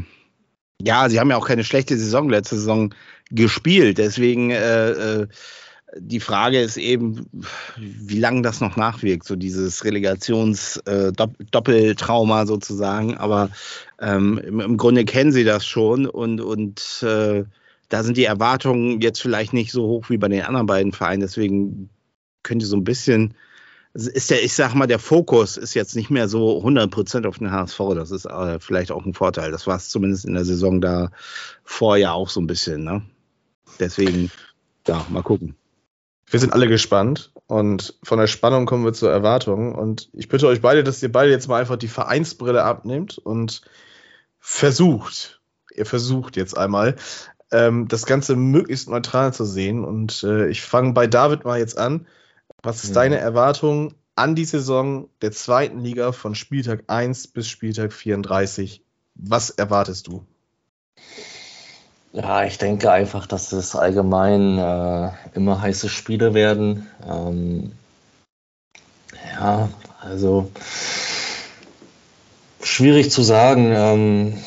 ja, 0.82 1.10
sie 1.10 1.20
haben 1.20 1.30
ja 1.30 1.38
auch 1.38 1.48
keine 1.48 1.64
schlechte 1.64 1.98
Saison 1.98 2.30
letzte 2.30 2.56
Saison 2.56 2.94
gespielt. 3.32 3.98
Deswegen 3.98 4.52
äh, 4.52 4.91
äh, 4.91 5.28
die 5.98 6.20
Frage 6.20 6.60
ist 6.60 6.78
eben, 6.78 7.28
wie 7.78 8.20
lange 8.20 8.41
das 8.41 8.60
noch 8.62 8.78
nachwirkt, 8.78 9.26
so 9.26 9.36
dieses 9.36 9.86
Relegations-Doppeltrauma 9.86 12.41
äh, 12.41 12.48
sozusagen. 12.48 13.16
Aber 13.18 13.52
ähm, 14.02 14.39
im, 14.39 14.60
im, 14.60 14.78
Grunde 14.78 15.06
kennen 15.06 15.32
sie 15.32 15.44
das 15.44 15.68
schon 15.68 16.08
und, 16.08 16.41
und 16.41 17.04
äh, 17.04 17.44
da 17.89 18.04
sind 18.04 18.18
die 18.18 18.26
Erwartungen 18.26 19.02
jetzt 19.02 19.22
vielleicht 19.22 19.54
nicht 19.54 19.72
so 19.72 19.86
hoch 19.86 20.10
wie 20.10 20.18
bei 20.18 20.30
den 20.30 20.41
anderen 20.41 20.66
beiden 20.66 20.94
Vereinen. 20.94 21.22
Deswegen 21.22 21.91
könnte 22.44 22.66
so 22.66 22.76
ein 22.76 22.84
bisschen, 22.84 23.34
ist 23.94 24.32
der, 24.32 24.44
ich 24.44 24.54
sag 24.54 24.74
mal, 24.74 24.88
der 24.88 25.00
Fokus 25.00 25.58
ist 25.58 25.74
jetzt 25.76 25.96
nicht 25.96 26.10
mehr 26.10 26.28
so 26.28 26.64
100% 26.64 27.28
auf 27.28 27.38
den 27.38 27.52
HSV. 27.52 27.80
Das 27.96 28.12
ist 28.12 28.26
äh, 28.26 28.60
vielleicht 28.60 28.91
auch 28.91 29.06
ein 29.06 29.14
Vorteil. 29.14 29.52
Das 29.52 29.68
war 29.68 29.78
es 29.78 29.89
zumindest 29.89 30.26
in 30.26 30.34
der 30.34 30.46
Saison 30.46 30.82
da 30.82 31.12
vorher 31.64 32.14
auch 32.14 32.30
so 32.30 32.41
ein 32.41 32.48
bisschen. 32.48 32.84
Ne? 32.84 33.04
Deswegen, 33.80 34.32
ja, 34.88 35.06
mal 35.10 35.22
gucken. 35.22 35.56
Wir 36.26 36.39
sind 36.39 36.54
alle 36.54 36.68
gespannt 36.68 37.32
und 37.46 37.96
von 38.02 38.18
der 38.18 38.28
Spannung 38.28 38.66
kommen 38.66 38.84
wir 38.84 38.94
zur 38.94 39.12
Erwartung. 39.12 39.76
Und 39.76 40.10
ich 40.14 40.28
bitte 40.28 40.48
euch 40.48 40.62
beide, 40.62 40.84
dass 40.84 41.04
ihr 41.04 41.12
beide 41.12 41.30
jetzt 41.30 41.48
mal 41.48 41.60
einfach 41.60 41.78
die 41.78 41.88
Vereinsbrille 41.88 42.64
abnehmt 42.64 43.20
und 43.20 43.62
versucht, 44.39 45.41
ihr 45.76 45.86
versucht 45.86 46.36
jetzt 46.36 46.58
einmal, 46.58 46.96
ähm, 47.52 47.88
das 47.88 48.08
Ganze 48.08 48.36
möglichst 48.36 48.89
neutral 48.89 49.34
zu 49.34 49.46
sehen. 49.46 49.84
Und 49.86 50.24
äh, 50.24 50.48
ich 50.48 50.64
fange 50.64 50.94
bei 50.94 51.06
David 51.06 51.46
mal 51.46 51.60
jetzt 51.60 51.78
an. 51.78 52.08
Was 52.64 52.86
ist 52.86 52.91
mhm. 52.91 52.95
deine 52.95 53.18
Erwartung 53.18 53.93
an 54.16 54.36
die 54.36 54.45
Saison 54.45 55.09
der 55.22 55.34
zweiten 55.34 55.82
Liga 55.82 56.14
von 56.14 56.34
Spieltag 56.34 56.86
1 56.88 57.28
bis 57.28 57.47
Spieltag 57.49 57.91
34? 57.91 58.82
Was 59.16 59.49
erwartest 59.49 60.07
du? 60.07 60.26
Ja, 62.14 62.45
ich 62.45 62.57
denke 62.57 62.91
einfach, 62.91 63.28
dass 63.28 63.51
es 63.51 63.76
allgemein 63.76 64.57
äh, 64.57 65.11
immer 65.34 65.61
heiße 65.61 65.89
Spiele 65.89 66.34
werden. 66.34 66.88
Ähm, 67.07 67.74
ja, 69.34 69.70
also 69.99 70.49
schwierig 72.61 73.11
zu 73.11 73.24
sagen. 73.24 73.72
Ähm, 73.76 74.38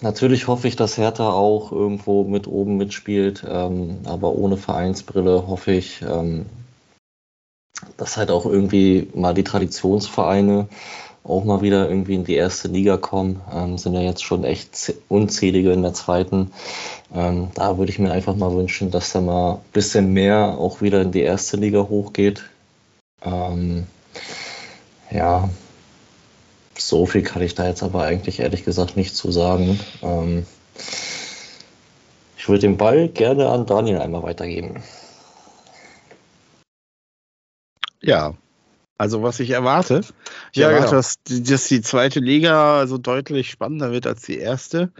natürlich 0.00 0.48
hoffe 0.48 0.68
ich, 0.68 0.76
dass 0.76 0.98
Hertha 0.98 1.30
auch 1.30 1.72
irgendwo 1.72 2.24
mit 2.24 2.46
oben 2.48 2.76
mitspielt, 2.76 3.44
ähm, 3.48 4.00
aber 4.04 4.32
ohne 4.32 4.56
Vereinsbrille 4.56 5.46
hoffe 5.46 5.72
ich, 5.72 6.02
ähm, 6.02 6.46
dass 7.96 8.16
halt 8.16 8.30
auch 8.30 8.46
irgendwie 8.46 9.08
mal 9.14 9.34
die 9.34 9.44
Traditionsvereine 9.44 10.68
auch 11.24 11.44
mal 11.44 11.62
wieder 11.62 11.88
irgendwie 11.88 12.14
in 12.14 12.24
die 12.24 12.34
erste 12.34 12.68
Liga 12.68 12.98
kommen. 12.98 13.40
Ähm, 13.52 13.78
sind 13.78 13.94
ja 13.94 14.02
jetzt 14.02 14.22
schon 14.22 14.44
echt 14.44 14.94
unzählige 15.08 15.72
in 15.72 15.82
der 15.82 15.94
zweiten. 15.94 16.52
Ähm, 17.14 17.48
da 17.54 17.78
würde 17.78 17.90
ich 17.90 17.98
mir 17.98 18.12
einfach 18.12 18.36
mal 18.36 18.54
wünschen, 18.54 18.90
dass 18.90 19.12
da 19.12 19.20
mal 19.20 19.54
ein 19.54 19.72
bisschen 19.72 20.12
mehr 20.12 20.58
auch 20.58 20.82
wieder 20.82 21.00
in 21.00 21.12
die 21.12 21.22
erste 21.22 21.56
Liga 21.56 21.88
hochgeht. 21.88 22.44
Ähm, 23.22 23.86
ja, 25.10 25.48
so 26.76 27.06
viel 27.06 27.22
kann 27.22 27.42
ich 27.42 27.54
da 27.54 27.66
jetzt 27.66 27.82
aber 27.82 28.02
eigentlich 28.04 28.40
ehrlich 28.40 28.64
gesagt 28.64 28.96
nicht 28.96 29.16
zu 29.16 29.32
sagen. 29.32 29.80
Ähm, 30.02 30.44
ich 32.36 32.48
würde 32.48 32.60
den 32.60 32.76
Ball 32.76 33.08
gerne 33.08 33.48
an 33.48 33.64
Daniel 33.64 34.00
einmal 34.00 34.22
weitergeben. 34.22 34.82
Ja, 38.04 38.34
also 38.98 39.22
was 39.22 39.40
ich 39.40 39.50
erwarte, 39.50 40.02
ich 40.52 40.58
ja, 40.58 40.68
erwarte, 40.68 40.90
genau. 40.90 40.96
dass, 40.96 41.18
dass 41.24 41.66
die 41.66 41.80
zweite 41.80 42.20
Liga 42.20 42.86
so 42.86 42.98
deutlich 42.98 43.50
spannender 43.50 43.90
wird 43.90 44.06
als 44.06 44.22
die 44.22 44.38
erste. 44.38 44.92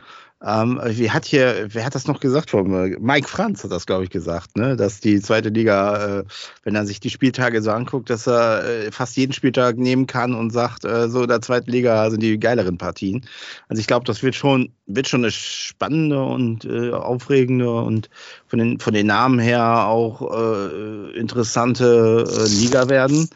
Ähm, 0.46 0.78
wie 0.84 1.10
hat 1.10 1.24
hier, 1.24 1.68
wer 1.70 1.86
hat 1.86 1.94
das 1.94 2.06
noch 2.06 2.20
gesagt? 2.20 2.52
Mike 2.52 3.28
Franz 3.28 3.64
hat 3.64 3.70
das, 3.70 3.86
glaube 3.86 4.04
ich, 4.04 4.10
gesagt, 4.10 4.56
ne? 4.58 4.76
dass 4.76 5.00
die 5.00 5.20
zweite 5.20 5.48
Liga, 5.48 6.18
äh, 6.18 6.24
wenn 6.64 6.74
er 6.74 6.84
sich 6.84 7.00
die 7.00 7.08
Spieltage 7.08 7.62
so 7.62 7.70
anguckt, 7.70 8.10
dass 8.10 8.26
er 8.26 8.64
äh, 8.64 8.92
fast 8.92 9.16
jeden 9.16 9.32
Spieltag 9.32 9.78
nehmen 9.78 10.06
kann 10.06 10.34
und 10.34 10.50
sagt, 10.50 10.84
äh, 10.84 11.08
so 11.08 11.22
in 11.22 11.28
der 11.28 11.40
zweiten 11.40 11.70
Liga 11.70 12.10
sind 12.10 12.22
die 12.22 12.38
geileren 12.38 12.76
Partien. 12.76 13.24
Also 13.68 13.80
ich 13.80 13.86
glaube, 13.86 14.04
das 14.04 14.22
wird 14.22 14.34
schon, 14.34 14.70
wird 14.86 15.08
schon 15.08 15.22
eine 15.22 15.30
spannende 15.30 16.22
und 16.22 16.66
äh, 16.66 16.90
aufregende 16.90 17.72
und 17.72 18.10
von 18.46 18.58
den, 18.58 18.80
von 18.80 18.92
den 18.92 19.06
Namen 19.06 19.38
her 19.38 19.86
auch 19.86 20.30
äh, 20.30 21.18
interessante 21.18 22.24
äh, 22.28 22.48
Liga 22.48 22.90
werden 22.90 23.30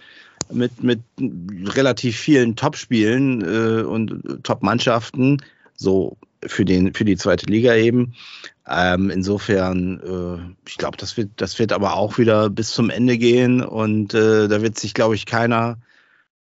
mit, 0.52 0.82
mit 0.82 1.00
relativ 1.18 2.18
vielen 2.18 2.54
Top-Spielen 2.54 3.42
äh, 3.42 3.82
und 3.82 4.42
Top-Mannschaften. 4.42 5.42
So 5.74 6.18
für, 6.46 6.64
den, 6.64 6.94
für 6.94 7.04
die 7.04 7.16
zweite 7.16 7.46
Liga 7.46 7.74
eben. 7.74 8.14
Ähm, 8.68 9.10
insofern, 9.10 10.00
äh, 10.00 10.68
ich 10.68 10.76
glaube, 10.76 10.96
das 10.96 11.16
wird, 11.16 11.30
das 11.36 11.58
wird 11.58 11.72
aber 11.72 11.94
auch 11.94 12.18
wieder 12.18 12.50
bis 12.50 12.70
zum 12.70 12.90
Ende 12.90 13.18
gehen 13.18 13.62
und 13.62 14.14
äh, 14.14 14.48
da 14.48 14.62
wird 14.62 14.78
sich, 14.78 14.94
glaube 14.94 15.14
ich, 15.14 15.26
keiner 15.26 15.78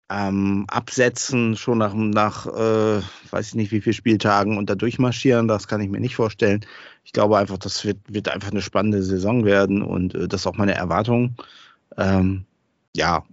ähm, 0.10 0.66
absetzen, 0.70 1.56
schon 1.58 1.78
nach, 1.80 1.94
nach 1.94 2.48
äh, 2.48 3.02
weiß 3.32 3.50
ich 3.50 3.56
nicht, 3.56 3.72
wie 3.72 3.82
viele 3.82 3.94
Spieltagen 3.94 4.58
und 4.58 4.70
da 4.70 4.76
durchmarschieren. 4.76 5.48
Das 5.48 5.68
kann 5.68 5.82
ich 5.82 5.90
mir 5.90 6.00
nicht 6.00 6.16
vorstellen. 6.16 6.66
Ich 7.04 7.14
glaube 7.14 7.38
einfach, 7.38 7.58
das 7.58 7.84
wird, 7.86 7.98
wird 8.08 8.30
einfach 8.30 8.52
eine 8.52 8.62
spannende 8.62 9.04
Saison 9.04 9.46
werden 9.46 9.82
und 9.82 10.16
äh, 10.16 10.28
das 10.28 10.42
ist 10.42 10.48
auch 10.48 10.58
meine 10.58 10.76
Erwartung. 10.76 11.36
Ähm, 11.98 12.46
ja, 12.96 13.24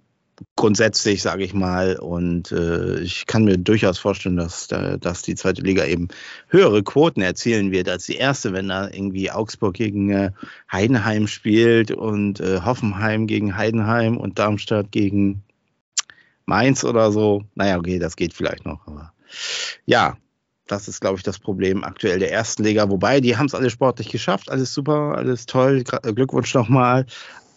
grundsätzlich, 0.57 1.23
sage 1.23 1.45
ich 1.45 1.55
mal. 1.55 1.97
Und 1.97 2.53
äh, 2.53 3.01
ich 3.01 3.27
kann 3.27 3.45
mir 3.45 3.59
durchaus 3.59 3.99
vorstellen, 3.99 4.37
dass, 4.37 4.69
dass 4.69 5.23
die 5.23 5.35
zweite 5.35 5.63
Liga 5.63 5.85
eben 5.85 6.09
höhere 6.49 6.83
Quoten 6.83 7.21
erzielen 7.21 7.71
wird 7.73 7.89
als 7.89 8.07
die 8.07 8.17
erste, 8.17 8.53
wenn 8.53 8.69
da 8.69 8.89
irgendwie 8.89 9.31
Augsburg 9.31 9.75
gegen 9.75 10.11
äh, 10.11 10.31
Heidenheim 10.71 11.27
spielt 11.27 11.91
und 11.91 12.41
äh, 12.41 12.61
Hoffenheim 12.61 13.27
gegen 13.27 13.57
Heidenheim 13.57 14.17
und 14.17 14.39
Darmstadt 14.39 14.91
gegen 14.91 15.43
Mainz 16.47 16.85
oder 16.85 17.13
so. 17.13 17.45
Naja, 17.55 17.79
okay, 17.79 17.99
das 17.99 18.17
geht 18.17 18.35
vielleicht 18.35 18.67
noch. 18.67 18.87
Aber 18.87 19.13
ja, 19.87 20.17
das 20.67 20.89
ist, 20.89 21.01
glaube 21.01 21.17
ich, 21.17 21.23
das 21.23 21.39
Problem 21.39 21.85
aktuell 21.85 22.19
der 22.19 22.33
ersten 22.33 22.65
Liga. 22.65 22.89
Wobei, 22.89 23.21
die 23.21 23.37
haben 23.37 23.47
es 23.47 23.55
alle 23.55 23.71
sportlich 23.71 24.09
geschafft. 24.09 24.51
Alles 24.51 24.73
super, 24.73 25.15
alles 25.17 25.47
toll. 25.47 25.85
Glückwunsch 25.85 26.55
nochmal. 26.55 27.07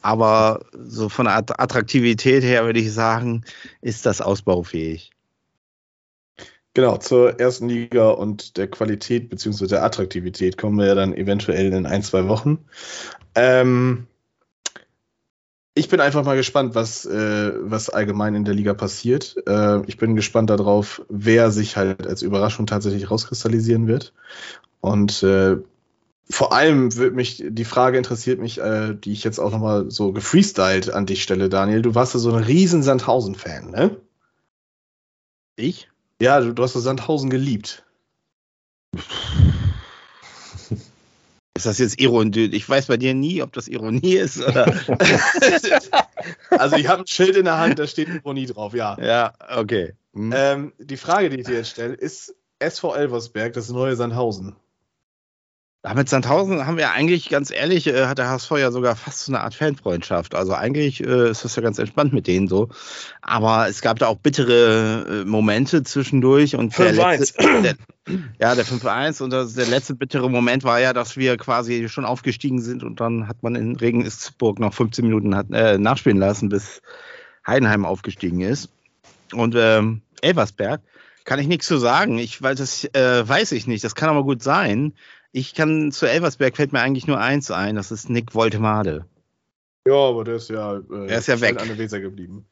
Aber 0.07 0.61
so 0.71 1.09
von 1.09 1.25
der 1.25 1.35
Attraktivität 1.35 2.41
her 2.41 2.63
würde 2.63 2.79
ich 2.79 2.93
sagen, 2.93 3.43
ist 3.81 4.05
das 4.05 4.21
ausbaufähig. 4.21 5.11
Genau, 6.73 6.95
zur 6.95 7.41
ersten 7.41 7.67
Liga 7.67 8.11
und 8.11 8.55
der 8.55 8.69
Qualität 8.69 9.29
bzw. 9.29 9.67
der 9.67 9.83
Attraktivität 9.83 10.57
kommen 10.57 10.77
wir 10.77 10.85
ja 10.85 10.95
dann 10.95 11.13
eventuell 11.13 11.73
in 11.73 11.85
ein, 11.85 12.03
zwei 12.03 12.29
Wochen. 12.29 12.59
Ähm, 13.35 14.07
ich 15.73 15.89
bin 15.89 15.99
einfach 15.99 16.23
mal 16.23 16.37
gespannt, 16.37 16.73
was, 16.73 17.05
äh, 17.05 17.51
was 17.59 17.89
allgemein 17.89 18.33
in 18.33 18.45
der 18.45 18.53
Liga 18.53 18.73
passiert. 18.73 19.35
Äh, 19.45 19.81
ich 19.87 19.97
bin 19.97 20.15
gespannt 20.15 20.49
darauf, 20.49 21.01
wer 21.09 21.51
sich 21.51 21.75
halt 21.75 22.07
als 22.07 22.21
Überraschung 22.21 22.65
tatsächlich 22.65 23.11
rauskristallisieren 23.11 23.87
wird. 23.87 24.13
Und 24.79 25.21
äh, 25.23 25.57
vor 26.29 26.53
allem 26.53 26.95
wird 26.95 27.15
mich, 27.15 27.43
die 27.47 27.65
Frage 27.65 27.97
interessiert 27.97 28.39
mich, 28.39 28.59
äh, 28.59 28.93
die 28.93 29.13
ich 29.13 29.23
jetzt 29.23 29.39
auch 29.39 29.51
nochmal 29.51 29.89
so 29.89 30.11
gefreestylt 30.11 30.89
an 30.89 31.05
dich 31.05 31.23
stelle, 31.23 31.49
Daniel. 31.49 31.81
Du 31.81 31.95
warst 31.95 32.13
ja 32.13 32.19
so 32.19 32.33
ein 32.33 32.43
riesen 32.43 32.83
Sandhausen-Fan, 32.83 33.71
ne? 33.71 33.97
Ich? 35.55 35.89
Ja, 36.21 36.39
du, 36.41 36.53
du 36.53 36.63
hast 36.63 36.73
so 36.73 36.79
Sandhausen 36.79 37.29
geliebt. 37.29 37.85
Ist 41.55 41.65
das 41.65 41.79
jetzt 41.79 41.99
Ironie? 41.99 42.49
Ich 42.53 42.69
weiß 42.69 42.87
bei 42.87 42.97
dir 42.97 43.13
nie, 43.13 43.41
ob 43.41 43.53
das 43.53 43.67
Ironie 43.67 44.15
ist 44.15 44.39
oder. 44.39 44.65
also 46.51 46.75
ich 46.75 46.87
habe 46.87 47.01
ein 47.01 47.07
Schild 47.07 47.35
in 47.35 47.45
der 47.45 47.57
Hand, 47.57 47.79
da 47.79 47.87
steht 47.87 48.09
Ironie 48.09 48.45
drauf, 48.45 48.73
ja. 48.73 48.95
Ja, 49.01 49.33
okay. 49.55 49.93
Hm. 50.13 50.33
Ähm, 50.35 50.73
die 50.77 50.97
Frage, 50.97 51.29
die 51.29 51.37
ich 51.37 51.47
dir 51.47 51.55
jetzt 51.55 51.69
stelle, 51.69 51.95
ist 51.95 52.35
SV 52.59 52.93
Elversberg 52.93 53.53
das 53.53 53.69
neue 53.69 53.95
Sandhausen? 53.95 54.55
Mit 55.95 56.09
Sandhausen 56.09 56.65
haben 56.65 56.77
wir 56.77 56.91
eigentlich, 56.91 57.29
ganz 57.29 57.51
ehrlich, 57.51 57.87
äh, 57.87 58.07
hat 58.07 58.17
der 58.17 58.29
HSV 58.29 58.51
ja 58.51 58.71
sogar 58.71 58.95
fast 58.95 59.25
so 59.25 59.31
eine 59.31 59.41
Art 59.41 59.55
Fanfreundschaft. 59.55 60.35
Also 60.35 60.53
eigentlich 60.53 61.03
äh, 61.03 61.29
ist 61.29 61.45
das 61.45 61.55
ja 61.55 61.61
ganz 61.61 61.79
entspannt 61.79 62.13
mit 62.13 62.27
denen 62.27 62.47
so. 62.47 62.69
Aber 63.21 63.67
es 63.67 63.81
gab 63.81 63.99
da 63.99 64.07
auch 64.07 64.17
bittere 64.17 65.21
äh, 65.23 65.25
Momente 65.25 65.83
zwischendurch. 65.83 66.55
Und 66.55 66.77
der 66.77 66.93
letzte, 66.93 67.61
der, 67.61 67.75
ja, 68.39 68.55
der 68.55 68.65
5-1 68.65 69.21
und 69.21 69.31
das, 69.31 69.53
der 69.53 69.67
letzte 69.67 69.95
bittere 69.95 70.29
Moment 70.29 70.63
war 70.63 70.79
ja, 70.79 70.93
dass 70.93 71.17
wir 71.17 71.37
quasi 71.37 71.89
schon 71.89 72.05
aufgestiegen 72.05 72.61
sind 72.61 72.83
und 72.83 72.99
dann 72.99 73.27
hat 73.27 73.43
man 73.43 73.55
in 73.55 73.75
Regensburg 73.75 74.59
noch 74.59 74.73
15 74.73 75.05
Minuten 75.05 75.35
hat, 75.35 75.47
äh, 75.51 75.77
nachspielen 75.77 76.17
lassen, 76.19 76.49
bis 76.49 76.81
Heidenheim 77.45 77.85
aufgestiegen 77.85 78.41
ist. 78.41 78.69
Und 79.33 79.55
ähm, 79.57 80.01
Elversberg 80.21 80.81
kann 81.27 81.39
ich 81.39 81.47
nichts 81.47 81.67
zu 81.67 81.77
sagen. 81.77 82.17
Ich, 82.17 82.41
weil 82.41 82.55
das 82.55 82.85
äh, 82.93 83.27
weiß 83.27 83.51
ich 83.51 83.67
nicht. 83.67 83.83
Das 83.83 83.95
kann 83.95 84.09
aber 84.09 84.23
gut 84.23 84.41
sein. 84.41 84.93
Ich 85.37 85.53
kann 85.53 85.91
zu 85.91 86.07
Elversberg 86.07 86.55
fällt 86.55 86.73
mir 86.73 86.79
eigentlich 86.79 87.05
nur 87.05 87.19
eins 87.19 87.51
ein, 87.51 87.75
das 87.75 87.91
ist 87.91 88.09
Nick 88.09 88.33
Woltemade. 88.33 89.05
Ja, 89.87 89.93
aber 89.93 90.23
der 90.23 90.37
ist 90.37 90.49
ja, 90.49 90.77
äh, 90.77 91.07
er 91.07 91.19
ist 91.19 91.27
ja 91.27 91.39
weg. 91.39 91.61
an 91.61 91.67
der 91.67 91.77
Weser 91.77 91.99
geblieben. 91.99 92.47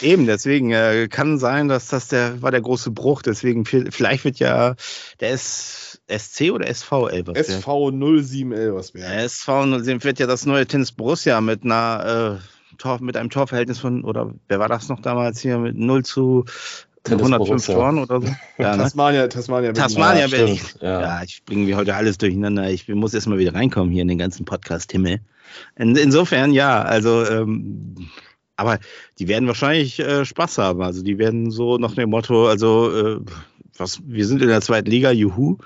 Eben, 0.00 0.24
deswegen 0.24 0.72
äh, 0.72 1.06
kann 1.10 1.38
sein, 1.38 1.68
dass 1.68 1.88
das 1.88 2.08
der 2.08 2.40
war 2.40 2.50
der 2.50 2.62
große 2.62 2.92
Bruch. 2.92 3.20
Deswegen 3.20 3.66
vielleicht 3.66 4.24
wird 4.24 4.38
ja 4.38 4.74
der 5.20 5.32
ist 5.32 6.00
SC 6.08 6.50
oder 6.50 6.66
SV 6.66 7.08
Elversberg? 7.08 7.58
SV 7.58 7.90
07 8.22 8.52
Elversberg. 8.52 9.12
SV 9.24 9.78
07 9.82 10.02
wird 10.02 10.18
ja 10.18 10.26
das 10.26 10.46
neue 10.46 10.66
Tennis 10.66 10.92
Borussia 10.92 11.42
mit 11.42 11.62
einer 11.62 12.40
äh, 12.40 12.76
Tor, 12.78 13.02
mit 13.02 13.18
einem 13.18 13.28
Torverhältnis 13.28 13.78
von 13.80 14.02
oder 14.02 14.32
wer 14.48 14.58
war 14.58 14.68
das 14.68 14.88
noch 14.88 15.02
damals 15.02 15.40
hier 15.40 15.58
mit 15.58 15.76
0 15.76 16.06
zu 16.06 16.46
105 17.08 17.66
Toren 17.66 17.98
oder 17.98 18.20
so. 18.20 18.28
Ja, 18.58 18.76
ne? 18.76 18.82
Tasmania, 18.82 19.26
Tasmania, 19.28 19.72
Tasmania 19.72 20.26
ja, 20.26 20.28
Berlin. 20.28 20.60
Ja. 20.80 21.00
ja, 21.00 21.22
ich 21.22 21.42
bringe 21.44 21.66
wir 21.66 21.76
heute 21.76 21.94
alles 21.94 22.18
durcheinander. 22.18 22.70
Ich 22.70 22.88
muss 22.88 23.14
erstmal 23.14 23.38
wieder 23.38 23.54
reinkommen 23.54 23.90
hier 23.90 24.02
in 24.02 24.08
den 24.08 24.18
ganzen 24.18 24.44
Podcast-Himmel. 24.44 25.20
In, 25.76 25.96
insofern, 25.96 26.52
ja, 26.52 26.82
also, 26.82 27.24
ähm, 27.26 27.94
aber 28.56 28.78
die 29.18 29.28
werden 29.28 29.48
wahrscheinlich 29.48 29.98
äh, 29.98 30.24
Spaß 30.24 30.58
haben. 30.58 30.82
Also, 30.82 31.02
die 31.02 31.18
werden 31.18 31.50
so 31.50 31.78
nach 31.78 31.94
dem 31.94 32.10
Motto, 32.10 32.46
also, 32.48 32.94
äh, 32.94 33.20
was, 33.76 34.00
wir 34.04 34.26
sind 34.26 34.42
in 34.42 34.48
der 34.48 34.60
zweiten 34.60 34.90
Liga, 34.90 35.10
juhu. 35.10 35.56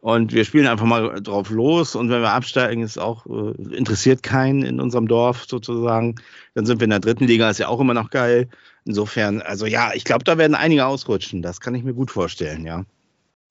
Und 0.00 0.32
wir 0.32 0.44
spielen 0.44 0.68
einfach 0.68 0.86
mal 0.86 1.20
drauf 1.20 1.50
los. 1.50 1.96
Und 1.96 2.10
wenn 2.10 2.20
wir 2.20 2.30
absteigen, 2.30 2.82
ist 2.82 2.96
auch, 2.96 3.26
äh, 3.26 3.76
interessiert 3.76 4.22
keinen 4.22 4.62
in 4.62 4.80
unserem 4.80 5.08
Dorf 5.08 5.46
sozusagen. 5.48 6.14
Dann 6.54 6.64
sind 6.64 6.78
wir 6.78 6.84
in 6.84 6.90
der 6.90 7.00
dritten 7.00 7.26
Liga, 7.26 7.50
ist 7.50 7.58
ja 7.58 7.66
auch 7.66 7.80
immer 7.80 7.94
noch 7.94 8.10
geil. 8.10 8.48
Insofern, 8.86 9.42
also 9.42 9.66
ja, 9.66 9.92
ich 9.94 10.04
glaube, 10.04 10.22
da 10.22 10.38
werden 10.38 10.54
einige 10.54 10.86
ausrutschen. 10.86 11.42
Das 11.42 11.60
kann 11.60 11.74
ich 11.74 11.82
mir 11.82 11.92
gut 11.92 12.12
vorstellen, 12.12 12.64
ja. 12.64 12.84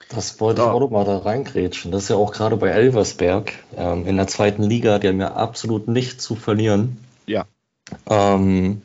Das 0.10 0.40
wollte 0.40 0.62
ja. 0.62 0.68
ich 0.68 0.74
auch 0.74 0.80
noch 0.80 0.92
mal 0.92 1.04
da 1.04 1.18
reingrätschen. 1.18 1.92
Das 1.92 2.04
ist 2.04 2.10
ja 2.10 2.16
auch 2.16 2.32
gerade 2.32 2.56
bei 2.56 2.70
Elversberg 2.70 3.54
ähm, 3.76 4.08
in 4.08 4.16
der 4.16 4.28
zweiten 4.28 4.64
Liga, 4.64 4.98
die 4.98 5.10
haben 5.10 5.20
ja 5.20 5.34
absolut 5.34 5.90
nichts 5.90 6.24
zu 6.24 6.36
verlieren. 6.36 6.98
Ja. 7.26 7.46
Ähm, 8.10 8.82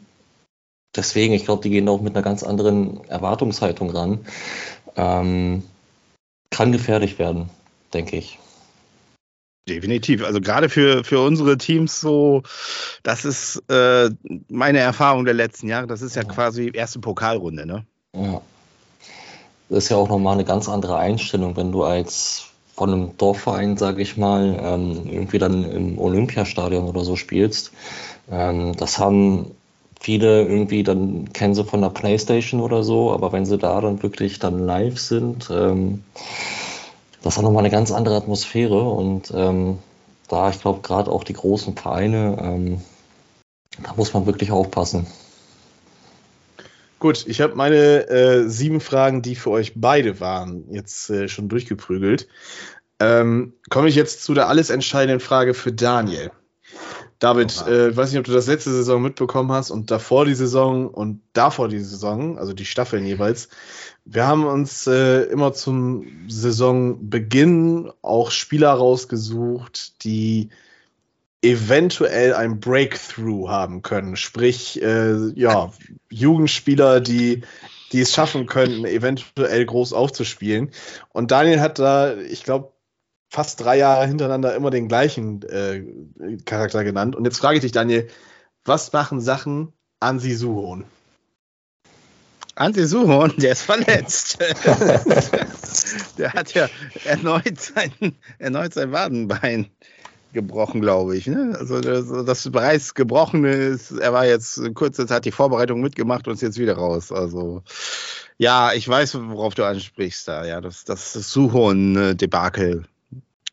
deswegen, 0.97 1.35
ich 1.35 1.45
glaube, 1.45 1.63
die 1.63 1.71
gehen 1.71 1.89
auch 1.89 2.01
mit 2.01 2.17
einer 2.17 2.25
ganz 2.25 2.43
anderen 2.43 3.05
Erwartungshaltung 3.05 3.91
ran. 3.91 4.27
Ähm, 4.97 5.63
kann 6.51 6.73
gefährlich 6.73 7.21
werden, 7.21 7.49
denke 7.95 8.17
ich. 8.17 8.41
Definitiv. 9.69 10.25
Also 10.25 10.41
gerade 10.41 10.69
für, 10.69 11.05
für 11.05 11.21
unsere 11.21 11.59
Teams 11.59 12.01
so, 12.01 12.43
das 13.03 13.25
ist 13.25 13.63
äh, 13.69 14.11
meine 14.49 14.79
Erfahrung 14.79 15.25
der 15.25 15.35
letzten 15.35 15.69
Jahre. 15.69 15.87
Das 15.87 16.03
ist 16.03 16.17
ja, 16.17 16.23
ja. 16.23 16.29
quasi 16.29 16.71
erste 16.73 16.99
Pokalrunde, 16.99 17.67
ne? 17.67 17.87
Ja. 18.15 18.41
Das 19.69 19.85
ist 19.85 19.91
ja 19.91 19.97
auch 19.97 20.09
nochmal 20.09 20.35
eine 20.35 20.45
ganz 20.45 20.69
andere 20.69 20.97
Einstellung, 20.97 21.57
wenn 21.57 21.71
du 21.71 21.85
als 21.85 22.47
von 22.75 22.93
einem 22.93 23.17
Dorfverein, 23.19 23.77
sage 23.77 24.03
ich 24.03 24.17
mal, 24.17 24.59
ähm, 24.61 25.03
irgendwie 25.09 25.39
dann 25.39 25.65
im 25.65 25.99
Olympiastadion 25.99 26.89
oder 26.89 27.05
so 27.05 27.15
spielst. 27.15 27.73
Ähm, 28.31 28.75
das 28.77 28.99
haben 28.99 29.53
viele 30.01 30.43
irgendwie, 30.49 30.83
dann 30.83 31.33
kennen 31.33 31.55
sie 31.55 31.65
von 31.65 31.83
der 31.83 31.91
Playstation 31.91 32.61
oder 32.61 32.83
so, 32.83 33.13
aber 33.13 33.33
wenn 33.33 33.45
sie 33.45 33.59
da 33.59 33.81
dann 33.81 34.03
wirklich 34.03 34.39
dann 34.39 34.59
live 34.59 34.99
sind, 34.99 35.51
ähm, 35.53 36.03
das 37.23 37.37
hat 37.37 37.45
nochmal 37.45 37.65
eine 37.65 37.71
ganz 37.71 37.91
andere 37.93 38.17
Atmosphäre 38.17 38.83
und 38.83 39.31
ähm, 39.35 39.79
da, 40.29 40.51
ich 40.51 40.61
glaube, 40.61 40.81
gerade 40.83 41.11
auch 41.11 41.25
die 41.25 41.33
großen 41.33 41.77
Vereine, 41.77 42.39
ähm, 42.41 42.81
da 43.83 43.95
muss 43.95 44.15
man 44.15 44.27
wirklich 44.27 44.53
aufpassen. 44.53 45.07
Gut, 46.99 47.27
ich 47.27 47.41
habe 47.41 47.55
meine 47.55 48.09
äh, 48.09 48.49
sieben 48.49 48.81
Fragen, 48.81 49.23
die 49.23 49.35
für 49.35 49.51
euch 49.51 49.73
beide 49.75 50.21
waren, 50.21 50.65
jetzt 50.71 51.09
äh, 51.09 51.29
schon 51.29 51.49
durchgeprügelt. 51.49 52.29
Ähm, 53.01 53.55
Komme 53.71 53.89
ich 53.89 53.95
jetzt 53.95 54.23
zu 54.23 54.35
der 54.35 54.49
alles 54.49 54.69
entscheidenden 54.69 55.21
Frage 55.21 55.55
für 55.55 55.73
Daniel. 55.73 56.31
David, 57.21 57.67
äh, 57.67 57.95
weiß 57.95 58.11
nicht, 58.11 58.19
ob 58.19 58.25
du 58.25 58.33
das 58.33 58.47
letzte 58.47 58.71
Saison 58.71 59.03
mitbekommen 59.03 59.53
hast 59.53 59.71
und 59.71 59.91
davor 59.91 60.25
die 60.25 60.35
Saison 60.35 60.89
und 60.89 61.21
davor 61.35 61.69
die 61.69 61.79
Saison, 61.79 62.39
also 62.39 62.55
die 62.55 62.65
Staffeln 62.65 63.05
jeweils. 63.05 63.51
Wir 64.07 64.27
haben 64.27 64.47
uns 64.47 64.87
äh, 64.87 65.25
immer 65.25 65.53
zum 65.53 66.07
Saisonbeginn 66.29 67.93
auch 68.01 68.31
Spieler 68.31 68.71
rausgesucht, 68.71 70.03
die 70.03 70.49
eventuell 71.43 72.33
ein 72.33 72.59
Breakthrough 72.59 73.51
haben 73.51 73.83
können. 73.83 74.17
Sprich, 74.17 74.83
äh, 74.83 75.29
ja, 75.35 75.73
Jugendspieler, 76.09 77.01
die, 77.01 77.43
die 77.93 78.01
es 78.01 78.15
schaffen 78.15 78.47
könnten, 78.47 78.87
eventuell 78.87 79.67
groß 79.67 79.93
aufzuspielen. 79.93 80.71
Und 81.11 81.31
Daniel 81.33 81.61
hat 81.61 81.79
da, 81.79 82.17
ich 82.17 82.45
glaube, 82.45 82.73
fast 83.31 83.61
drei 83.61 83.79
Jahre 83.79 84.07
hintereinander 84.07 84.55
immer 84.55 84.71
den 84.71 84.89
gleichen 84.89 85.43
äh, 85.43 85.83
Charakter 86.45 86.85
genannt. 86.85 87.15
Und 87.15 87.25
jetzt 87.25 87.39
frage 87.39 87.57
ich 87.57 87.63
dich, 87.63 87.73
Daniel, 87.73 88.09
was 88.65 88.93
machen 88.93 89.21
Sachen 89.21 89.73
Ansi 90.01 90.35
Suhon? 90.35 90.85
Ansi 92.57 92.87
Suhon, 92.87 93.33
der 93.39 93.53
ist 93.53 93.63
verletzt. 93.63 94.39
der 96.19 96.33
hat 96.33 96.53
ja 96.55 96.69
erneut 97.05 97.61
sein, 97.61 97.93
erneut 98.39 98.75
sein 98.75 98.91
Wadenbein 98.93 99.71
gebrochen, 100.33 100.81
glaube 100.81 101.17
ich. 101.17 101.27
Ne? 101.27 101.57
Also 101.59 101.81
das, 101.81 102.07
das 102.27 102.51
bereits 102.51 102.95
gebrochene 102.95 103.53
ist, 103.53 103.93
er 103.93 104.13
war 104.13 104.27
jetzt 104.27 104.61
kurze 104.75 105.07
Zeit 105.07 105.25
die 105.25 105.33
Vorbereitung 105.33 105.81
mitgemacht 105.81 106.27
und 106.27 106.35
ist 106.35 106.43
jetzt 106.43 106.59
wieder 106.59 106.75
raus. 106.75 107.13
Also 107.13 107.63
ja, 108.39 108.73
ich 108.73 108.89
weiß, 108.89 109.19
worauf 109.21 109.55
du 109.55 109.65
ansprichst 109.65 110.27
da. 110.27 110.45
Ja, 110.45 110.61
das, 110.61 110.85
das 110.85 111.13
Suhon-Debakel 111.13 112.87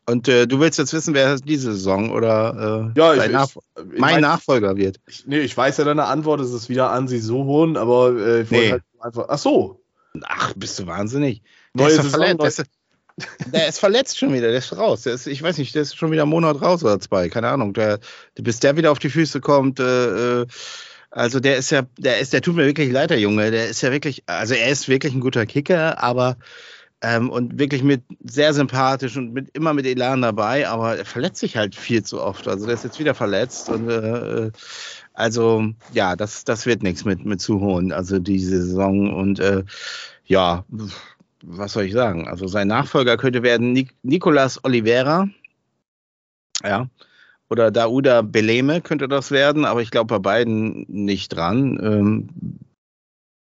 Und 0.08 0.26
äh, 0.26 0.46
du 0.46 0.58
willst 0.58 0.78
jetzt 0.78 0.94
wissen, 0.94 1.12
wer 1.12 1.36
diese 1.36 1.74
Saison 1.74 2.10
oder 2.10 2.92
äh, 2.94 2.98
ja, 2.98 3.12
ich, 3.12 3.30
Nach 3.30 3.50
ich, 3.92 4.00
mein 4.00 4.14
ich 4.14 4.20
Nachfolger 4.22 4.74
wird? 4.74 4.96
Ich, 5.06 5.26
nee, 5.26 5.40
ich 5.40 5.54
weiß 5.54 5.76
ja 5.76 5.84
deine 5.84 6.06
Antwort, 6.06 6.40
es 6.40 6.50
ist 6.50 6.70
wieder 6.70 6.90
Ansi 6.92 7.18
Sohon, 7.18 7.76
aber 7.76 8.16
äh, 8.16 8.40
ich 8.40 8.50
nee. 8.50 8.70
halt 8.70 8.82
einfach. 9.00 9.26
Ach 9.28 9.36
so. 9.36 9.82
Ach, 10.22 10.54
bist 10.56 10.78
du 10.78 10.86
wahnsinnig. 10.86 11.42
Der 11.74 11.84
Neue 11.84 11.90
ist 11.90 11.96
Saison, 11.96 12.10
verletzt. 12.22 12.40
Der, 12.40 12.64
ist, 12.64 13.52
der 13.52 13.68
ist 13.68 13.80
verletzt 13.80 14.18
schon 14.18 14.32
wieder, 14.32 14.48
der 14.48 14.56
ist 14.56 14.74
raus. 14.74 15.02
Der 15.02 15.12
ist, 15.12 15.26
ich 15.26 15.42
weiß 15.42 15.58
nicht, 15.58 15.74
der 15.74 15.82
ist 15.82 15.94
schon 15.94 16.10
wieder 16.10 16.22
einen 16.22 16.30
Monat 16.30 16.62
raus 16.62 16.82
oder 16.82 16.98
zwei, 17.00 17.28
keine 17.28 17.48
Ahnung. 17.48 17.74
Der, 17.74 17.98
bis 18.34 18.60
der 18.60 18.78
wieder 18.78 18.92
auf 18.92 18.98
die 18.98 19.10
Füße 19.10 19.42
kommt, 19.42 19.78
äh, 19.78 20.40
äh, 20.40 20.46
also 21.10 21.38
der 21.38 21.58
ist 21.58 21.68
ja, 21.68 21.82
der 21.98 22.18
ist, 22.18 22.32
der 22.32 22.40
tut 22.40 22.56
mir 22.56 22.64
wirklich 22.64 22.90
leid, 22.90 23.10
der 23.10 23.20
Junge. 23.20 23.50
Der 23.50 23.68
ist 23.68 23.82
ja 23.82 23.92
wirklich, 23.92 24.22
also 24.24 24.54
er 24.54 24.70
ist 24.70 24.88
wirklich 24.88 25.12
ein 25.12 25.20
guter 25.20 25.44
Kicker, 25.44 26.02
aber 26.02 26.38
ähm, 27.02 27.30
und 27.30 27.58
wirklich 27.58 27.82
mit 27.82 28.02
sehr 28.24 28.52
sympathisch 28.52 29.16
und 29.16 29.32
mit 29.32 29.50
immer 29.54 29.72
mit 29.74 29.86
Elan 29.86 30.22
dabei, 30.22 30.68
aber 30.68 30.96
er 30.96 31.04
verletzt 31.04 31.40
sich 31.40 31.56
halt 31.56 31.74
viel 31.74 32.02
zu 32.02 32.20
oft. 32.20 32.48
Also 32.48 32.66
der 32.66 32.74
ist 32.74 32.84
jetzt 32.84 32.98
wieder 32.98 33.14
verletzt 33.14 33.68
und 33.68 33.88
äh, 33.88 34.50
also 35.14 35.72
ja, 35.92 36.16
das, 36.16 36.44
das 36.44 36.66
wird 36.66 36.82
nichts 36.82 37.04
mit, 37.04 37.24
mit 37.24 37.40
Zuholen, 37.40 37.92
also 37.92 38.18
diese 38.18 38.62
Saison 38.62 39.14
und 39.14 39.38
äh, 39.40 39.64
ja, 40.26 40.64
was 41.42 41.72
soll 41.72 41.84
ich 41.84 41.92
sagen? 41.92 42.26
Also 42.28 42.46
sein 42.48 42.68
Nachfolger 42.68 43.16
könnte 43.16 43.42
werden 43.42 43.72
Nic 43.72 43.94
Nicolas 44.02 44.62
Oliveira. 44.64 45.28
Ja. 46.64 46.88
Oder 47.50 47.70
Dauda 47.70 48.22
Beleme 48.22 48.80
könnte 48.82 49.08
das 49.08 49.30
werden, 49.30 49.64
aber 49.64 49.80
ich 49.80 49.90
glaube 49.90 50.14
bei 50.14 50.18
beiden 50.18 50.84
nicht 50.88 51.28
dran. 51.28 51.78
Ähm, 51.82 52.28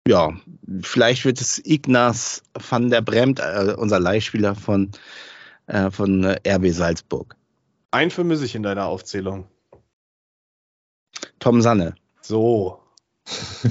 ja, 0.07 0.33
vielleicht 0.81 1.25
wird 1.25 1.41
es 1.41 1.61
Ignaz 1.65 2.43
van 2.53 2.89
der 2.89 3.01
Bremt, 3.01 3.39
äh, 3.39 3.75
unser 3.77 3.99
Leihspieler 3.99 4.55
von, 4.55 4.91
äh, 5.67 5.91
von 5.91 6.23
äh, 6.23 6.39
RB 6.47 6.69
Salzburg. 6.71 7.35
Ein 7.91 8.11
vermisse 8.11 8.45
ich 8.45 8.55
in 8.55 8.63
deiner 8.63 8.85
Aufzählung. 8.85 9.47
Tom 11.39 11.61
Sanne. 11.61 11.95
So. 12.21 12.79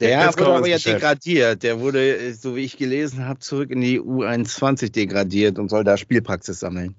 Der 0.00 0.32
wurde 0.38 0.54
aber 0.54 0.68
ja 0.68 0.78
degradiert. 0.78 1.62
Der 1.62 1.80
wurde, 1.80 2.32
so 2.34 2.54
wie 2.54 2.64
ich 2.64 2.76
gelesen 2.76 3.26
habe, 3.26 3.40
zurück 3.40 3.70
in 3.70 3.80
die 3.80 4.00
U21 4.00 4.92
degradiert 4.92 5.58
und 5.58 5.68
soll 5.68 5.82
da 5.82 5.96
Spielpraxis 5.96 6.60
sammeln. 6.60 6.94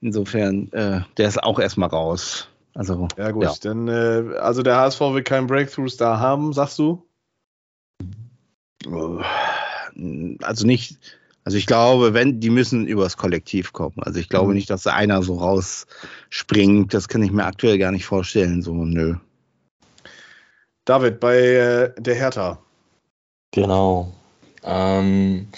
Insofern, 0.00 0.72
äh, 0.72 1.00
der 1.16 1.28
ist 1.28 1.42
auch 1.42 1.58
erstmal 1.58 1.90
raus. 1.90 2.48
Also, 2.74 3.08
ja, 3.16 3.32
gut. 3.32 3.44
Ja. 3.44 3.54
Dann, 3.60 3.88
äh, 3.88 4.36
also 4.38 4.62
der 4.62 4.76
HSV 4.76 5.00
will 5.00 5.22
keinen 5.22 5.46
Breakthrough-Star 5.46 6.20
haben, 6.20 6.52
sagst 6.52 6.78
du? 6.78 7.04
Also 10.42 10.66
nicht, 10.66 10.98
also 11.44 11.56
ich 11.56 11.66
glaube, 11.66 12.14
wenn, 12.14 12.40
die 12.40 12.50
müssen 12.50 12.86
übers 12.86 13.16
Kollektiv 13.16 13.72
kommen. 13.72 13.96
Also 14.00 14.20
ich 14.20 14.28
glaube 14.28 14.48
mhm. 14.48 14.54
nicht, 14.54 14.70
dass 14.70 14.82
da 14.82 14.92
einer 14.92 15.22
so 15.22 15.36
rausspringt. 15.38 16.92
Das 16.92 17.08
kann 17.08 17.22
ich 17.22 17.32
mir 17.32 17.44
aktuell 17.44 17.78
gar 17.78 17.90
nicht 17.90 18.04
vorstellen. 18.04 18.62
So, 18.62 18.74
nö. 18.74 19.16
David, 20.84 21.20
bei 21.20 21.38
äh, 21.38 21.92
der 21.98 22.14
Hertha. 22.14 22.58
Genau. 23.50 24.12
Ähm, 24.62 25.48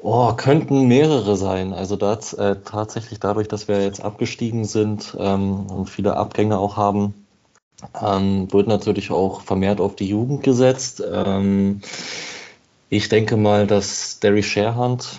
oh, 0.00 0.32
könnten 0.34 0.88
mehrere 0.88 1.36
sein. 1.36 1.72
Also 1.72 1.96
das, 1.96 2.32
äh, 2.32 2.56
tatsächlich 2.64 3.20
dadurch, 3.20 3.48
dass 3.48 3.68
wir 3.68 3.82
jetzt 3.82 4.02
abgestiegen 4.02 4.64
sind 4.64 5.16
ähm, 5.18 5.66
und 5.66 5.90
viele 5.90 6.16
Abgänge 6.16 6.58
auch 6.58 6.76
haben, 6.76 7.26
ähm, 8.02 8.50
wird 8.52 8.68
natürlich 8.68 9.10
auch 9.10 9.42
vermehrt 9.42 9.80
auf 9.80 9.96
die 9.96 10.08
Jugend 10.08 10.42
gesetzt. 10.42 11.02
Ähm, 11.06 11.82
ich 12.96 13.08
denke 13.08 13.36
mal, 13.36 13.66
dass 13.66 14.20
Derry 14.20 14.42
Sharehand 14.42 15.18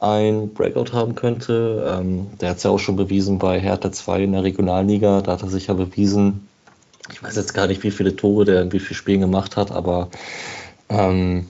ein 0.00 0.54
Breakout 0.54 0.92
haben 0.92 1.14
könnte. 1.14 1.86
Ähm, 1.88 2.26
der 2.40 2.50
hat 2.50 2.58
es 2.58 2.62
ja 2.62 2.70
auch 2.70 2.78
schon 2.78 2.96
bewiesen 2.96 3.38
bei 3.38 3.60
Hertha 3.60 3.92
2 3.92 4.24
in 4.24 4.32
der 4.32 4.44
Regionalliga. 4.44 5.20
Da 5.20 5.32
hat 5.32 5.42
er 5.42 5.48
sich 5.48 5.68
ja 5.68 5.74
bewiesen, 5.74 6.48
ich 7.10 7.22
weiß 7.22 7.36
jetzt 7.36 7.54
gar 7.54 7.66
nicht, 7.66 7.82
wie 7.82 7.90
viele 7.90 8.16
Tore 8.16 8.44
der 8.44 8.62
in 8.62 8.72
wie 8.72 8.80
vielen 8.80 8.96
Spielen 8.96 9.20
gemacht 9.20 9.56
hat, 9.56 9.70
aber 9.70 10.08
ähm, 10.88 11.48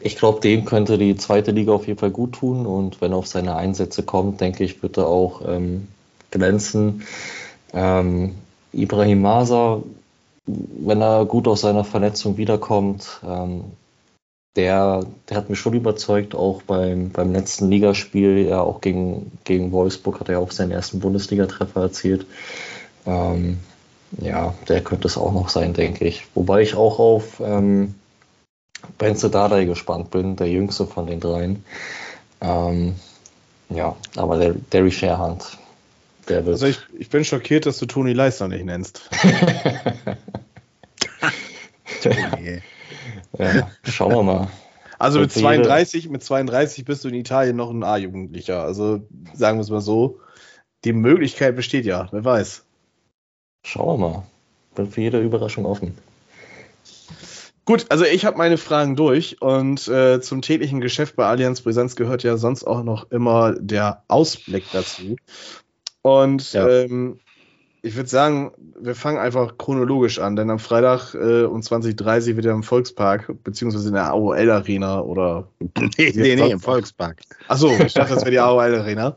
ich 0.00 0.16
glaube, 0.16 0.40
dem 0.40 0.64
könnte 0.64 0.98
die 0.98 1.16
zweite 1.16 1.50
Liga 1.50 1.72
auf 1.72 1.86
jeden 1.86 1.98
Fall 1.98 2.10
gut 2.10 2.32
tun. 2.32 2.66
Und 2.66 3.00
wenn 3.00 3.12
er 3.12 3.18
auf 3.18 3.26
seine 3.26 3.56
Einsätze 3.56 4.04
kommt, 4.04 4.40
denke 4.40 4.62
ich, 4.62 4.82
wird 4.82 4.96
er 4.98 5.06
auch 5.06 5.42
ähm, 5.46 5.88
glänzen. 6.30 7.02
Ähm, 7.72 8.34
Ibrahim 8.72 9.22
Maser, 9.22 9.82
wenn 10.46 11.02
er 11.02 11.24
gut 11.26 11.46
aus 11.48 11.60
seiner 11.60 11.84
Verletzung 11.84 12.36
wiederkommt, 12.36 13.20
ähm, 13.26 13.64
der, 14.56 15.06
der 15.28 15.36
hat 15.36 15.48
mich 15.48 15.60
schon 15.60 15.74
überzeugt, 15.74 16.34
auch 16.34 16.62
beim, 16.62 17.10
beim 17.10 17.32
letzten 17.32 17.70
Ligaspiel, 17.70 18.46
ja 18.48 18.60
auch 18.60 18.80
gegen, 18.80 19.30
gegen 19.44 19.70
Wolfsburg 19.70 20.18
hat 20.20 20.28
er 20.28 20.40
auch 20.40 20.50
seinen 20.50 20.72
ersten 20.72 20.98
Bundesliga-Treffer 20.98 21.82
erzielt. 21.82 22.26
Ähm, 23.06 23.60
ja, 24.18 24.54
der 24.68 24.82
könnte 24.82 25.06
es 25.06 25.16
auch 25.16 25.32
noch 25.32 25.48
sein, 25.48 25.72
denke 25.72 26.04
ich. 26.04 26.26
Wobei 26.34 26.62
ich 26.62 26.74
auch 26.74 26.98
auf 26.98 27.40
ähm, 27.40 27.94
Benze 28.98 29.30
Dardai 29.30 29.66
gespannt 29.66 30.10
bin, 30.10 30.34
der 30.34 30.48
jüngste 30.48 30.86
von 30.86 31.06
den 31.06 31.20
dreien. 31.20 31.64
Ähm, 32.40 32.96
ja, 33.68 33.94
aber 34.16 34.38
der 34.38 34.54
Derry 34.72 34.90
Sharehand, 34.90 35.58
der 36.30 36.46
wird. 36.46 36.54
Also 36.54 36.66
ich, 36.66 36.78
ich 36.98 37.10
bin 37.10 37.24
schockiert, 37.24 37.66
dass 37.66 37.78
du 37.78 37.86
Toni 37.86 38.12
Leisner 38.12 38.48
nicht 38.48 38.64
nennst. 38.64 39.10
ja, 43.38 43.70
schauen 43.84 44.12
wir 44.12 44.22
mal. 44.22 44.48
Also 44.98 45.20
mit 45.20 45.32
32, 45.32 46.10
mit 46.10 46.22
32 46.22 46.84
bist 46.84 47.04
du 47.04 47.08
in 47.08 47.14
Italien 47.14 47.56
noch 47.56 47.70
ein 47.70 47.82
A-Jugendlicher. 47.82 48.62
Also 48.62 49.06
sagen 49.32 49.58
wir 49.58 49.62
es 49.62 49.70
mal 49.70 49.80
so. 49.80 50.20
Die 50.84 50.92
Möglichkeit 50.92 51.56
besteht 51.56 51.86
ja, 51.86 52.08
wer 52.10 52.24
weiß. 52.24 52.64
Schauen 53.64 54.00
wir 54.00 54.08
mal. 54.08 54.26
Bin 54.74 54.90
für 54.90 55.00
jede 55.00 55.20
Überraschung 55.20 55.66
offen. 55.66 55.96
Gut, 57.64 57.86
also 57.90 58.04
ich 58.04 58.24
habe 58.24 58.36
meine 58.36 58.58
Fragen 58.58 58.96
durch 58.96 59.40
und 59.40 59.86
äh, 59.88 60.20
zum 60.20 60.42
täglichen 60.42 60.80
Geschäft 60.80 61.16
bei 61.16 61.26
Allianz 61.26 61.60
Brisanz 61.60 61.94
gehört 61.94 62.22
ja 62.22 62.36
sonst 62.36 62.64
auch 62.64 62.82
noch 62.82 63.10
immer 63.10 63.54
der 63.54 64.02
Ausblick 64.08 64.64
dazu. 64.72 65.16
Und 66.02 66.52
ja. 66.52 66.68
ähm, 66.68 67.20
ich 67.82 67.96
würde 67.96 68.08
sagen, 68.08 68.52
wir 68.78 68.94
fangen 68.94 69.18
einfach 69.18 69.56
chronologisch 69.56 70.18
an, 70.18 70.36
denn 70.36 70.50
am 70.50 70.58
Freitag 70.58 71.14
äh, 71.14 71.44
um 71.44 71.60
20.30 71.60 72.36
wird 72.36 72.44
ja 72.44 72.52
im 72.52 72.62
Volkspark, 72.62 73.32
beziehungsweise 73.42 73.88
in 73.88 73.94
der 73.94 74.10
AOL 74.10 74.50
Arena 74.50 75.00
oder. 75.00 75.48
nee, 75.78 76.12
nee, 76.14 76.36
nee, 76.36 76.50
im 76.50 76.60
Volkspark. 76.60 77.22
Achso, 77.48 77.70
ich 77.70 77.94
dachte, 77.94 78.14
das 78.14 78.22
wäre 78.22 78.32
die 78.32 78.38
AOL 78.38 78.74
Arena. 78.74 79.10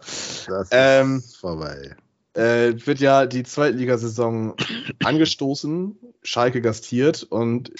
Das 0.47 0.69
ähm, 0.71 1.17
ist 1.17 1.38
vorbei. 1.38 1.95
Äh, 2.36 2.73
wird 2.86 2.99
ja 2.99 3.25
die 3.25 3.43
Zweitligasaison 3.43 4.55
angestoßen, 5.03 5.97
Schalke 6.23 6.61
gastiert 6.61 7.23
und 7.23 7.71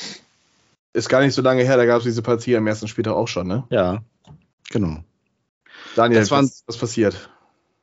ist 0.94 1.10
gar 1.10 1.22
nicht 1.22 1.34
so 1.34 1.42
lange 1.42 1.64
her, 1.64 1.78
da 1.78 1.86
gab 1.86 2.00
es 2.00 2.04
diese 2.04 2.22
Partie 2.22 2.56
am 2.56 2.68
ersten 2.68 2.88
Spieltag 2.88 3.14
auch 3.14 3.28
schon, 3.28 3.48
ne? 3.48 3.64
Ja, 3.70 4.04
genau. 4.70 5.04
Daniel, 5.96 6.22
was, 6.22 6.32
waren, 6.32 6.52
was 6.68 6.78
passiert? 6.78 7.30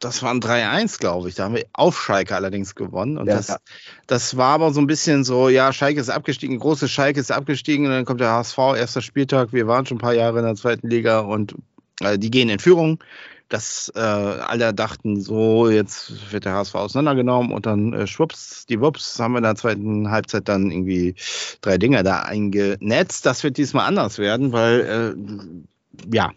Das 0.00 0.22
waren 0.22 0.40
3-1, 0.40 0.98
glaube 0.98 1.28
ich. 1.28 1.34
Da 1.34 1.44
haben 1.44 1.54
wir 1.54 1.66
auf 1.72 2.00
Schalke 2.00 2.34
allerdings 2.34 2.74
gewonnen. 2.74 3.18
Und 3.18 3.28
ja, 3.28 3.36
das, 3.36 3.56
das 4.06 4.36
war 4.36 4.54
aber 4.54 4.72
so 4.72 4.80
ein 4.80 4.86
bisschen 4.86 5.24
so, 5.24 5.48
ja, 5.48 5.72
Schalke 5.72 6.00
ist 6.00 6.10
abgestiegen, 6.10 6.58
große 6.58 6.88
Schalke 6.88 7.20
ist 7.20 7.30
abgestiegen 7.30 7.86
und 7.86 7.92
dann 7.92 8.04
kommt 8.04 8.20
der 8.20 8.30
HSV, 8.30 8.58
erster 8.76 9.02
Spieltag. 9.02 9.52
Wir 9.52 9.66
waren 9.66 9.86
schon 9.86 9.98
ein 9.98 10.00
paar 10.00 10.14
Jahre 10.14 10.38
in 10.38 10.46
der 10.46 10.54
zweiten 10.56 10.88
Liga 10.88 11.20
und 11.20 11.54
äh, 12.00 12.18
die 12.18 12.30
gehen 12.30 12.48
in 12.48 12.58
Führung. 12.58 12.98
Das 13.50 13.92
äh, 13.96 13.98
alle 13.98 14.72
dachten 14.72 15.20
so, 15.20 15.68
jetzt 15.68 16.32
wird 16.32 16.44
der 16.44 16.54
HSV 16.54 16.74
auseinandergenommen 16.76 17.52
und 17.52 17.66
dann 17.66 17.92
äh, 17.92 18.06
schwupps, 18.06 18.64
die 18.66 18.80
Wups, 18.80 19.18
haben 19.18 19.32
wir 19.32 19.38
in 19.38 19.44
der 19.44 19.56
zweiten 19.56 20.10
Halbzeit 20.10 20.48
dann 20.48 20.70
irgendwie 20.70 21.16
drei 21.60 21.76
Dinger 21.76 22.04
da 22.04 22.20
eingenetzt. 22.20 23.26
Das 23.26 23.42
wird 23.42 23.56
diesmal 23.56 23.86
anders 23.86 24.18
werden, 24.18 24.52
weil 24.52 25.16
äh, 25.18 26.14
ja, 26.14 26.30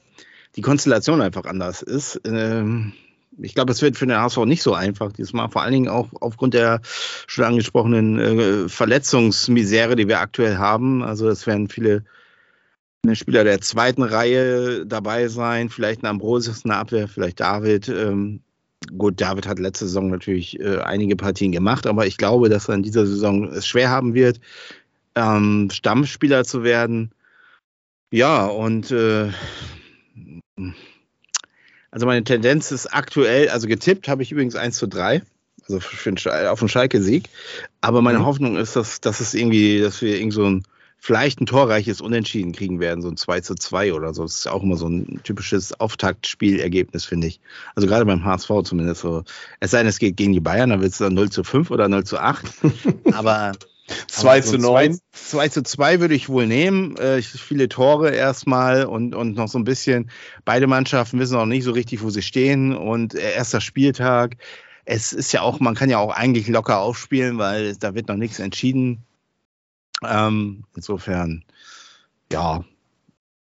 die 0.55 0.61
Konstellation 0.61 1.21
einfach 1.21 1.45
anders 1.45 1.83
ist. 1.83 2.19
Ähm, 2.25 2.93
ich 3.41 3.55
glaube, 3.55 3.71
es 3.71 3.81
wird 3.81 3.97
für 3.97 4.05
den 4.05 4.17
HSV 4.17 4.45
nicht 4.45 4.63
so 4.63 4.73
einfach 4.73 5.11
diesmal, 5.11 5.49
vor 5.49 5.61
allen 5.61 5.73
Dingen 5.73 5.87
auch 5.87 6.09
aufgrund 6.21 6.53
der 6.53 6.81
schon 7.27 7.45
angesprochenen 7.45 8.19
äh, 8.19 8.69
Verletzungsmisere, 8.69 9.95
die 9.95 10.07
wir 10.07 10.19
aktuell 10.19 10.57
haben. 10.57 11.03
Also 11.03 11.29
es 11.29 11.47
werden 11.47 11.69
viele 11.69 12.03
Spieler 13.13 13.43
der 13.43 13.59
zweiten 13.59 14.03
Reihe 14.03 14.85
dabei 14.85 15.27
sein, 15.27 15.69
vielleicht 15.69 16.03
ein 16.03 16.07
Ambrosius 16.07 16.63
in 16.63 16.69
der 16.69 16.79
Abwehr, 16.79 17.07
vielleicht 17.07 17.39
David. 17.41 17.89
Ähm, 17.89 18.41
gut, 18.97 19.19
David 19.19 19.45
hat 19.45 19.59
letzte 19.59 19.85
Saison 19.85 20.09
natürlich 20.09 20.59
äh, 20.59 20.77
einige 20.77 21.15
Partien 21.15 21.51
gemacht, 21.51 21.85
aber 21.85 22.07
ich 22.07 22.17
glaube, 22.17 22.47
dass 22.47 22.69
er 22.69 22.75
in 22.75 22.83
dieser 22.83 23.05
Saison 23.05 23.49
es 23.49 23.67
schwer 23.67 23.89
haben 23.89 24.13
wird, 24.13 24.39
ähm, 25.15 25.69
Stammspieler 25.71 26.45
zu 26.45 26.63
werden. 26.63 27.11
Ja, 28.09 28.45
und 28.45 28.91
äh, 28.91 29.29
also 31.93 32.07
meine 32.07 32.23
Tendenz 32.23 32.71
ist 32.71 32.87
aktuell, 32.87 33.49
also 33.49 33.67
getippt 33.67 34.07
habe 34.07 34.23
ich 34.23 34.31
übrigens 34.31 34.55
1 34.55 34.77
zu 34.77 34.87
3, 34.87 35.21
also 35.67 35.79
für, 35.79 36.51
auf 36.51 36.59
einen 36.59 36.69
Schalke-Sieg. 36.69 37.29
Aber 37.81 38.01
meine 38.01 38.19
mhm. 38.19 38.25
Hoffnung 38.25 38.57
ist, 38.57 38.75
dass, 38.75 38.99
dass 38.99 39.19
es 39.19 39.35
irgendwie, 39.35 39.79
dass 39.79 40.01
wir 40.01 40.17
irgendwie 40.17 40.35
so 40.35 40.45
ein 40.45 40.63
vielleicht 40.97 41.39
ein 41.39 41.45
torreiches 41.45 42.01
Unentschieden 42.01 42.51
kriegen 42.53 42.79
werden, 42.79 43.03
so 43.03 43.09
ein 43.09 43.17
2 43.17 43.41
zu 43.41 43.53
2 43.53 43.93
oder 43.93 44.13
so. 44.13 44.23
Das 44.23 44.37
ist 44.37 44.47
auch 44.47 44.63
immer 44.63 44.77
so 44.77 44.87
ein 44.87 45.19
typisches 45.23 45.79
Auftaktspielergebnis, 45.79 47.05
finde 47.05 47.27
ich. 47.27 47.39
Also 47.75 47.87
gerade 47.87 48.05
beim 48.05 48.25
HSV 48.25 48.49
zumindest 48.63 49.01
so. 49.01 49.23
Es 49.59 49.71
sei 49.71 49.79
denn, 49.79 49.87
es 49.87 49.99
geht 49.99 50.17
gegen 50.17 50.33
die 50.33 50.39
Bayern, 50.39 50.71
dann 50.71 50.81
wird 50.81 50.93
es 50.93 50.97
dann 50.97 51.13
0 51.13 51.29
zu 51.29 51.43
5 51.43 51.69
oder 51.69 51.89
0 51.89 52.05
zu 52.05 52.17
8. 52.17 52.45
Aber 53.13 53.51
2 54.07 54.41
zu 54.41 54.57
9. 54.57 54.99
2 55.11 55.49
zu 55.49 55.63
2 55.63 55.99
würde 55.99 56.15
ich 56.15 56.29
wohl 56.29 56.47
nehmen. 56.47 56.95
Äh, 56.97 57.21
viele 57.21 57.67
Tore 57.67 58.11
erstmal 58.11 58.85
und, 58.85 59.13
und 59.13 59.35
noch 59.35 59.47
so 59.47 59.59
ein 59.59 59.65
bisschen. 59.65 60.09
Beide 60.45 60.67
Mannschaften 60.67 61.19
wissen 61.19 61.37
auch 61.37 61.45
nicht 61.45 61.63
so 61.63 61.71
richtig, 61.71 62.01
wo 62.01 62.09
sie 62.09 62.21
stehen. 62.21 62.75
Und 62.75 63.13
erster 63.13 63.61
Spieltag. 63.61 64.37
Es 64.85 65.13
ist 65.13 65.31
ja 65.31 65.41
auch, 65.41 65.59
man 65.59 65.75
kann 65.75 65.89
ja 65.89 65.97
auch 65.97 66.13
eigentlich 66.13 66.47
locker 66.47 66.79
aufspielen, 66.79 67.37
weil 67.37 67.75
da 67.75 67.95
wird 67.95 68.07
noch 68.07 68.17
nichts 68.17 68.39
entschieden. 68.39 69.03
Ähm, 70.05 70.65
insofern, 70.75 71.43
ja, 72.31 72.63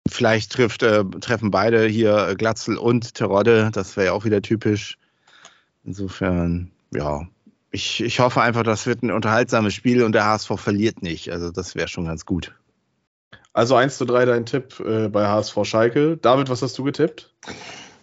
vielleicht 0.07 0.51
trifft, 0.51 0.83
äh, 0.83 1.03
treffen 1.21 1.51
beide 1.51 1.87
hier 1.87 2.35
Glatzel 2.37 2.77
und 2.77 3.15
Terodde. 3.15 3.71
Das 3.71 3.97
wäre 3.97 4.07
ja 4.07 4.13
auch 4.13 4.25
wieder 4.25 4.41
typisch. 4.41 4.97
Insofern, 5.83 6.71
ja, 6.91 7.27
ich, 7.73 8.01
ich 8.01 8.19
hoffe 8.19 8.41
einfach, 8.41 8.63
das 8.63 8.85
wird 8.85 9.01
ein 9.01 9.11
unterhaltsames 9.11 9.73
Spiel 9.73 10.03
und 10.03 10.13
der 10.13 10.25
HSV 10.25 10.51
verliert 10.57 11.01
nicht. 11.01 11.31
Also 11.31 11.51
das 11.51 11.73
wäre 11.73 11.87
schon 11.87 12.05
ganz 12.05 12.25
gut. 12.25 12.53
Also 13.51 13.75
1 13.75 13.97
zu 13.97 14.05
3 14.05 14.25
dein 14.25 14.45
Tipp 14.45 14.79
äh, 14.79 15.09
bei 15.09 15.27
HSV 15.27 15.57
Schalke. 15.63 16.17
David, 16.17 16.49
was 16.49 16.61
hast 16.61 16.77
du 16.77 16.83
getippt? 16.83 17.31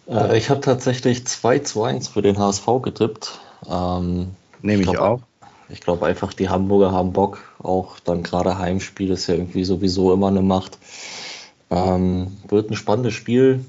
Äh, 0.09 0.37
ich 0.37 0.51
habe 0.51 0.61
tatsächlich 0.61 1.25
2 1.25 1.61
zu 1.61 1.85
1 1.85 2.09
für 2.09 2.21
den 2.21 2.37
HSV 2.37 2.67
getippt. 2.83 3.39
Ähm, 3.69 4.35
Nehme 4.61 4.83
ich, 4.83 4.89
ich 4.89 4.99
auch. 4.99 5.21
Ich 5.69 5.81
glaube 5.81 6.05
einfach, 6.07 6.33
die 6.33 6.49
Hamburger 6.49 6.91
haben 6.91 7.13
Bock. 7.13 7.39
Auch 7.63 8.01
dann 8.01 8.25
gerade 8.25 8.59
Heimspiel 8.59 9.13
ist 9.13 9.29
ja 9.29 9.35
irgendwie 9.35 9.65
sowieso 9.65 10.13
immer 10.13 10.29
eine 10.29 10.43
Macht. 10.43 10.79
Ähm, 11.71 12.37
wird 12.49 12.71
ein 12.71 12.77
spannendes 12.77 13.15
Spiel. 13.15 13.65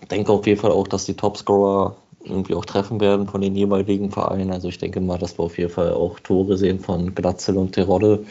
Ich 0.00 0.06
denke 0.06 0.30
auf 0.30 0.46
jeden 0.46 0.60
Fall 0.60 0.70
auch, 0.70 0.86
dass 0.86 1.04
die 1.04 1.14
Topscorer 1.14 1.96
irgendwie 2.26 2.54
auch 2.54 2.64
treffen 2.64 3.00
werden 3.00 3.26
von 3.26 3.40
den 3.40 3.56
jeweiligen 3.56 4.10
Vereinen. 4.10 4.52
Also 4.52 4.68
ich 4.68 4.78
denke 4.78 5.00
mal, 5.00 5.18
dass 5.18 5.38
wir 5.38 5.44
auf 5.44 5.58
jeden 5.58 5.72
Fall 5.72 5.92
auch 5.92 6.20
Tore 6.20 6.56
sehen 6.56 6.80
von 6.80 7.14
Glatzel 7.14 7.56
und 7.56 7.72
Terodde. 7.72 8.24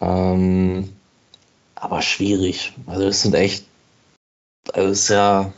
Ähm, 0.00 0.90
aber 1.74 2.02
schwierig. 2.02 2.72
Also 2.86 3.04
es 3.06 3.22
sind 3.22 3.34
echt, 3.34 3.64
also 4.72 4.88
es 4.90 5.00
ist 5.00 5.08
ja, 5.10 5.52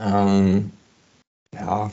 ähm, 0.00 0.70
ja, 1.52 1.90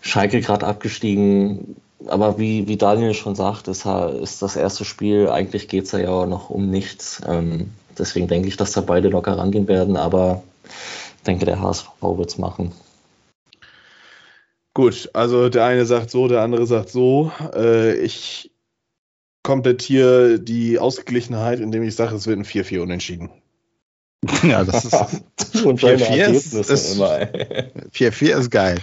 Schalke 0.00 0.40
gerade 0.40 0.66
abgestiegen. 0.66 1.76
Aber 2.08 2.38
wie, 2.38 2.68
wie 2.68 2.76
Daniel 2.76 3.14
schon 3.14 3.34
sagt, 3.34 3.68
ist, 3.68 3.86
ist 3.86 4.42
das 4.42 4.56
erste 4.56 4.84
Spiel, 4.84 5.28
eigentlich 5.28 5.68
geht 5.68 5.84
es 5.84 5.92
ja 5.92 6.26
noch 6.26 6.50
um 6.50 6.70
nichts. 6.70 7.20
Ähm, 7.26 7.72
deswegen 7.98 8.28
denke 8.28 8.48
ich, 8.48 8.56
dass 8.56 8.72
da 8.72 8.80
beide 8.80 9.08
locker 9.08 9.36
rangehen 9.36 9.66
werden, 9.66 9.96
aber 9.96 10.42
ich 11.18 11.22
denke, 11.24 11.46
der 11.46 11.60
HSV 11.60 11.90
wird 12.00 12.30
es 12.30 12.38
machen. 12.38 12.72
Gut, 14.76 15.08
also 15.14 15.48
der 15.48 15.64
eine 15.64 15.86
sagt 15.86 16.10
so, 16.10 16.28
der 16.28 16.42
andere 16.42 16.66
sagt 16.66 16.90
so. 16.90 17.32
Äh, 17.54 17.94
ich 17.96 18.52
komplettiere 19.42 20.38
die 20.38 20.78
Ausgeglichenheit, 20.78 21.60
indem 21.60 21.82
ich 21.82 21.96
sage, 21.96 22.14
es 22.14 22.26
wird 22.26 22.38
ein 22.38 22.44
4-4 22.44 22.80
unentschieden. 22.80 23.30
Ja, 24.42 24.64
das 24.64 24.84
ist 24.84 24.94
4-4 25.54 26.30
ist, 26.30 26.52
ist, 26.52 27.00
4-4 27.00 28.24
ist 28.38 28.50
geil. 28.50 28.78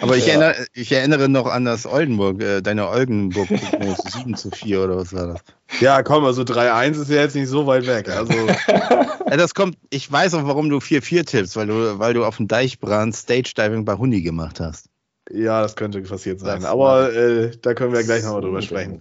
Aber 0.00 0.16
ich, 0.16 0.26
ja. 0.26 0.34
erinnere, 0.34 0.66
ich 0.72 0.92
erinnere 0.92 1.28
noch 1.28 1.46
an 1.46 1.64
das 1.64 1.84
Oldenburg, 1.84 2.40
äh, 2.40 2.60
deine 2.60 2.88
Oldenburg 2.88 3.48
7 3.48 4.36
zu 4.36 4.52
4 4.52 4.84
oder 4.84 4.98
was 4.98 5.12
war 5.12 5.26
das? 5.26 5.40
Ja, 5.80 6.04
komm, 6.04 6.24
also 6.24 6.42
3-1 6.42 7.02
ist 7.02 7.10
ja 7.10 7.22
jetzt 7.22 7.34
nicht 7.34 7.48
so 7.48 7.66
weit 7.66 7.88
weg. 7.88 8.08
Also. 8.08 8.32
ja, 8.68 9.36
das 9.36 9.54
kommt, 9.54 9.78
ich 9.90 10.12
weiß 10.12 10.34
auch, 10.34 10.46
warum 10.46 10.70
du 10.70 10.76
4-4 10.76 11.24
tippst, 11.26 11.56
weil 11.56 11.66
du, 11.66 11.98
weil 11.98 12.14
du 12.14 12.24
auf 12.24 12.36
dem 12.36 12.46
Deichbrand 12.46 13.16
Stage 13.16 13.52
Diving 13.56 13.84
bei 13.84 13.94
Hundi 13.94 14.22
gemacht 14.22 14.60
hast. 14.60 14.90
Ja, 15.34 15.62
das 15.62 15.74
könnte 15.76 16.00
passiert 16.02 16.40
sein. 16.40 16.62
Das 16.62 16.70
aber 16.70 17.12
äh, 17.12 17.50
da 17.60 17.74
können 17.74 17.92
wir 17.92 18.04
gleich 18.04 18.22
nochmal 18.22 18.42
drüber 18.42 18.62
sprechen. 18.62 19.00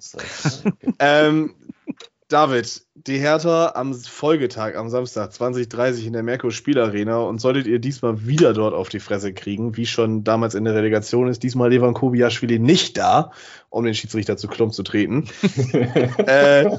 ähm, 0.99 1.53
David, 2.27 2.81
die 2.95 3.19
Hertha 3.19 3.73
am 3.75 3.93
Folgetag, 3.93 4.75
am 4.75 4.89
Samstag 4.89 5.31
2030 5.33 6.07
in 6.07 6.13
der 6.13 6.23
Merkur 6.23 6.51
Spielarena 6.51 7.17
und 7.17 7.39
solltet 7.39 7.67
ihr 7.67 7.77
diesmal 7.77 8.25
wieder 8.25 8.53
dort 8.53 8.73
auf 8.73 8.89
die 8.89 8.99
Fresse 8.99 9.33
kriegen, 9.33 9.77
wie 9.77 9.85
schon 9.85 10.23
damals 10.23 10.55
in 10.55 10.63
der 10.63 10.73
Relegation 10.73 11.27
ist, 11.27 11.43
diesmal 11.43 11.69
Levan 11.69 11.93
Kobiaschwili 11.93 12.57
nicht 12.57 12.97
da, 12.97 13.31
um 13.69 13.85
den 13.85 13.93
Schiedsrichter 13.93 14.35
zu 14.35 14.47
Klump 14.47 14.73
zu 14.73 14.81
treten. 14.81 15.27
äh, 16.17 16.71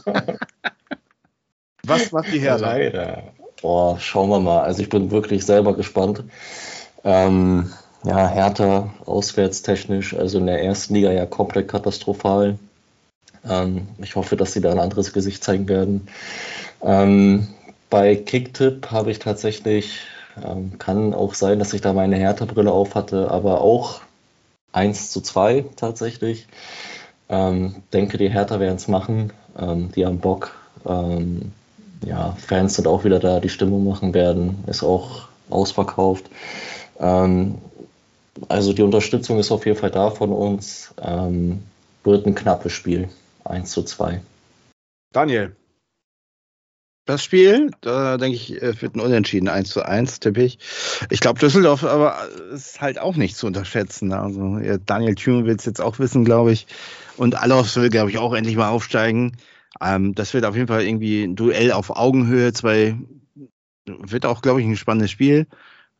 was 1.85 2.11
macht 2.11 2.33
die 2.33 2.41
Hertha? 2.41 2.73
Leider. 2.73 3.35
Boah, 3.63 4.01
schauen 4.01 4.31
wir 4.31 4.41
mal. 4.41 4.63
Also 4.63 4.83
ich 4.83 4.89
bin 4.89 5.13
wirklich 5.13 5.47
selber 5.47 5.77
gespannt. 5.77 6.25
Ähm, 7.05 7.71
ja, 8.05 8.29
Hertha 8.29 8.91
auswärtstechnisch, 9.07 10.15
also 10.15 10.39
in 10.39 10.47
der 10.47 10.63
ersten 10.63 10.95
Liga 10.95 11.11
ja 11.11 11.27
komplett 11.27 11.69
katastrophal. 11.69 12.59
Ähm, 13.49 13.89
ich 13.99 14.17
hoffe, 14.17 14.37
dass 14.37 14.53
sie 14.53 14.61
da 14.61 14.71
ein 14.71 14.79
anderes 14.79 15.13
Gesicht 15.13 15.43
zeigen 15.43 15.69
werden. 15.69 16.09
Ähm, 16.83 17.49
bei 17.91 18.17
Kicktip 18.17 18.91
habe 18.91 19.11
ich 19.11 19.19
tatsächlich, 19.19 20.01
ähm, 20.45 20.79
kann 20.79 21.15
auch 21.15 21.35
sein, 21.35 21.59
dass 21.59 21.73
ich 21.73 21.81
da 21.81 21.93
meine 21.93 22.17
Hertha-Brille 22.17 22.73
auf 22.73 22.95
hatte, 22.95 23.31
aber 23.31 23.61
auch 23.61 24.01
1 24.73 25.11
zu 25.11 25.21
2 25.21 25.65
tatsächlich. 25.77 26.47
Ähm, 27.29 27.77
denke, 27.93 28.19
die 28.19 28.29
Hertha 28.29 28.61
werden 28.61 28.77
es 28.77 28.89
machen. 28.89 29.33
Ähm, 29.59 29.93
die 29.93 30.05
haben 30.05 30.19
Bock. 30.19 30.55
Ähm, 30.87 31.53
ja, 32.05 32.37
Fans 32.39 32.75
sind 32.75 32.87
auch 32.87 33.05
wieder 33.05 33.19
da, 33.19 33.41
die 33.41 33.49
Stimmung 33.49 33.85
machen 33.85 34.13
werden, 34.13 34.63
ist 34.67 34.83
auch 34.83 35.29
ausverkauft. 35.49 36.25
Ähm, 37.01 37.57
also 38.49 38.73
die 38.73 38.83
Unterstützung 38.83 39.39
ist 39.39 39.51
auf 39.51 39.67
jeden 39.67 39.79
Fall 39.79 39.91
da 39.91 40.11
von 40.11 40.33
uns. 40.33 40.95
Ähm, 41.01 41.63
wird 42.03 42.27
ein 42.27 42.35
knappes 42.35 42.73
Spiel. 42.73 43.09
1 43.45 43.71
zu 43.71 43.83
2. 43.83 44.21
Daniel. 45.13 45.55
Das 47.07 47.23
Spiel, 47.23 47.71
da 47.83 48.17
denke 48.17 48.37
ich, 48.37 48.63
wird 48.63 48.97
ein 48.97 49.01
Unentschieden 49.01 49.49
1 49.49 49.69
zu 49.69 49.83
1, 49.83 50.21
tippe 50.21 50.43
ich. 50.43 50.59
Ich 51.11 51.21
glaube, 51.21 51.39
Düsseldorf 51.39 51.85
aber 51.85 52.17
ist 52.51 52.81
halt 52.81 52.99
auch 52.99 53.17
nicht 53.17 53.37
zu 53.37 53.47
unterschätzen. 53.47 54.15
Also 54.15 54.59
Daniel 54.87 55.15
Thune 55.15 55.45
will 55.45 55.57
es 55.57 55.67
jetzt 55.67 55.83
auch 55.83 55.99
wissen, 55.99 56.25
glaube 56.25 56.53
ich. 56.53 56.67
Und 57.19 57.35
Alofs 57.35 57.77
will, 57.77 57.91
glaube 57.91 58.11
ich, 58.11 58.17
auch 58.17 58.33
endlich 58.33 58.57
mal 58.57 58.71
aufsteigen. 58.71 59.37
Ähm, 59.83 60.15
das 60.15 60.33
wird 60.33 60.47
auf 60.47 60.57
jeden 60.57 60.69
Fall 60.69 60.83
irgendwie 60.83 61.25
ein 61.25 61.37
Duell 61.37 61.73
auf 61.73 61.91
Augenhöhe. 61.91 62.55
Zwei 62.55 62.97
wird 63.85 64.25
auch, 64.25 64.41
glaube 64.41 64.63
ich, 64.63 64.67
ein 64.67 64.77
spannendes 64.77 65.11
Spiel. 65.11 65.47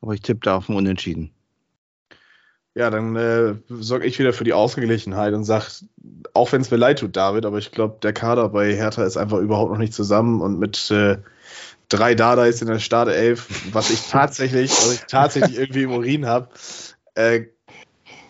Aber 0.01 0.15
ich 0.15 0.23
tippe 0.23 0.41
da 0.43 0.57
auf 0.57 0.71
ein 0.71 0.77
Unentschieden. 0.77 1.34
Ja, 2.75 2.91
dann 2.91 3.15
äh, 3.15 3.55
sorge 3.69 4.07
ich 4.07 4.19
wieder 4.19 4.33
für 4.33 4.43
die 4.43 4.53
Ausgeglichenheit 4.53 5.33
und 5.33 5.45
sage, 5.45 5.67
auch 6.33 6.51
wenn 6.51 6.61
es 6.61 6.73
mir 6.73 6.77
leid 6.77 6.99
tut, 6.99 7.15
David, 7.17 7.47
aber 7.47 7.59
ich 7.59 7.71
glaube, 7.71 7.99
der 8.03 8.13
Kader 8.13 8.49
bei 8.49 8.75
Hertha 8.75 9.05
ist 9.05 9.17
einfach 9.17 9.39
überhaupt 9.39 9.71
noch 9.71 9.79
nicht 9.79 9.95
zusammen 9.95 10.41
und 10.41 10.59
mit 10.59 10.91
äh, 10.91 11.19
drei 11.89 12.17
Dardais 12.17 12.61
in 12.61 12.67
der 12.67 12.81
Startelf, 12.81 13.49
was 13.73 13.91
ich 13.91 14.09
tatsächlich, 14.11 14.73
was 14.73 14.95
ich 14.95 15.01
tatsächlich 15.03 15.57
irgendwie 15.57 15.85
im 15.85 15.93
Urin 15.93 16.27
habe, 16.27 16.49
äh, 17.15 17.43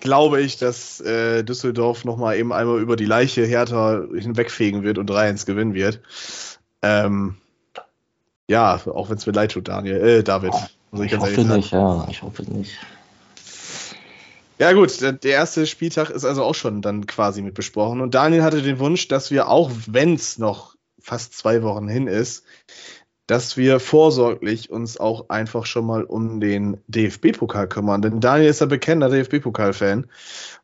glaube 0.01 0.43
ich, 0.43 0.59
dass 0.59 1.01
äh, 1.01 1.43
Düsseldorf 1.43 2.05
nochmal 2.05 2.37
eben 2.37 2.53
einmal 2.53 2.79
über 2.79 2.97
die 2.97 3.07
Leiche 3.07 3.47
Hertha 3.47 4.03
hinwegfegen 4.15 4.83
wird 4.83 4.99
und 4.99 5.11
3-1 5.11 5.47
gewinnen 5.47 5.73
wird. 5.73 6.01
Ähm, 6.83 7.37
ja, 8.47 8.79
auch 8.87 9.09
wenn 9.09 9.17
es 9.17 9.25
mir 9.25 9.33
leid 9.33 9.53
tut, 9.53 9.69
Daniel, 9.69 9.97
äh, 9.97 10.23
David. 10.23 10.53
ich, 10.93 11.01
ich 11.01 11.19
hoffe 11.19 11.45
nicht, 11.45 11.73
ja, 11.73 12.07
ich 12.11 12.21
hoffe 12.21 12.43
nicht. 12.43 12.79
Ja 14.59 14.73
gut, 14.73 15.01
der 15.01 15.21
erste 15.25 15.67
Spieltag 15.67 16.11
ist 16.11 16.25
also 16.25 16.45
auch 16.45 16.55
schon 16.55 16.81
dann 16.81 17.07
quasi 17.07 17.43
mit 17.43 17.55
besprochen. 17.55 18.01
Und 18.01 18.15
Daniel 18.15 18.43
hatte 18.43 18.63
den 18.63 18.79
Wunsch, 18.79 19.09
dass 19.09 19.31
wir, 19.31 19.49
auch 19.49 19.71
wenn 19.87 20.15
es 20.15 20.39
noch 20.39 20.77
fast 21.01 21.37
zwei 21.37 21.63
Wochen 21.63 21.89
hin 21.89 22.07
ist, 22.07 22.45
dass 23.27 23.57
wir 23.57 23.81
vorsorglich 23.81 24.71
uns 24.71 24.99
auch 24.99 25.29
einfach 25.31 25.67
schon 25.67 25.87
mal 25.87 26.05
um 26.05 26.41
den 26.41 26.79
DFB-Pokal 26.89 27.69
kümmern. 27.69 28.03
Denn 28.03 28.21
Daniel 28.21 28.51
ist 28.51 28.63
ein 28.63 28.69
bekennender 28.69 29.09
DFB-Pokal-Fan. 29.09 30.07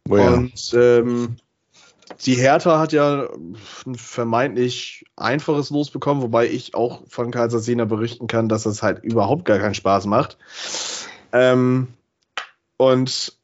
Oh 0.09 0.17
ja. 0.17 0.29
Und 0.29 0.75
ähm, 0.75 1.37
die 2.27 2.35
Hertha 2.35 2.79
hat 2.79 2.93
ja 2.93 3.29
ein 3.87 3.95
vermeintlich 3.95 5.05
einfaches 5.17 5.71
Los 5.71 5.91
bekommen, 5.91 6.23
wobei 6.23 6.49
ich 6.49 6.75
auch 6.75 7.03
von 7.09 7.33
Sena 7.33 7.85
berichten 7.87 8.27
kann, 8.27 8.49
dass 8.49 8.65
das 8.65 8.83
halt 8.83 9.03
überhaupt 9.03 9.47
gar 9.47 9.59
keinen 9.59 9.75
Spaß 9.75 10.07
macht. 10.07 10.37
Ähm, 11.33 11.89
und 12.77 13.40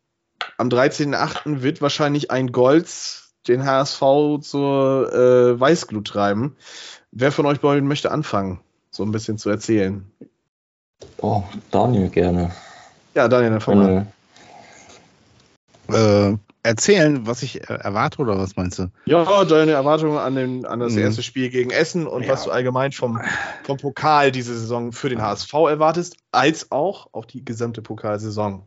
am 0.59 0.68
13.8. 0.68 1.62
wird 1.62 1.82
wahrscheinlich 1.82 2.30
ein 2.30 2.52
Golds 2.52 3.34
den 3.48 3.64
HSV 3.64 4.00
zur 4.40 5.12
äh, 5.12 5.61
Weißglut 5.61 6.07
treiben. 6.07 6.57
Wer 7.12 7.32
von 7.32 7.46
euch 7.46 7.61
beiden 7.61 7.88
möchte 7.88 8.11
anfangen, 8.11 8.61
so 8.90 9.04
ein 9.04 9.12
bisschen 9.12 9.38
zu 9.38 9.50
erzählen? 9.50 10.11
Oh, 11.18 11.42
Daniel 11.70 12.09
gerne. 12.09 12.52
Ja, 13.14 13.28
Daniel, 13.28 13.50
dann 13.50 13.61
fang 13.61 13.78
mal. 13.78 14.07
Äh, 15.88 16.36
erzählen, 16.66 17.26
was 17.26 17.42
ich 17.42 17.68
erwarte 17.68 18.20
oder 18.20 18.38
was 18.38 18.57
meinst 18.57 18.78
du? 18.78 18.90
Ja, 19.04 19.44
deine 19.44 19.72
Erwartungen 19.72 20.18
an, 20.18 20.34
den, 20.34 20.66
an 20.66 20.80
das 20.80 20.94
mhm. 20.94 20.98
erste 20.98 21.22
Spiel 21.22 21.48
gegen 21.48 21.70
Essen 21.70 22.07
und 22.07 22.24
ja. 22.24 22.32
was 22.32 22.44
du 22.44 22.50
allgemein 22.50 22.92
vom, 22.92 23.20
vom 23.62 23.76
Pokal 23.76 24.32
diese 24.32 24.59
Saison 24.59 24.92
für 24.92 25.09
den 25.09 25.22
HSV 25.22 25.52
erwartest, 25.54 26.16
als 26.32 26.72
auch 26.72 27.09
auf 27.12 27.26
die 27.26 27.44
gesamte 27.44 27.82
Pokalsaison. 27.82 28.64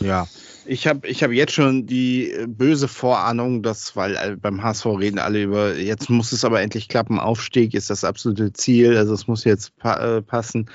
Ja, 0.00 0.26
ich 0.68 0.86
habe 0.86 1.08
ich 1.08 1.22
hab 1.22 1.32
jetzt 1.32 1.54
schon 1.54 1.86
die 1.86 2.30
äh, 2.30 2.46
böse 2.46 2.88
Vorahnung, 2.88 3.62
dass, 3.62 3.96
weil 3.96 4.16
äh, 4.16 4.36
beim 4.36 4.62
HSV 4.62 4.86
reden 4.86 5.18
alle 5.18 5.42
über, 5.42 5.74
jetzt 5.74 6.10
muss 6.10 6.30
es 6.30 6.44
aber 6.44 6.60
endlich 6.60 6.88
klappen, 6.88 7.18
Aufstieg 7.18 7.72
ist 7.72 7.88
das 7.88 8.04
absolute 8.04 8.52
Ziel, 8.52 8.96
also 8.96 9.14
es 9.14 9.26
muss 9.26 9.44
jetzt 9.44 9.76
pa 9.78 10.18
äh, 10.18 10.22
passen, 10.22 10.68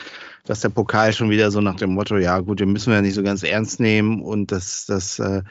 dass 0.45 0.61
der 0.61 0.69
Pokal 0.69 1.13
schon 1.13 1.29
wieder 1.29 1.51
so 1.51 1.61
nach 1.61 1.75
dem 1.75 1.93
Motto, 1.93 2.17
ja 2.17 2.39
gut, 2.39 2.59
den 2.59 2.71
müssen 2.71 2.91
wir 2.91 3.01
nicht 3.01 3.13
so 3.13 3.21
ganz 3.21 3.43
ernst 3.43 3.79
nehmen 3.79 4.21
und 4.21 4.51
das, 4.51 4.85
das 4.87 5.19
wenn 5.19 5.45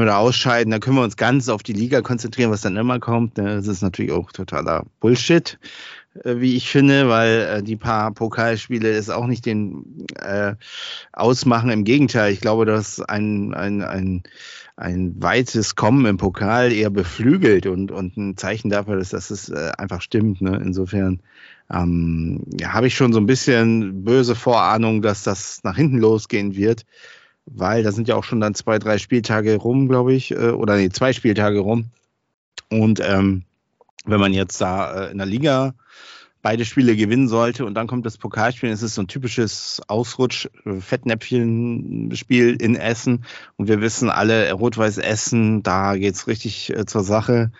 wir 0.00 0.06
da 0.06 0.16
ausscheiden, 0.16 0.70
dann 0.70 0.80
können 0.80 0.96
wir 0.96 1.02
uns 1.02 1.16
ganz 1.18 1.50
auf 1.50 1.62
die 1.62 1.74
Liga 1.74 2.00
konzentrieren, 2.00 2.50
was 2.50 2.62
dann 2.62 2.76
immer 2.76 2.98
kommt. 2.98 3.36
Ne? 3.36 3.56
Das 3.56 3.66
ist 3.66 3.82
natürlich 3.82 4.12
auch 4.12 4.32
totaler 4.32 4.86
Bullshit. 5.00 5.58
Äh, 6.24 6.40
wie 6.40 6.56
ich 6.56 6.68
finde, 6.68 7.08
weil 7.08 7.40
äh, 7.40 7.62
die 7.62 7.76
paar 7.76 8.12
Pokalspiele 8.12 8.90
es 8.90 9.10
auch 9.10 9.26
nicht 9.26 9.46
den 9.46 10.06
äh, 10.16 10.54
ausmachen. 11.12 11.70
Im 11.70 11.84
Gegenteil, 11.84 12.32
ich 12.32 12.40
glaube, 12.40 12.64
dass 12.66 13.00
ein, 13.00 13.54
ein, 13.54 13.82
ein, 13.82 14.22
ein 14.76 15.14
weites 15.22 15.76
Kommen 15.76 16.06
im 16.06 16.16
Pokal 16.16 16.72
eher 16.72 16.90
beflügelt 16.90 17.66
und, 17.66 17.90
und 17.90 18.16
ein 18.16 18.36
Zeichen 18.36 18.70
dafür 18.70 18.98
ist, 18.98 19.12
dass 19.12 19.30
es 19.30 19.48
äh, 19.48 19.72
einfach 19.76 20.02
stimmt. 20.02 20.40
Ne? 20.40 20.60
Insofern 20.64 21.20
ähm, 21.70 22.44
ja, 22.58 22.72
habe 22.72 22.86
ich 22.86 22.94
schon 22.94 23.12
so 23.12 23.20
ein 23.20 23.26
bisschen 23.26 24.04
böse 24.04 24.34
Vorahnung, 24.34 25.02
dass 25.02 25.22
das 25.22 25.60
nach 25.64 25.76
hinten 25.76 25.98
losgehen 25.98 26.56
wird, 26.56 26.84
weil 27.46 27.82
da 27.82 27.92
sind 27.92 28.08
ja 28.08 28.16
auch 28.16 28.24
schon 28.24 28.40
dann 28.40 28.54
zwei, 28.54 28.78
drei 28.78 28.98
Spieltage 28.98 29.56
rum, 29.56 29.88
glaube 29.88 30.14
ich, 30.14 30.30
äh, 30.32 30.50
oder 30.50 30.76
nee, 30.76 30.88
zwei 30.90 31.12
Spieltage 31.12 31.58
rum. 31.58 31.86
Und 32.70 33.00
ähm, 33.02 33.44
wenn 34.08 34.20
man 34.20 34.32
jetzt 34.32 34.60
da 34.60 35.06
äh, 35.06 35.10
in 35.10 35.18
der 35.18 35.26
Liga 35.26 35.74
beide 36.42 36.64
Spiele 36.64 36.94
gewinnen 36.96 37.26
sollte 37.28 37.66
und 37.66 37.74
dann 37.74 37.88
kommt 37.88 38.06
das 38.06 38.16
Pokalspiel. 38.16 38.70
Es 38.70 38.82
ist 38.82 38.94
so 38.94 39.02
ein 39.02 39.08
typisches 39.08 39.82
Ausrutsch-Fettnäpfchen-Spiel 39.88 42.56
in 42.60 42.76
Essen 42.76 43.24
und 43.56 43.66
wir 43.68 43.80
wissen 43.80 44.08
alle, 44.08 44.52
Rot-Weiß 44.52 44.98
Essen, 44.98 45.64
da 45.64 45.96
geht's 45.96 46.26
richtig 46.26 46.70
äh, 46.70 46.86
zur 46.86 47.02
Sache. 47.02 47.50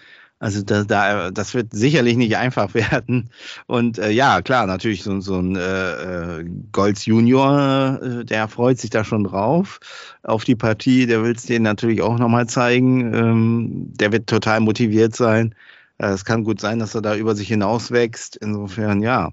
Also 0.41 0.63
da, 0.63 0.85
da, 0.85 1.33
das 1.33 1.55
wird 1.55 1.73
sicherlich 1.73 2.17
nicht 2.17 2.37
einfach 2.37 2.73
werden. 2.75 3.31
Und 3.67 3.99
äh, 3.99 4.11
ja, 4.11 4.41
klar, 4.43 4.67
natürlich 4.67 5.03
so, 5.03 5.21
so 5.21 5.41
ein 5.41 5.57
äh, 5.57 6.41
äh 6.41 6.45
Golds 6.71 7.07
Junior, 7.07 8.01
äh, 8.01 8.25
der 8.25 8.47
freut 8.47 8.79
sich 8.79 8.91
da 8.91 9.03
schon 9.05 9.25
drauf 9.25 9.81
auf 10.23 10.45
die 10.45 10.55
Partie. 10.55 11.07
Der 11.07 11.25
will 11.25 11.33
es 11.33 11.47
denen 11.47 11.65
natürlich 11.65 12.03
auch 12.03 12.19
nochmal 12.19 12.47
zeigen. 12.47 13.13
Ähm, 13.13 13.93
der 13.97 14.13
wird 14.13 14.29
total 14.29 14.61
motiviert 14.61 15.17
sein. 15.17 15.57
Äh, 15.99 16.09
es 16.09 16.25
kann 16.25 16.45
gut 16.45 16.61
sein, 16.61 16.79
dass 16.79 16.95
er 16.95 17.03
da 17.03 17.17
über 17.17 17.35
sich 17.35 17.49
hinaus 17.49 17.91
wächst. 17.91 18.37
Insofern, 18.37 19.03
ja. 19.03 19.31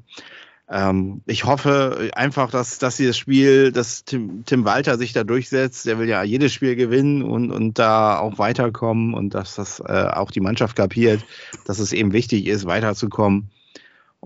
Ähm, 0.67 1.21
ich 1.27 1.45
hoffe 1.45 2.09
einfach, 2.15 2.49
dass, 2.49 2.79
dass 2.79 2.97
sie 2.97 3.05
das 3.05 3.17
Spiel, 3.17 3.71
dass 3.71 4.03
Tim, 4.03 4.43
Tim 4.45 4.65
Walter 4.65 4.97
sich 4.97 5.13
da 5.13 5.23
durchsetzt. 5.23 5.85
Der 5.85 5.99
will 5.99 6.09
ja 6.09 6.23
jedes 6.23 6.53
Spiel 6.53 6.75
gewinnen 6.75 7.21
und, 7.21 7.51
und 7.51 7.77
da 7.77 8.17
auch 8.17 8.39
weiterkommen 8.39 9.13
und 9.13 9.35
dass 9.35 9.55
das 9.55 9.79
äh, 9.79 10.09
auch 10.11 10.31
die 10.31 10.39
Mannschaft 10.39 10.75
kapiert, 10.75 11.23
dass 11.65 11.79
es 11.79 11.93
eben 11.93 12.13
wichtig 12.13 12.47
ist, 12.47 12.65
weiterzukommen 12.65 13.51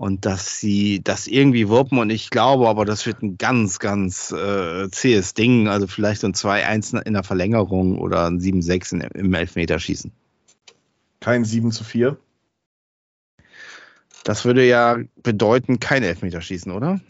und 0.00 0.24
dass 0.24 0.58
sie 0.58 1.02
das 1.04 1.26
irgendwie 1.26 1.68
wuppen. 1.68 1.98
Und 1.98 2.08
ich 2.08 2.30
glaube 2.30 2.68
aber, 2.68 2.86
das 2.86 3.04
wird 3.04 3.22
ein 3.22 3.36
ganz, 3.36 3.78
ganz 3.78 4.32
äh, 4.32 4.88
zähes 4.90 5.34
Ding. 5.34 5.68
Also 5.68 5.86
vielleicht 5.86 6.24
ein 6.24 6.32
2-1 6.32 7.02
in 7.02 7.12
der 7.12 7.22
Verlängerung 7.22 7.98
oder 7.98 8.26
ein 8.26 8.40
7-6 8.40 9.14
im 9.14 9.34
Elfmeterschießen. 9.34 10.10
Kein 11.20 11.44
7 11.44 11.70
zu 11.70 11.84
4? 11.84 12.16
Das 14.24 14.44
würde 14.44 14.66
ja 14.66 14.96
bedeuten, 15.22 15.80
kein 15.80 16.02
Elfmeterschießen, 16.02 16.72
oder? 16.72 17.00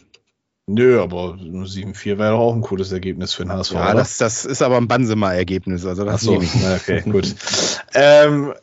Nö, 0.67 1.01
aber 1.01 1.35
7-4 1.35 2.17
wäre 2.17 2.31
doch 2.31 2.39
auch 2.39 2.53
ein 2.53 2.61
cooles 2.61 2.91
Ergebnis 2.91 3.33
für 3.33 3.43
den 3.43 3.51
HSV. 3.51 3.73
Ja, 3.73 3.93
das, 3.93 4.17
das, 4.17 4.45
ist 4.45 4.61
aber 4.61 4.77
ein 4.77 4.87
Bansemer-Ergebnis. 4.87 5.85
Also 5.85 6.05
das 6.05 6.15
Ach 6.15 6.19
so, 6.19 6.33
okay, 6.75 7.01
gut. 7.01 7.35
ähm, 7.93 8.53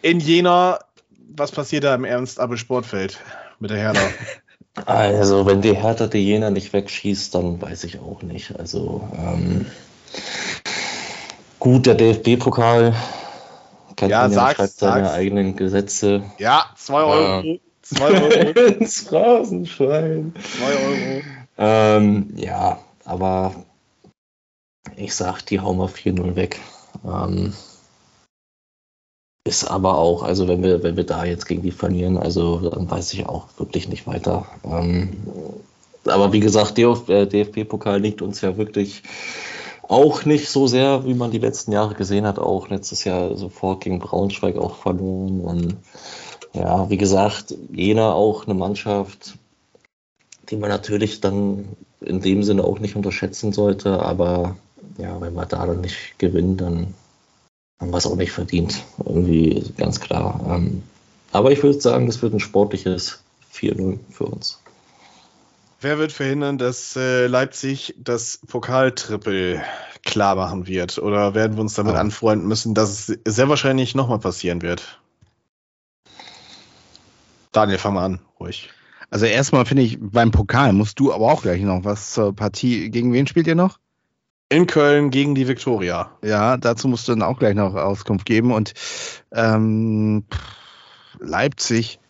in 0.00 0.20
Jena, 0.20 0.78
was 1.34 1.52
passiert 1.52 1.84
da 1.84 1.94
im 1.94 2.04
Ernst 2.04 2.40
Abel 2.40 2.56
Sportfeld 2.56 3.20
mit 3.58 3.70
der 3.70 3.78
Hertha? 3.78 4.00
Also, 4.86 5.44
wenn 5.44 5.60
die 5.60 5.76
Hertha 5.76 6.06
die 6.06 6.24
Jena 6.24 6.48
nicht 6.48 6.72
wegschießt, 6.72 7.34
dann 7.34 7.60
weiß 7.60 7.84
ich 7.84 7.98
auch 7.98 8.22
nicht. 8.22 8.58
Also, 8.58 9.06
ähm, 9.14 9.66
gut, 11.58 11.84
der 11.84 11.94
DFB-Pokal 11.94 12.94
kennt 13.96 14.10
ja, 14.10 14.22
man 14.22 14.32
ja, 14.32 14.54
schreibt 14.54 14.72
seine 14.72 15.10
eigenen 15.12 15.56
Gesetze. 15.56 16.22
Ja, 16.38 16.64
2 16.76 17.02
Euro. 17.02 17.40
Äh, 17.42 17.60
Zwei 17.94 18.20
Euro. 18.20 18.58
ins 18.78 19.00
Phrasenschwein. 19.00 20.34
Zwei 20.56 20.74
Euro. 20.74 21.22
Ähm, 21.58 22.32
ja, 22.36 22.78
aber 23.04 23.54
ich 24.96 25.14
sag, 25.14 25.42
die 25.42 25.60
hauen 25.60 25.78
wir 25.78 25.88
4-0 25.88 26.36
weg. 26.36 26.60
Ähm, 27.04 27.52
ist 29.44 29.64
aber 29.64 29.98
auch, 29.98 30.22
also 30.22 30.46
wenn 30.46 30.62
wir, 30.62 30.82
wenn 30.82 30.96
wir 30.96 31.04
da 31.04 31.24
jetzt 31.24 31.46
gegen 31.46 31.62
die 31.62 31.72
verlieren, 31.72 32.16
also 32.16 32.70
dann 32.70 32.90
weiß 32.90 33.12
ich 33.12 33.26
auch 33.26 33.48
wirklich 33.58 33.88
nicht 33.88 34.06
weiter. 34.06 34.46
Ähm, 34.64 35.10
aber 36.04 36.32
wie 36.32 36.40
gesagt, 36.40 36.78
der 36.78 37.26
DFB-Pokal 37.26 38.00
liegt 38.00 38.22
uns 38.22 38.40
ja 38.40 38.56
wirklich 38.56 39.02
auch 39.82 40.24
nicht 40.24 40.48
so 40.48 40.66
sehr, 40.66 41.06
wie 41.06 41.14
man 41.14 41.30
die 41.30 41.38
letzten 41.38 41.72
Jahre 41.72 41.94
gesehen 41.94 42.26
hat. 42.26 42.38
Auch 42.38 42.68
letztes 42.68 43.04
Jahr 43.04 43.36
sofort 43.36 43.82
gegen 43.82 43.98
Braunschweig 43.98 44.56
auch 44.56 44.76
verloren. 44.76 45.40
Und 45.40 45.76
ja, 46.52 46.90
wie 46.90 46.98
gesagt, 46.98 47.54
Jena 47.72 48.12
auch 48.12 48.46
eine 48.46 48.54
Mannschaft, 48.54 49.38
die 50.50 50.56
man 50.56 50.70
natürlich 50.70 51.20
dann 51.20 51.68
in 52.00 52.20
dem 52.20 52.42
Sinne 52.42 52.64
auch 52.64 52.78
nicht 52.78 52.96
unterschätzen 52.96 53.52
sollte. 53.52 54.00
Aber 54.00 54.56
ja, 54.98 55.20
wenn 55.20 55.34
wir 55.34 55.46
da 55.46 55.66
dann 55.66 55.80
nicht 55.80 56.18
gewinnen, 56.18 56.56
dann 56.56 56.94
haben 57.80 57.90
wir 57.90 57.98
es 57.98 58.06
auch 58.06 58.16
nicht 58.16 58.32
verdient. 58.32 58.82
Irgendwie 59.04 59.72
ganz 59.76 60.00
klar. 60.00 60.40
Ähm, 60.48 60.82
aber 61.32 61.52
ich 61.52 61.62
würde 61.62 61.80
sagen, 61.80 62.06
das 62.06 62.20
wird 62.20 62.34
ein 62.34 62.40
sportliches 62.40 63.22
4-0 63.54 63.98
für 64.10 64.26
uns. 64.26 64.60
Wer 65.80 65.98
wird 65.98 66.12
verhindern, 66.12 66.58
dass 66.58 66.94
äh, 66.94 67.26
Leipzig 67.26 67.94
das 67.98 68.38
Pokaltrippel 68.46 69.62
klar 70.04 70.36
machen 70.36 70.66
wird? 70.66 70.98
Oder 70.98 71.34
werden 71.34 71.56
wir 71.56 71.62
uns 71.62 71.74
damit 71.74 71.94
oh. 71.94 71.98
anfreunden 71.98 72.46
müssen, 72.46 72.74
dass 72.74 73.08
es 73.08 73.18
sehr 73.26 73.48
wahrscheinlich 73.48 73.94
nochmal 73.94 74.20
passieren 74.20 74.62
wird? 74.62 75.01
Daniel, 77.52 77.78
fang 77.78 77.94
mal 77.94 78.04
an, 78.04 78.20
ruhig. 78.40 78.70
Also 79.10 79.26
erstmal 79.26 79.66
finde 79.66 79.82
ich, 79.82 79.98
beim 80.00 80.30
Pokal 80.30 80.72
musst 80.72 80.98
du 80.98 81.12
aber 81.12 81.30
auch 81.30 81.42
gleich 81.42 81.60
noch 81.62 81.84
was 81.84 82.12
zur 82.12 82.34
Partie. 82.34 82.90
Gegen 82.90 83.12
wen 83.12 83.26
spielt 83.26 83.46
ihr 83.46 83.54
noch? 83.54 83.78
In 84.48 84.66
Köln 84.66 85.10
gegen 85.10 85.34
die 85.34 85.48
Viktoria. 85.48 86.10
Ja, 86.22 86.56
dazu 86.56 86.88
musst 86.88 87.08
du 87.08 87.12
dann 87.12 87.22
auch 87.22 87.38
gleich 87.38 87.54
noch 87.54 87.74
Auskunft 87.74 88.24
geben. 88.24 88.52
Und 88.52 88.72
ähm, 89.32 90.24
Leipzig 91.18 92.00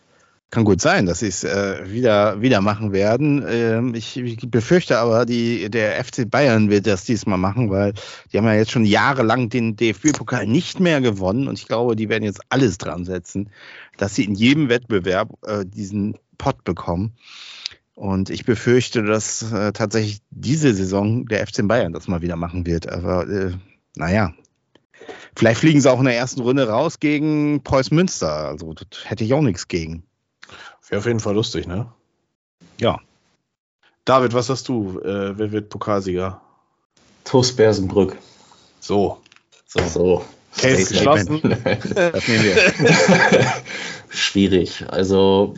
kann 0.53 0.65
gut 0.65 0.81
sein, 0.81 1.07
dass 1.07 1.21
sie 1.21 1.29
es 1.29 1.43
äh, 1.43 1.91
wieder, 1.91 2.39
wieder 2.39 2.61
machen 2.61 2.93
werden. 2.93 3.43
Ähm, 3.49 3.95
ich, 3.95 4.17
ich, 4.17 4.37
befürchte 4.51 4.99
aber, 4.99 5.25
die, 5.25 5.67
der 5.71 6.05
FC 6.05 6.29
Bayern 6.29 6.69
wird 6.69 6.85
das 6.85 7.05
diesmal 7.05 7.39
machen, 7.39 7.71
weil 7.71 7.93
die 8.31 8.37
haben 8.37 8.45
ja 8.45 8.53
jetzt 8.53 8.69
schon 8.69 8.85
jahrelang 8.85 9.49
den 9.49 9.75
DFB-Pokal 9.75 10.45
nicht 10.45 10.79
mehr 10.79 11.01
gewonnen 11.01 11.47
und 11.47 11.57
ich 11.57 11.67
glaube, 11.67 11.95
die 11.95 12.07
werden 12.07 12.23
jetzt 12.23 12.41
alles 12.49 12.77
dran 12.77 13.03
setzen, 13.03 13.49
dass 13.97 14.13
sie 14.13 14.25
in 14.25 14.35
jedem 14.35 14.69
Wettbewerb 14.69 15.29
äh, 15.41 15.65
diesen 15.65 16.19
Pott 16.37 16.63
bekommen. 16.63 17.13
Und 17.95 18.29
ich 18.29 18.45
befürchte, 18.45 19.01
dass 19.01 19.51
äh, 19.51 19.71
tatsächlich 19.71 20.19
diese 20.29 20.71
Saison 20.75 21.25
der 21.25 21.47
FC 21.47 21.67
Bayern 21.67 21.93
das 21.93 22.07
mal 22.07 22.21
wieder 22.21 22.35
machen 22.35 22.67
wird. 22.67 22.87
Aber 22.87 23.27
äh, 23.27 23.53
naja, 23.95 24.35
vielleicht 25.35 25.61
fliegen 25.61 25.81
sie 25.81 25.91
auch 25.91 25.99
in 25.99 26.05
der 26.05 26.15
ersten 26.15 26.41
Runde 26.41 26.67
raus 26.67 26.99
gegen 26.99 27.63
Preuß 27.63 27.89
Münster. 27.89 28.49
Also 28.49 28.75
hätte 29.05 29.23
ich 29.23 29.33
auch 29.33 29.41
nichts 29.41 29.67
gegen. 29.67 30.03
Wäre 30.93 30.99
auf 30.99 31.07
jeden 31.07 31.19
Fall 31.19 31.33
lustig, 31.33 31.65
ne? 31.65 31.87
Ja. 32.79 32.99
David, 34.05 34.35
was 34.35 34.49
hast 34.49 34.67
du? 34.67 34.99
Äh, 34.99 35.35
wer 35.39 35.51
wird 35.51 35.69
Pokalsieger? 35.69 36.39
TuS 37.23 37.55
Bersenbrück. 37.55 38.15
So. 38.79 39.17
So. 39.65 39.87
so. 39.87 40.25
Case 40.55 40.93
geschlossen. 40.93 41.41
das 41.95 42.27
nehmen 42.27 42.43
wir. 42.43 43.53
Schwierig. 44.09 44.85
Also 44.87 45.55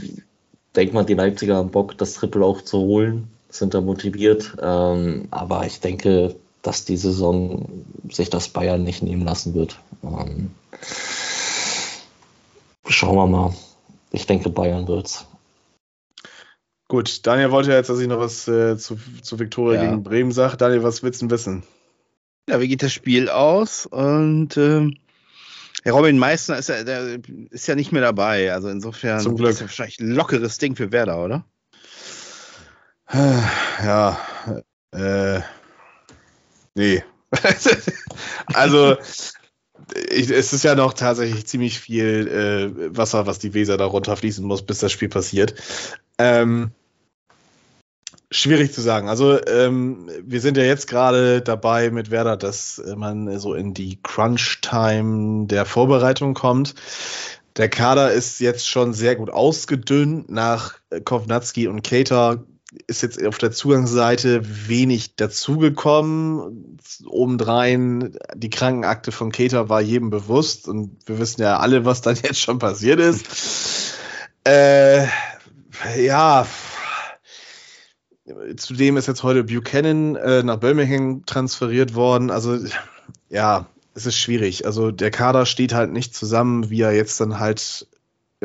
denkt 0.73 0.93
man, 0.93 1.05
die 1.05 1.15
Leipziger 1.15 1.57
haben 1.57 1.69
Bock, 1.69 1.97
das 1.97 2.13
Triple 2.13 2.45
auch 2.45 2.61
zu 2.61 2.77
holen, 2.77 3.27
sind 3.49 3.73
da 3.73 3.81
motiviert. 3.81 4.55
Ähm, 4.61 5.27
aber 5.31 5.65
ich 5.65 5.81
denke, 5.81 6.37
dass 6.61 6.85
die 6.85 6.95
Saison 6.95 7.83
sich 8.09 8.29
das 8.29 8.47
Bayern 8.47 8.85
nicht 8.85 9.03
nehmen 9.03 9.25
lassen 9.25 9.53
wird. 9.53 9.81
Ähm, 10.01 10.51
schauen 12.87 13.17
wir 13.17 13.27
mal. 13.27 13.53
Ich 14.15 14.27
denke, 14.27 14.49
Bayern 14.49 14.87
wird's. 14.87 15.27
Gut, 16.87 17.25
Daniel 17.25 17.51
wollte 17.51 17.71
jetzt, 17.71 17.89
dass 17.89 17.99
ich 17.99 18.07
noch 18.07 18.19
was 18.19 18.47
äh, 18.47 18.77
zu, 18.77 18.97
zu 19.21 19.39
Viktoria 19.39 19.83
ja. 19.83 19.89
gegen 19.89 20.03
Bremen 20.03 20.31
sage. 20.31 20.55
Daniel, 20.55 20.83
was 20.83 21.03
willst 21.03 21.21
du 21.21 21.25
denn 21.25 21.31
wissen? 21.31 21.63
Ja, 22.47 22.61
wie 22.61 22.67
geht 22.67 22.83
das 22.83 22.93
Spiel 22.93 23.27
aus? 23.27 23.85
Und 23.87 24.55
ähm, 24.55 24.97
Der 25.83 25.93
Robin 25.93 26.17
Meissner 26.17 26.57
ist 26.57 26.69
ja, 26.69 26.83
der 26.83 27.19
ist 27.49 27.67
ja 27.67 27.75
nicht 27.75 27.91
mehr 27.91 28.03
dabei. 28.03 28.53
Also 28.53 28.69
insofern 28.69 29.19
Zum 29.19 29.35
Glück. 29.35 29.49
ist 29.49 29.59
ja 29.59 29.65
wahrscheinlich 29.65 29.99
ein 29.99 30.11
lockeres 30.11 30.57
Ding 30.59 30.75
für 30.75 30.91
Werder, 30.91 31.23
oder? 31.23 31.45
Ja, 33.11 34.19
äh, 34.91 35.41
nee. 36.75 37.03
also, 38.53 38.97
ich, 39.93 40.29
es 40.29 40.53
ist 40.53 40.63
ja 40.63 40.75
noch 40.75 40.93
tatsächlich 40.93 41.45
ziemlich 41.45 41.79
viel 41.79 42.27
äh, 42.27 42.97
Wasser, 42.97 43.27
was 43.27 43.39
die 43.39 43.53
Weser 43.53 43.77
da 43.77 43.85
runterfließen 43.85 44.45
muss, 44.45 44.63
bis 44.63 44.79
das 44.79 44.91
Spiel 44.91 45.09
passiert. 45.09 45.55
Ähm, 46.17 46.71
schwierig 48.31 48.73
zu 48.73 48.81
sagen. 48.81 49.09
Also, 49.09 49.39
ähm, 49.45 50.09
wir 50.23 50.41
sind 50.41 50.57
ja 50.57 50.63
jetzt 50.63 50.87
gerade 50.87 51.41
dabei 51.41 51.91
mit 51.91 52.11
Werder, 52.11 52.37
dass 52.37 52.81
man 52.95 53.39
so 53.39 53.53
in 53.53 53.73
die 53.73 53.99
Crunch-Time 54.01 55.47
der 55.47 55.65
Vorbereitung 55.65 56.33
kommt. 56.33 56.75
Der 57.57 57.69
Kader 57.69 58.11
ist 58.11 58.39
jetzt 58.39 58.67
schon 58.67 58.93
sehr 58.93 59.15
gut 59.15 59.29
ausgedünnt. 59.29 60.29
Nach 60.29 60.75
Kovnatski 61.05 61.67
und 61.67 61.83
Cater 61.83 62.43
ist 62.87 63.01
jetzt 63.01 63.23
auf 63.25 63.37
der 63.37 63.51
Zugangsseite 63.51 64.41
wenig 64.67 65.15
dazugekommen. 65.15 66.79
Obendrein, 67.05 68.17
die 68.35 68.49
Krankenakte 68.49 69.11
von 69.11 69.31
Cater 69.31 69.69
war 69.69 69.81
jedem 69.81 70.09
bewusst 70.09 70.67
und 70.67 70.97
wir 71.05 71.19
wissen 71.19 71.41
ja 71.41 71.57
alle, 71.57 71.85
was 71.85 72.01
dann 72.01 72.15
jetzt 72.23 72.39
schon 72.39 72.59
passiert 72.59 72.99
ist. 72.99 73.95
Äh, 74.43 75.07
ja, 75.97 76.45
zudem 78.57 78.97
ist 78.97 79.07
jetzt 79.07 79.23
heute 79.23 79.43
Buchanan 79.43 80.15
äh, 80.15 80.43
nach 80.43 80.57
Birmingham 80.57 81.25
transferiert 81.25 81.95
worden. 81.95 82.31
Also, 82.31 82.57
ja, 83.29 83.67
es 83.93 84.05
ist 84.05 84.17
schwierig. 84.17 84.65
Also, 84.65 84.91
der 84.91 85.11
Kader 85.11 85.45
steht 85.45 85.73
halt 85.73 85.91
nicht 85.91 86.15
zusammen, 86.15 86.69
wie 86.69 86.81
er 86.81 86.93
jetzt 86.93 87.19
dann 87.19 87.39
halt 87.39 87.87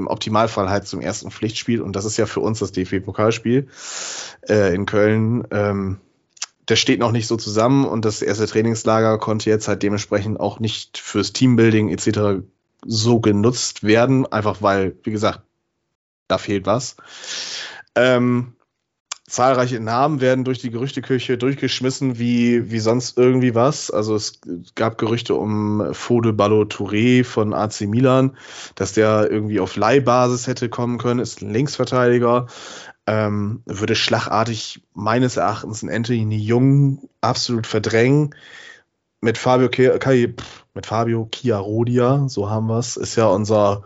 im 0.01 0.09
Optimalfall 0.09 0.69
halt 0.69 0.87
zum 0.89 1.01
ersten 1.01 1.31
Pflichtspiel 1.31 1.81
und 1.81 1.95
das 1.95 2.05
ist 2.05 2.17
ja 2.17 2.27
für 2.27 2.41
uns 2.41 2.59
das 2.59 2.73
DFB-Pokalspiel 2.73 3.69
äh, 4.49 4.75
in 4.75 4.87
Köln. 4.87 5.47
Ähm, 5.53 6.01
der 6.69 6.77
steht 6.77 7.01
noch 7.01 7.13
nicht 7.13 7.27
so 7.27 7.37
zusammen 7.37 7.85
und 7.85 8.05
das 8.05 8.23
erste 8.23 8.47
Trainingslager 8.47 9.19
konnte 9.19 9.51
jetzt 9.51 9.69
halt 9.69 9.83
dementsprechend 9.83 10.39
auch 10.39 10.61
nicht 10.61 10.99
fürs 10.99 11.33
Teambuilding 11.33 11.89
etc. 11.91 12.45
so 12.85 13.21
genutzt 13.21 13.83
werden, 13.83 14.27
einfach 14.31 14.63
weil, 14.63 14.97
wie 15.03 15.11
gesagt, 15.11 15.43
da 16.29 16.39
fehlt 16.39 16.67
was. 16.67 16.97
Ähm, 17.95 18.55
zahlreiche 19.31 19.79
Namen 19.79 20.21
werden 20.21 20.45
durch 20.45 20.59
die 20.59 20.71
Gerüchteküche 20.71 21.39
durchgeschmissen, 21.39 22.19
wie, 22.19 22.71
wie 22.71 22.81
sonst 22.81 23.17
irgendwie 23.17 23.55
was. 23.55 23.91
Also 23.91 24.17
es 24.17 24.41
gab 24.75 24.99
Gerüchte 24.99 25.37
um 25.37 25.95
Fode 25.95 26.33
Ballo 26.33 26.63
Touré 26.63 27.25
von 27.25 27.55
AC 27.55 27.83
Milan, 27.83 28.37
dass 28.75 28.93
der 28.93 29.31
irgendwie 29.31 29.61
auf 29.61 29.77
Leihbasis 29.77 30.49
hätte 30.49 30.69
kommen 30.69 30.99
können, 30.99 31.21
ist 31.21 31.43
ein 31.43 31.53
Linksverteidiger. 31.53 32.49
Ähm, 33.07 33.63
würde 33.67 33.95
schlagartig 33.95 34.83
meines 34.95 35.37
Erachtens 35.37 35.83
ein 35.83 35.91
Anthony 35.91 36.39
Jung 36.39 37.09
absolut 37.21 37.67
verdrängen. 37.67 38.35
Mit 39.21 39.39
Fabio, 39.39 39.69
Ke 39.69 40.35
mit 40.75 40.87
Fabio 40.87 41.29
Chiarodia, 41.33 42.29
so 42.29 42.51
haben 42.51 42.67
wir 42.67 42.79
es, 42.79 42.97
ist 42.97 43.17
ja 43.17 43.27
unser 43.27 43.85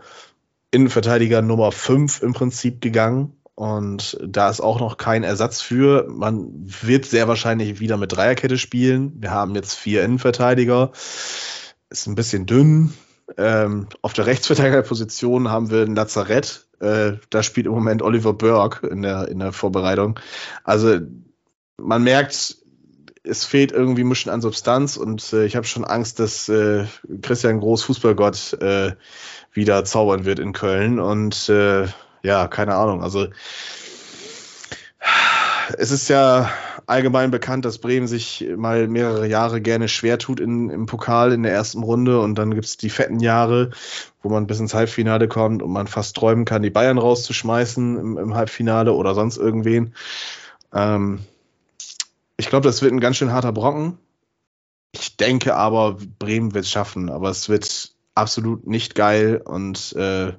Innenverteidiger 0.71 1.41
Nummer 1.41 1.71
5 1.71 2.21
im 2.23 2.33
Prinzip 2.33 2.81
gegangen. 2.81 3.34
Und 3.55 4.17
da 4.21 4.49
ist 4.49 4.59
auch 4.59 4.81
noch 4.81 4.97
kein 4.97 5.23
Ersatz 5.23 5.61
für. 5.61 6.07
Man 6.09 6.49
wird 6.53 7.05
sehr 7.05 7.29
wahrscheinlich 7.29 7.79
wieder 7.79 7.95
mit 7.95 8.11
Dreierkette 8.11 8.57
spielen. 8.57 9.13
Wir 9.21 9.31
haben 9.31 9.55
jetzt 9.55 9.75
vier 9.75 10.03
Innenverteidiger. 10.03 10.91
Ist 11.89 12.07
ein 12.07 12.15
bisschen 12.15 12.45
dünn. 12.45 12.93
Ähm, 13.37 13.87
auf 14.01 14.11
der 14.13 14.25
Rechtsverteidigerposition 14.25 15.49
haben 15.49 15.71
wir 15.71 15.83
ein 15.83 15.95
Lazarett. 15.95 16.67
Äh, 16.81 17.13
da 17.29 17.43
spielt 17.43 17.65
im 17.65 17.71
Moment 17.71 18.01
Oliver 18.01 18.33
Burke 18.33 18.87
in 18.87 19.01
der, 19.01 19.29
in 19.29 19.39
der 19.39 19.53
Vorbereitung. 19.53 20.19
Also 20.65 20.99
man 21.77 22.03
merkt, 22.03 22.57
es 23.23 23.45
fehlt 23.45 23.71
irgendwie 23.71 24.03
ein 24.03 24.09
bisschen 24.09 24.31
an 24.31 24.41
Substanz 24.41 24.97
und 24.97 25.33
äh, 25.33 25.45
ich 25.45 25.55
habe 25.55 25.65
schon 25.65 25.85
Angst, 25.85 26.19
dass 26.19 26.49
äh, 26.49 26.85
Christian 27.21 27.59
Groß 27.59 27.83
Fußballgott 27.83 28.53
äh, 28.61 28.95
wieder 29.51 29.83
zaubern 29.85 30.25
wird 30.25 30.39
in 30.39 30.53
Köln 30.53 30.99
und 30.99 31.49
äh, 31.49 31.87
ja, 32.25 32.47
keine 32.47 32.75
Ahnung. 32.75 33.03
Also 33.03 33.27
es 35.77 35.91
ist 35.91 36.09
ja 36.09 36.51
allgemein 36.87 37.31
bekannt, 37.31 37.65
dass 37.65 37.77
Bremen 37.77 38.07
sich 38.07 38.45
mal 38.55 38.87
mehrere 38.87 39.27
Jahre 39.27 39.61
gerne 39.61 39.87
schwer 39.87 40.17
tut 40.17 40.39
in, 40.39 40.69
im 40.69 40.85
Pokal 40.85 41.31
in 41.31 41.43
der 41.43 41.51
ersten 41.51 41.83
Runde 41.83 42.19
und 42.21 42.35
dann 42.35 42.53
gibt 42.53 42.65
es 42.65 42.77
die 42.77 42.89
fetten 42.89 43.19
Jahre, 43.19 43.71
wo 44.21 44.29
man 44.29 44.47
bis 44.47 44.59
ins 44.59 44.73
Halbfinale 44.73 45.27
kommt 45.27 45.63
und 45.63 45.71
man 45.71 45.87
fast 45.87 46.15
träumen 46.15 46.45
kann, 46.45 46.61
die 46.61 46.69
Bayern 46.69 46.97
rauszuschmeißen 46.97 47.97
im, 47.97 48.17
im 48.17 48.35
Halbfinale 48.35 48.93
oder 48.93 49.15
sonst 49.15 49.37
irgendwen. 49.37 49.95
Ähm, 50.73 51.19
ich 52.37 52.49
glaube, 52.49 52.67
das 52.67 52.81
wird 52.81 52.91
ein 52.91 52.99
ganz 52.99 53.17
schön 53.17 53.31
harter 53.31 53.51
Brocken. 53.51 53.97
Ich 54.91 55.17
denke 55.17 55.55
aber, 55.55 55.97
Bremen 56.19 56.53
wird 56.53 56.65
es 56.65 56.71
schaffen, 56.71 57.09
aber 57.09 57.29
es 57.29 57.49
wird 57.49 57.93
absolut 58.13 58.65
nicht 58.65 58.95
geil 58.95 59.41
und 59.43 59.93
äh, 59.93 60.33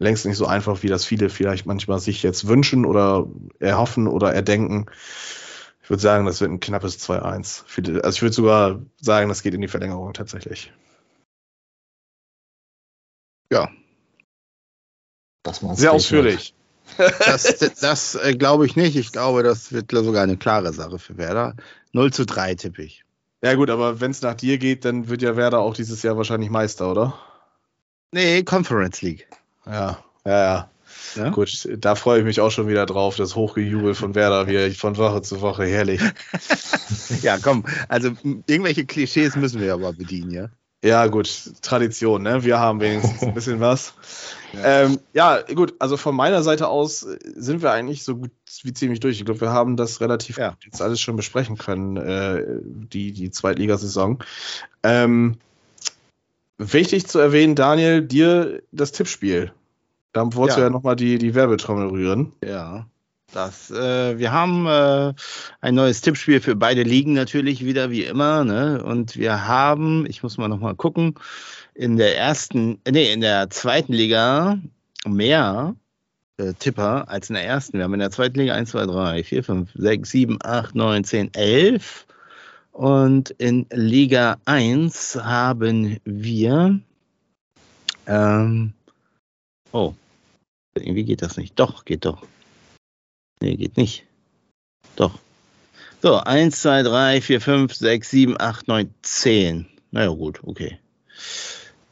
längst 0.00 0.26
nicht 0.26 0.36
so 0.36 0.46
einfach, 0.46 0.82
wie 0.82 0.88
das 0.88 1.04
viele 1.04 1.28
vielleicht 1.28 1.66
manchmal 1.66 2.00
sich 2.00 2.22
jetzt 2.22 2.48
wünschen 2.48 2.84
oder 2.84 3.28
erhoffen 3.60 4.08
oder 4.08 4.32
erdenken. 4.32 4.86
Ich 5.82 5.90
würde 5.90 6.02
sagen, 6.02 6.26
das 6.26 6.40
wird 6.40 6.50
ein 6.50 6.60
knappes 6.60 6.98
2-1. 6.98 8.00
Also 8.02 8.16
ich 8.16 8.22
würde 8.22 8.34
sogar 8.34 8.80
sagen, 9.00 9.28
das 9.28 9.42
geht 9.42 9.54
in 9.54 9.60
die 9.60 9.68
Verlängerung 9.68 10.12
tatsächlich. 10.14 10.72
Ja. 13.52 13.68
Das 15.42 15.60
Sehr 15.74 15.92
ausführlich. 15.92 16.54
Das, 16.96 17.58
das, 17.58 17.74
das 17.80 18.14
äh, 18.16 18.34
glaube 18.34 18.66
ich 18.66 18.76
nicht. 18.76 18.96
Ich 18.96 19.12
glaube, 19.12 19.42
das 19.42 19.72
wird 19.72 19.90
sogar 19.90 20.22
eine 20.22 20.36
klare 20.36 20.72
Sache 20.72 20.98
für 20.98 21.16
Werder. 21.18 21.54
0 21.92 22.12
zu 22.12 22.26
3 22.26 22.54
tippe 22.54 22.82
ich. 22.82 23.04
Ja 23.42 23.54
gut, 23.54 23.70
aber 23.70 24.00
wenn 24.00 24.10
es 24.10 24.22
nach 24.22 24.34
dir 24.34 24.58
geht, 24.58 24.84
dann 24.84 25.08
wird 25.08 25.22
ja 25.22 25.36
Werder 25.36 25.60
auch 25.60 25.74
dieses 25.74 26.02
Jahr 26.02 26.16
wahrscheinlich 26.16 26.50
Meister, 26.50 26.90
oder? 26.90 27.18
Nee, 28.12 28.42
Conference 28.42 29.02
League. 29.02 29.28
Ja, 29.66 29.98
ja, 30.24 30.42
ja. 30.42 30.70
Ja? 31.16 31.30
Gut, 31.30 31.68
da 31.78 31.94
freue 31.94 32.20
ich 32.20 32.24
mich 32.24 32.40
auch 32.40 32.50
schon 32.50 32.68
wieder 32.68 32.86
drauf, 32.86 33.16
das 33.16 33.36
Hochgejubel 33.36 33.94
von 33.94 34.14
Werder 34.14 34.46
wieder 34.46 34.70
von 34.72 34.96
Woche 34.96 35.22
zu 35.22 35.40
Woche, 35.40 35.64
herrlich. 35.64 36.00
ja, 37.22 37.38
komm, 37.38 37.64
also 37.88 38.10
irgendwelche 38.46 38.84
Klischees 38.84 39.36
müssen 39.36 39.60
wir 39.60 39.74
aber 39.74 39.92
bedienen, 39.92 40.30
ja? 40.30 40.48
Ja, 40.82 41.06
gut, 41.08 41.52
Tradition, 41.60 42.22
ne? 42.22 42.42
Wir 42.42 42.58
haben 42.58 42.80
wenigstens 42.80 43.22
ein 43.22 43.34
bisschen 43.34 43.60
was. 43.60 43.94
Ja. 44.52 44.82
Ähm, 44.82 44.98
ja, 45.12 45.42
gut, 45.42 45.74
also 45.78 45.96
von 45.96 46.16
meiner 46.16 46.42
Seite 46.42 46.66
aus 46.66 47.06
sind 47.36 47.62
wir 47.62 47.70
eigentlich 47.70 48.02
so 48.02 48.16
gut 48.16 48.32
wie 48.64 48.72
ziemlich 48.72 48.98
durch. 48.98 49.20
Ich 49.20 49.24
glaube, 49.24 49.42
wir 49.42 49.52
haben 49.52 49.76
das 49.76 50.00
relativ 50.00 50.38
ja. 50.38 50.56
jetzt 50.64 50.82
alles 50.82 51.00
schon 51.00 51.14
besprechen 51.14 51.56
können, 51.56 51.96
äh, 51.96 52.42
die, 52.64 53.12
die 53.12 53.30
Zweitligasaison. 53.30 54.18
Ähm, 54.82 55.36
wichtig 56.60 57.06
zu 57.06 57.18
erwähnen, 57.18 57.54
Daniel, 57.54 58.02
dir 58.02 58.62
das 58.70 58.92
Tippspiel. 58.92 59.52
Da 60.12 60.22
wolltest 60.34 60.58
ja. 60.58 60.64
du 60.64 60.68
ja 60.68 60.70
nochmal 60.70 60.96
die, 60.96 61.18
die 61.18 61.34
Werbetrommel 61.34 61.88
rühren. 61.88 62.32
Ja. 62.44 62.86
Das, 63.32 63.70
äh, 63.70 64.18
wir 64.18 64.32
haben 64.32 64.66
äh, 64.66 65.14
ein 65.60 65.74
neues 65.74 66.00
Tippspiel 66.00 66.40
für 66.40 66.56
beide 66.56 66.82
Ligen 66.82 67.12
natürlich 67.12 67.64
wieder 67.64 67.90
wie 67.90 68.04
immer. 68.04 68.44
Ne? 68.44 68.82
Und 68.82 69.16
wir 69.16 69.46
haben, 69.46 70.04
ich 70.06 70.22
muss 70.22 70.36
mal 70.36 70.48
nochmal 70.48 70.74
gucken, 70.74 71.14
in 71.74 71.96
der 71.96 72.18
ersten, 72.18 72.80
nee, 72.90 73.12
in 73.12 73.20
der 73.20 73.48
zweiten 73.50 73.92
Liga 73.92 74.58
mehr 75.06 75.76
äh, 76.38 76.54
Tipper 76.54 77.08
als 77.08 77.30
in 77.30 77.34
der 77.34 77.44
ersten. 77.44 77.78
Wir 77.78 77.84
haben 77.84 77.94
in 77.94 78.00
der 78.00 78.10
zweiten 78.10 78.38
Liga 78.40 78.54
1, 78.54 78.70
2, 78.70 78.86
3, 78.86 79.22
4, 79.22 79.44
5, 79.44 79.70
6, 79.76 80.10
7, 80.10 80.38
8, 80.42 80.74
9, 80.74 81.04
10, 81.04 81.34
11. 81.34 82.06
Und 82.72 83.30
in 83.30 83.66
Liga 83.70 84.38
1 84.44 85.16
haben 85.22 85.98
wir 86.04 86.80
ähm, 88.06 88.72
Oh. 89.72 89.94
Irgendwie 90.74 91.04
geht 91.04 91.22
das 91.22 91.36
nicht. 91.36 91.58
Doch, 91.58 91.84
geht 91.84 92.04
doch. 92.04 92.26
Nee, 93.40 93.56
geht 93.56 93.76
nicht. 93.76 94.04
Doch. 94.96 95.18
So, 96.02 96.16
1, 96.16 96.60
2, 96.60 96.82
3, 96.82 97.20
4, 97.20 97.40
5, 97.40 97.74
6, 97.74 98.10
7, 98.10 98.36
8, 98.40 98.68
9, 98.68 98.94
10. 99.02 99.66
Naja, 99.90 100.08
gut, 100.10 100.40
okay. 100.44 100.78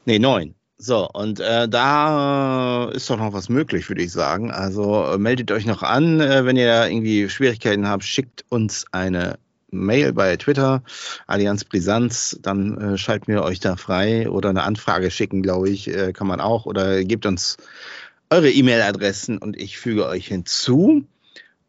Nee, 0.05 0.19
9. 0.19 0.55
So, 0.79 1.09
und 1.11 1.41
äh, 1.41 1.69
da 1.69 2.89
ist 2.91 3.11
doch 3.11 3.19
noch 3.19 3.33
was 3.33 3.49
möglich, 3.49 3.89
würde 3.89 4.03
ich 4.03 4.13
sagen. 4.13 4.53
Also 4.53 5.05
äh, 5.05 5.19
meldet 5.19 5.51
euch 5.51 5.67
noch 5.67 5.83
an, 5.83 6.21
äh, 6.21 6.45
wenn 6.45 6.57
ihr 6.57 6.87
irgendwie 6.87 7.29
Schwierigkeiten 7.29 7.89
habt, 7.89 8.05
schickt 8.05 8.45
uns 8.49 8.87
eine 8.93 9.39
Mail 9.71 10.13
bei 10.13 10.37
Twitter, 10.37 10.83
Allianz 11.27 11.65
Brisanz, 11.65 12.39
dann 12.43 12.79
äh, 12.79 12.99
schalten 12.99 13.27
wir 13.27 13.43
euch 13.43 13.61
da 13.61 13.77
frei 13.77 14.29
oder 14.31 14.49
eine 14.51 14.63
Anfrage 14.63 15.11
schicken, 15.11 15.43
glaube 15.43 15.69
ich, 15.69 15.89
äh, 15.89 16.13
kann 16.13 16.27
man 16.27 16.41
auch. 16.41 16.67
Oder 16.67 17.05
gebt 17.05 17.27
uns 17.27 17.57
eure 18.31 18.51
E-Mail-Adressen 18.51 19.39
und 19.39 19.57
ich 19.57 19.79
füge 19.79 20.07
euch 20.07 20.27
hinzu. 20.29 21.05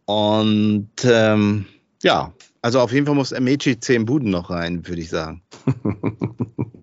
Und 0.06 0.90
ähm, 1.04 1.66
ja, 2.02 2.34
also 2.62 2.80
auf 2.80 2.92
jeden 2.92 3.06
Fall 3.06 3.16
muss 3.16 3.32
Amici 3.34 3.80
10 3.80 4.06
Buden 4.06 4.30
noch 4.32 4.50
rein, 4.50 4.88
würde 4.88 5.02
ich 5.02 5.10
sagen. 5.10 5.42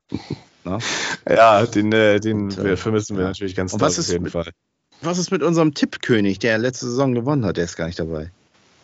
Ja, 1.28 1.64
den, 1.64 1.92
äh, 1.92 2.18
den 2.18 2.44
Und, 2.46 2.58
äh, 2.58 2.64
wir 2.64 2.76
vermissen 2.76 3.16
wir 3.16 3.24
natürlich 3.24 3.54
ganz 3.54 3.72
Und 3.72 3.80
doll 3.80 3.86
was 3.88 3.98
ist 3.98 4.06
auf 4.08 4.12
jeden 4.14 4.24
mit- 4.24 4.32
Fall. 4.32 4.50
Was 5.02 5.18
ist 5.18 5.30
mit 5.30 5.42
unserem 5.42 5.74
Tippkönig, 5.74 6.38
der 6.40 6.58
letzte 6.58 6.86
Saison 6.86 7.14
gewonnen 7.14 7.44
hat? 7.44 7.56
Der 7.56 7.64
ist 7.64 7.76
gar 7.76 7.86
nicht 7.86 7.98
dabei. 8.00 8.32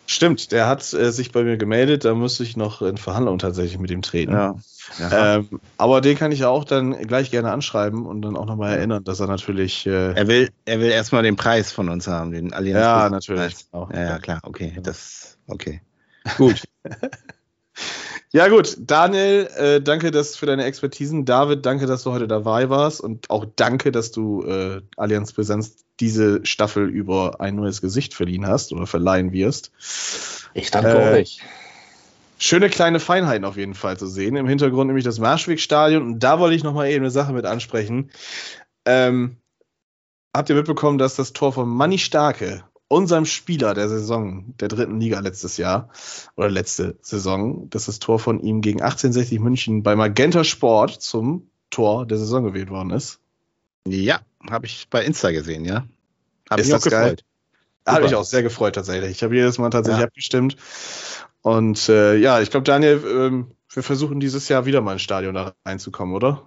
Stimmt, 0.05 0.51
der 0.51 0.67
hat 0.67 0.93
äh, 0.93 1.11
sich 1.11 1.31
bei 1.31 1.43
mir 1.43 1.57
gemeldet, 1.57 2.03
da 2.03 2.13
müsste 2.13 2.43
ich 2.43 2.57
noch 2.57 2.81
in 2.81 2.97
Verhandlungen 2.97 3.39
tatsächlich 3.39 3.79
mit 3.79 3.89
ihm 3.89 4.01
treten. 4.01 4.33
Ja. 4.33 4.55
Ähm, 5.11 5.61
aber 5.77 6.01
den 6.01 6.17
kann 6.17 6.31
ich 6.31 6.43
auch 6.43 6.65
dann 6.65 6.91
gleich 7.07 7.31
gerne 7.31 7.51
anschreiben 7.51 8.05
und 8.05 8.21
dann 8.21 8.35
auch 8.35 8.45
nochmal 8.45 8.77
erinnern, 8.77 9.03
dass 9.03 9.21
er 9.21 9.27
natürlich. 9.27 9.85
Äh, 9.87 10.13
er, 10.13 10.27
will, 10.27 10.49
er 10.65 10.79
will 10.81 10.91
erstmal 10.91 11.23
den 11.23 11.37
Preis 11.37 11.71
von 11.71 11.87
uns 11.89 12.07
haben, 12.07 12.31
den 12.31 12.53
Allianz. 12.53 12.81
ja, 12.81 13.09
natürlich. 13.09 13.55
Ja, 13.73 13.87
ja, 13.93 14.19
klar, 14.19 14.39
okay. 14.43 14.77
Das, 14.81 15.37
okay. 15.47 15.81
Gut. 16.37 16.63
Ja, 18.35 18.47
gut. 18.47 18.77
Daniel, 18.79 19.47
äh, 19.57 19.79
danke 19.79 20.09
dass 20.09 20.35
für 20.35 20.47
deine 20.47 20.63
Expertisen. 20.63 21.23
David, 21.23 21.67
danke, 21.67 21.85
dass 21.85 22.01
du 22.01 22.11
heute 22.11 22.27
dabei 22.27 22.67
warst. 22.67 22.99
Und 22.99 23.29
auch 23.29 23.45
danke, 23.55 23.91
dass 23.91 24.11
du 24.11 24.43
äh, 24.43 24.81
Allianz 24.97 25.33
Präsenz 25.33 25.85
diese 25.99 26.43
Staffel 26.43 26.89
über 26.89 27.39
ein 27.41 27.55
neues 27.55 27.79
Gesicht 27.79 28.15
verliehen 28.15 28.47
hast 28.47 28.73
oder 28.73 28.87
verleihen 28.87 29.33
wirst. 29.33 29.71
Ich 30.55 30.71
danke 30.71 30.97
Äh, 30.97 31.19
euch. 31.19 31.41
Schöne 32.39 32.71
kleine 32.71 32.99
Feinheiten 32.99 33.45
auf 33.45 33.55
jeden 33.55 33.75
Fall 33.75 33.97
zu 33.97 34.07
sehen. 34.07 34.35
Im 34.35 34.47
Hintergrund 34.47 34.87
nämlich 34.87 35.05
das 35.05 35.19
Marschwegstadion. 35.19 36.01
Und 36.01 36.19
da 36.19 36.39
wollte 36.39 36.55
ich 36.55 36.63
nochmal 36.63 36.89
eben 36.89 37.03
eine 37.03 37.11
Sache 37.11 37.33
mit 37.33 37.45
ansprechen. 37.45 38.09
Ähm, 38.85 39.37
habt 40.35 40.49
ihr 40.49 40.55
mitbekommen, 40.55 40.97
dass 40.97 41.15
das 41.15 41.33
Tor 41.33 41.53
von 41.53 41.69
Manni 41.69 41.99
Starke, 41.99 42.63
unserem 42.93 43.25
Spieler 43.25 43.73
der 43.73 43.89
Saison 43.89 44.53
der 44.59 44.67
dritten 44.67 44.99
Liga 44.99 45.19
letztes 45.19 45.57
Jahr 45.57 45.89
oder 46.35 46.49
letzte 46.49 46.95
Saison, 47.01 47.69
dass 47.69 47.85
das 47.85 47.99
Tor 47.99 48.19
von 48.19 48.39
ihm 48.39 48.61
gegen 48.61 48.81
1860 48.81 49.39
München 49.39 49.83
bei 49.83 49.95
Magenta 49.95 50.43
Sport 50.43 51.01
zum 51.01 51.49
Tor 51.69 52.05
der 52.05 52.17
Saison 52.17 52.43
gewählt 52.43 52.69
worden 52.69 52.91
ist? 52.91 53.19
ja, 53.87 54.21
habe 54.49 54.65
ich 54.65 54.87
bei 54.89 55.03
Insta 55.03 55.31
gesehen, 55.31 55.65
ja. 55.65 55.85
Habe 56.49 56.61
Ist 56.61 56.67
mich 56.67 56.75
auch 56.75 56.81
gefreut. 56.81 57.23
Hat 57.85 57.95
Super. 57.95 58.05
mich 58.05 58.15
auch 58.15 58.23
sehr 58.23 58.43
gefreut 58.43 58.75
tatsächlich. 58.75 59.11
Ich 59.11 59.23
habe 59.23 59.35
jedes 59.35 59.57
Mal 59.57 59.69
tatsächlich 59.69 59.99
Ja. 60.01 60.07
abgestimmt. 60.07 60.55
Und 61.41 61.89
äh, 61.89 62.15
ja, 62.15 62.39
ich 62.39 62.49
glaube, 62.49 62.63
Daniel, 62.63 63.03
ähm, 63.05 63.51
wir 63.73 63.83
versuchen 63.83 64.21
dieses 64.21 64.47
Jahr 64.47 64.65
wieder 64.65 64.79
mal 64.81 64.93
ins 64.93 65.01
Stadion 65.01 65.33
da 65.35 65.53
reinzukommen, 65.65 66.15
oder? 66.15 66.43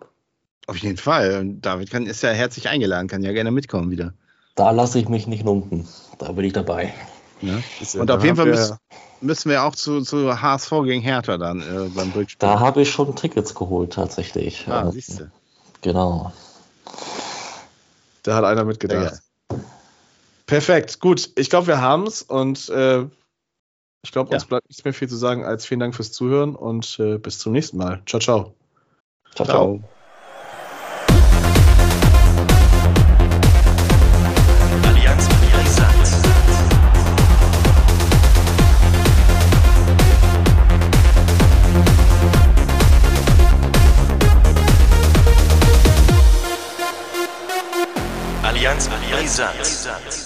Auf 0.66 0.78
jeden 0.78 0.96
Fall. 0.96 1.44
David 1.60 1.90
kann, 1.90 2.06
ist 2.06 2.22
ja 2.22 2.30
herzlich 2.30 2.68
eingeladen, 2.68 3.06
kann 3.08 3.22
ja 3.22 3.32
gerne 3.32 3.50
mitkommen 3.50 3.90
wieder. 3.90 4.14
Da 4.56 4.70
lasse 4.72 4.98
ich 4.98 5.08
mich 5.08 5.26
nicht 5.28 5.44
lumpen. 5.44 5.86
Da 6.18 6.32
bin 6.32 6.44
ich 6.44 6.52
dabei. 6.52 6.92
Ja. 7.42 7.58
Ist 7.80 7.94
ja- 7.94 8.00
Und 8.00 8.10
auf 8.10 8.24
jeden 8.24 8.36
Fall 8.36 8.46
wir- 8.46 8.52
müssen, 8.54 8.76
müssen 9.20 9.50
wir 9.50 9.62
auch 9.62 9.74
zu, 9.76 10.00
zu 10.00 10.40
HSV 10.40 10.70
gegen 10.84 11.02
Hertha 11.02 11.36
dann 11.38 11.60
äh, 11.60 11.88
beim 11.94 12.10
Rückspiel. 12.10 12.38
Da 12.48 12.58
habe 12.58 12.82
ich 12.82 12.90
schon 12.90 13.14
Tickets 13.14 13.54
geholt, 13.54 13.92
tatsächlich. 13.92 14.66
ah, 14.68 14.88
Äh, 14.88 14.92
siehst 14.92 15.20
du. 15.20 15.30
Genau. 15.82 16.32
Da 18.22 18.34
hat 18.34 18.44
einer 18.44 18.64
mitgedacht. 18.64 19.20
Perfekt, 20.46 21.00
gut. 21.00 21.30
Ich 21.36 21.50
glaube, 21.50 21.66
wir 21.66 21.80
haben 21.80 22.06
es 22.06 22.22
und 22.22 22.68
äh, 22.70 23.02
ich 24.02 24.12
glaube, 24.12 24.32
uns 24.32 24.44
Ja. 24.44 24.48
bleibt 24.48 24.68
nichts 24.68 24.84
mehr 24.84 24.94
viel 24.94 25.08
zu 25.08 25.16
sagen 25.16 25.44
als 25.44 25.66
vielen 25.66 25.80
Dank 25.80 25.94
fürs 25.94 26.12
Zuhören 26.12 26.54
und 26.54 26.98
äh, 27.00 27.18
bis 27.18 27.38
zum 27.38 27.52
nächsten 27.52 27.76
Mal. 27.76 28.00
Ciao, 28.06 28.20
ciao. 28.20 28.54
Ciao, 29.34 29.46
ciao. 29.46 29.78
Ciao. 29.78 29.95
Allianz 49.26 49.58
Brisant. 49.58 50.25